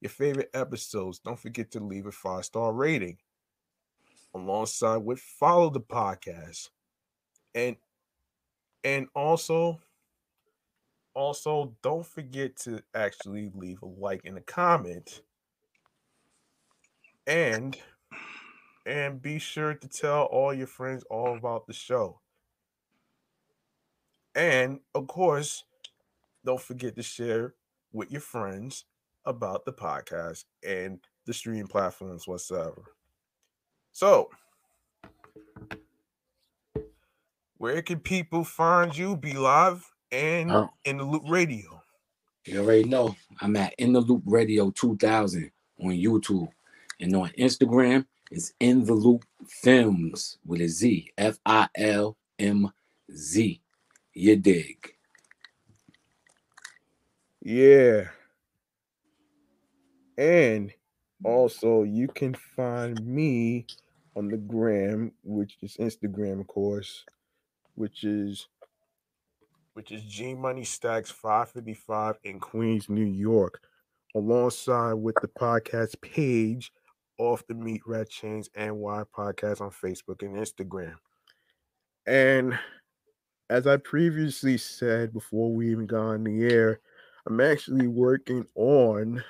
[0.00, 1.20] your favorite episodes.
[1.20, 3.18] Don't forget to leave a five star rating
[4.34, 6.70] alongside with follow the podcast.
[7.54, 7.76] And
[8.82, 9.80] and also
[11.14, 15.22] also don't forget to actually leave a like and a comment.
[17.26, 17.76] And
[18.84, 22.20] and be sure to tell all your friends all about the show.
[24.34, 25.64] And of course
[26.44, 27.54] don't forget to share
[27.92, 28.84] with your friends
[29.24, 32.82] about the podcast and the streaming platforms whatsoever.
[33.92, 34.30] So
[37.58, 40.70] where can people find you be live and Oh.
[40.84, 41.82] in the loop radio
[42.44, 46.48] You already know I'm at In the Loop Radio 2000 on YouTube.
[47.00, 51.10] And on Instagram, it's In the Loop Films with a Z.
[51.18, 52.70] F I L M
[53.14, 53.60] Z.
[54.14, 54.76] You dig.
[57.42, 58.08] Yeah.
[60.18, 60.72] And
[61.24, 63.66] also, you can find me
[64.16, 67.04] on the gram, which is Instagram, of course,
[67.76, 68.48] which is
[69.74, 73.62] which is G Money Stackz 555 in Queens, New York,
[74.14, 76.72] alongside with the podcast page
[77.18, 80.94] off the Meatrack Chainz and NY podcast on Facebook and Instagram.
[82.06, 82.58] And
[83.48, 86.80] as I previously said before we even got on the air,
[87.26, 89.22] I'm actually working on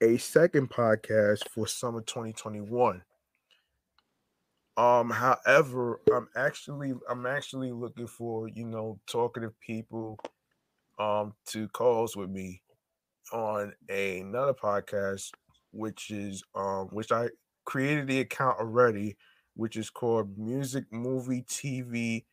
[0.00, 3.02] a second podcast for summer 2021.
[4.80, 10.18] Um, however, I'm actually I'm actually looking for, you know, talkative people
[10.98, 12.62] um to co-host with me
[13.32, 15.30] on another podcast,
[15.72, 17.28] which is um which I
[17.64, 19.16] created the account already,
[19.54, 22.24] which is called Music Movie TV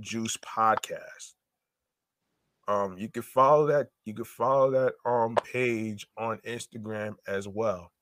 [0.00, 1.34] Juice Podcast.
[2.68, 3.88] Um, you can follow that.
[4.04, 7.92] You can follow that um page on Instagram as well.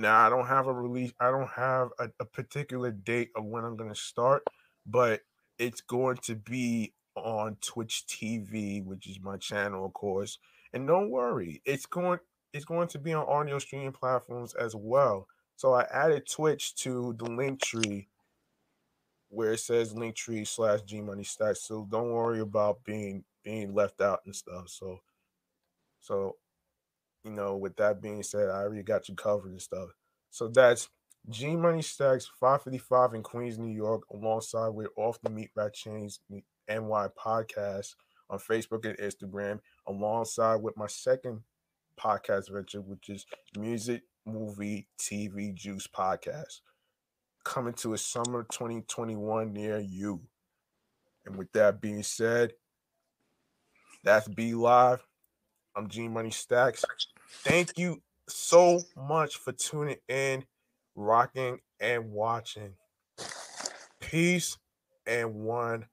[0.00, 1.12] Now I don't have a release.
[1.20, 4.42] I don't have a, a particular date of when I'm going to start,
[4.86, 5.20] but
[5.58, 10.38] it's going to be on Twitch TV, which is my channel, of course.
[10.72, 12.18] And don't worry, it's going
[12.54, 15.28] it's going to be on audio streaming platforms as well.
[15.56, 18.08] So I added Twitch to the link tree
[19.28, 21.58] where it says link tree slash G Money Stackz.
[21.58, 24.70] So don't worry about being being left out and stuff.
[24.70, 25.00] So
[26.00, 26.36] so
[27.24, 29.90] you know, with that being said, I already got you covered and stuff.
[30.30, 30.88] So that's
[31.28, 36.20] G Money Stackz 555 in Queens, New York, alongside with Off the Meatrack Chainz
[36.68, 37.94] NY podcast
[38.30, 41.42] on Facebook and Instagram, alongside with my second
[41.98, 43.26] podcast venture, which is
[43.58, 46.60] Music Movie TV Juice Podcast,
[47.44, 50.22] coming to a summer 2021 near you.
[51.26, 52.52] And with that being said,
[54.04, 55.04] that's B Live.
[55.76, 56.84] I'm G Money Stackz.
[57.44, 60.44] Thank you so much for tuning in,
[60.94, 62.74] rocking, and watching.
[64.00, 64.58] Peace
[65.06, 65.86] and one.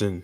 [0.00, 0.22] Listen,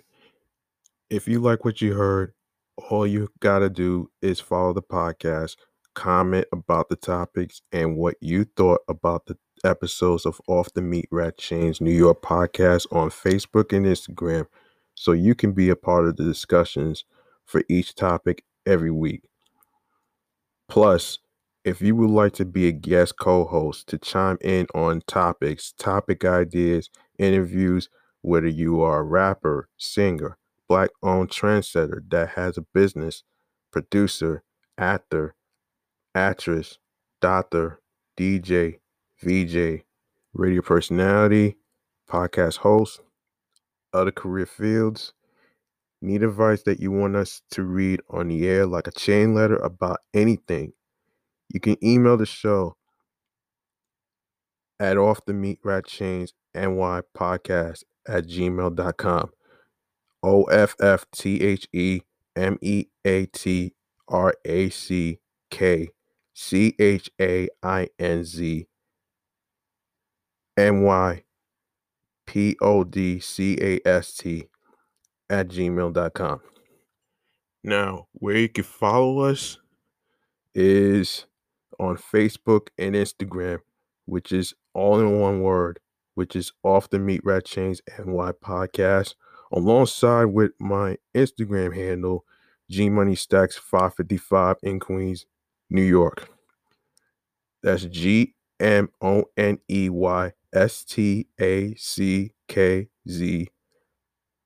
[1.11, 2.33] if you like what you heard,
[2.77, 5.57] all you got to do is follow the podcast,
[5.97, 11.39] comment about the topics and what you thought about the episodes of Off the Meatrack
[11.39, 14.47] Chainz New York podcast on Facebook and Instagram
[14.95, 17.05] so you can be a part of the discussions
[17.45, 19.25] for each topic every week.
[20.69, 21.19] Plus,
[21.65, 25.75] if you would like to be a guest co host to chime in on topics,
[25.77, 27.89] topic ideas, interviews,
[28.25, 33.23] whether you are a rapper, singer, black owned trendsetter that has a business,
[33.71, 34.43] producer,
[34.79, 35.35] actor,
[36.15, 36.79] actress,
[37.21, 37.81] doctor,
[38.19, 38.79] DJ,
[39.23, 39.85] VJ,
[40.33, 41.59] radio personality,
[42.09, 43.01] podcast host,
[43.93, 45.13] other career fields,
[46.01, 49.57] need advice that you want us to read on the air like a chain letter
[49.57, 50.73] about anything,
[51.51, 52.75] you can email the show
[54.81, 59.31] at off the meatrack chainz ny podcast at gmail.com.
[60.23, 62.01] O F F T H E
[62.35, 63.75] M E A T
[64.09, 65.19] R A C
[65.51, 65.89] K
[66.33, 68.67] C H A I N Z
[70.57, 71.25] N Y
[72.27, 74.49] P O D C A S T
[75.29, 76.41] at gmail.com.
[77.63, 79.59] Now, where you can follow us
[80.55, 81.27] is
[81.79, 83.61] on Facebook and Instagram,
[84.07, 85.81] which is all in one word
[86.15, 89.15] which is off the Meatrack Chainz NY podcast,
[89.53, 92.25] alongside with my Instagram handle,
[92.71, 95.27] G Money Stackz 555 in Queens,
[95.71, 96.29] New York.
[97.63, 103.49] That's G M O N E Y S T A C K Z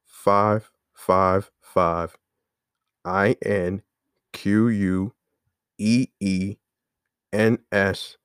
[0.06, 2.16] 555
[3.04, 3.82] I N
[4.32, 5.12] Q U
[5.78, 6.56] E E
[7.32, 8.16] N S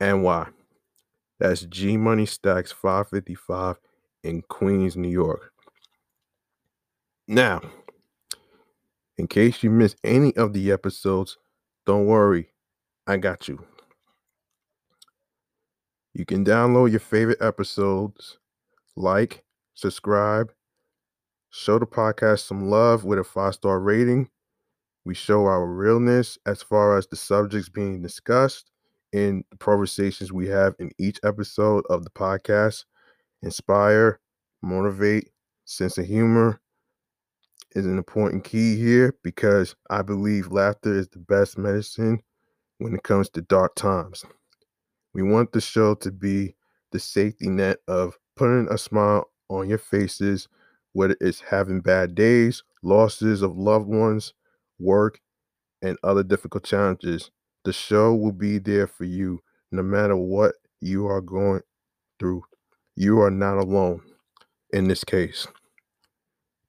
[0.00, 0.48] N Y.
[1.40, 3.76] That's G Money Stackz 555
[4.24, 5.52] in Queens, New York.
[7.26, 7.62] Now,
[9.16, 11.38] in case you missed any of the episodes,
[11.86, 12.50] don't worry,
[13.06, 13.64] I got you.
[16.12, 18.38] You can download your favorite episodes,
[18.94, 19.42] like,
[19.72, 20.52] subscribe,
[21.48, 24.28] show the podcast some love with a five star rating.
[25.06, 28.69] We show our realness as far as the subjects being discussed
[29.12, 32.84] in the conversations we have in each episode of the podcast.
[33.42, 34.20] Inspire,
[34.62, 35.30] motivate,
[35.64, 36.60] sense of humor
[37.72, 42.20] is an important key here because I believe laughter is the best medicine
[42.78, 44.24] when it comes to dark times.
[45.14, 46.54] We want the show to be
[46.92, 50.48] the safety net of putting a smile on your faces,
[50.92, 54.34] whether it's having bad days, losses of loved ones,
[54.78, 55.20] work,
[55.82, 57.30] and other difficult challenges.
[57.64, 61.60] The show will be there for you no matter what you are going
[62.18, 62.42] through.
[62.96, 64.02] You are not alone
[64.72, 65.46] in this case.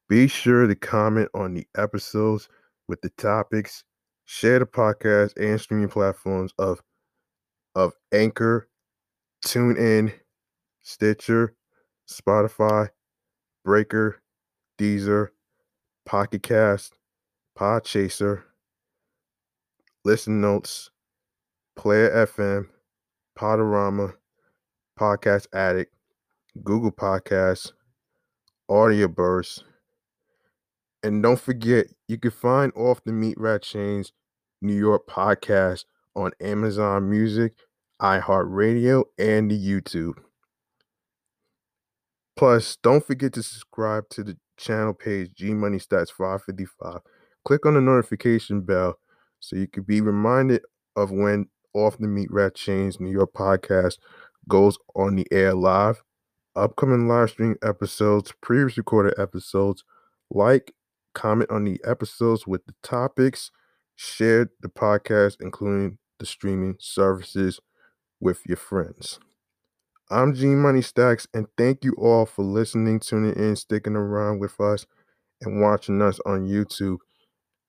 [0.10, 2.50] Be sure to comment on the episodes
[2.88, 3.84] with the topics,
[4.26, 6.82] share the podcast and streaming platforms of
[7.76, 8.68] of Anchor,
[9.46, 10.14] TuneIn,
[10.82, 11.56] Stitcher,
[12.10, 12.90] Spotify,
[13.64, 14.22] Breaker,
[14.78, 15.30] Deezer,
[16.06, 16.96] Pocket Cast,
[17.58, 18.44] Podchaser,
[20.04, 20.90] Listen Notes,
[21.76, 22.68] Player FM,
[23.38, 24.14] Podurama,
[25.00, 25.94] Podcast Addict,
[26.64, 27.72] Google Podcasts,
[28.70, 29.64] Audioburst.
[31.04, 34.12] And don't forget, you can find Off the Meatrack Chainz
[34.62, 37.54] New York podcast on Amazon Music,
[38.02, 40.14] iHeartRadio, and the YouTube.
[42.36, 47.02] Plus, don't forget to subscribe to the channel page G Money Stackz 555.
[47.46, 48.98] Click on the notification bell
[49.42, 50.62] so you could be reminded
[50.96, 53.98] of when Off the Meatrack Chainz New York podcast
[54.48, 56.02] goes on the air live.
[56.56, 59.84] Upcoming live stream episodes, previous recorded episodes,
[60.30, 60.74] like,
[61.14, 63.52] comment on the episodes with the topics,
[63.96, 67.60] share the podcast, including the streaming services,
[68.20, 69.20] with your friends.
[70.10, 74.60] I'm G Money Stackz, and thank you all for listening, tuning in, sticking around with
[74.60, 74.86] us,
[75.42, 76.98] and watching us on YouTube.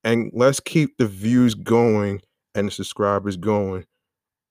[0.05, 2.23] And let's keep the views going
[2.55, 3.87] and the subscribers going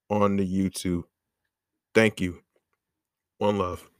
[0.09, 1.03] on the YouTube.
[1.93, 2.41] Thank you.
[3.39, 3.90] One love.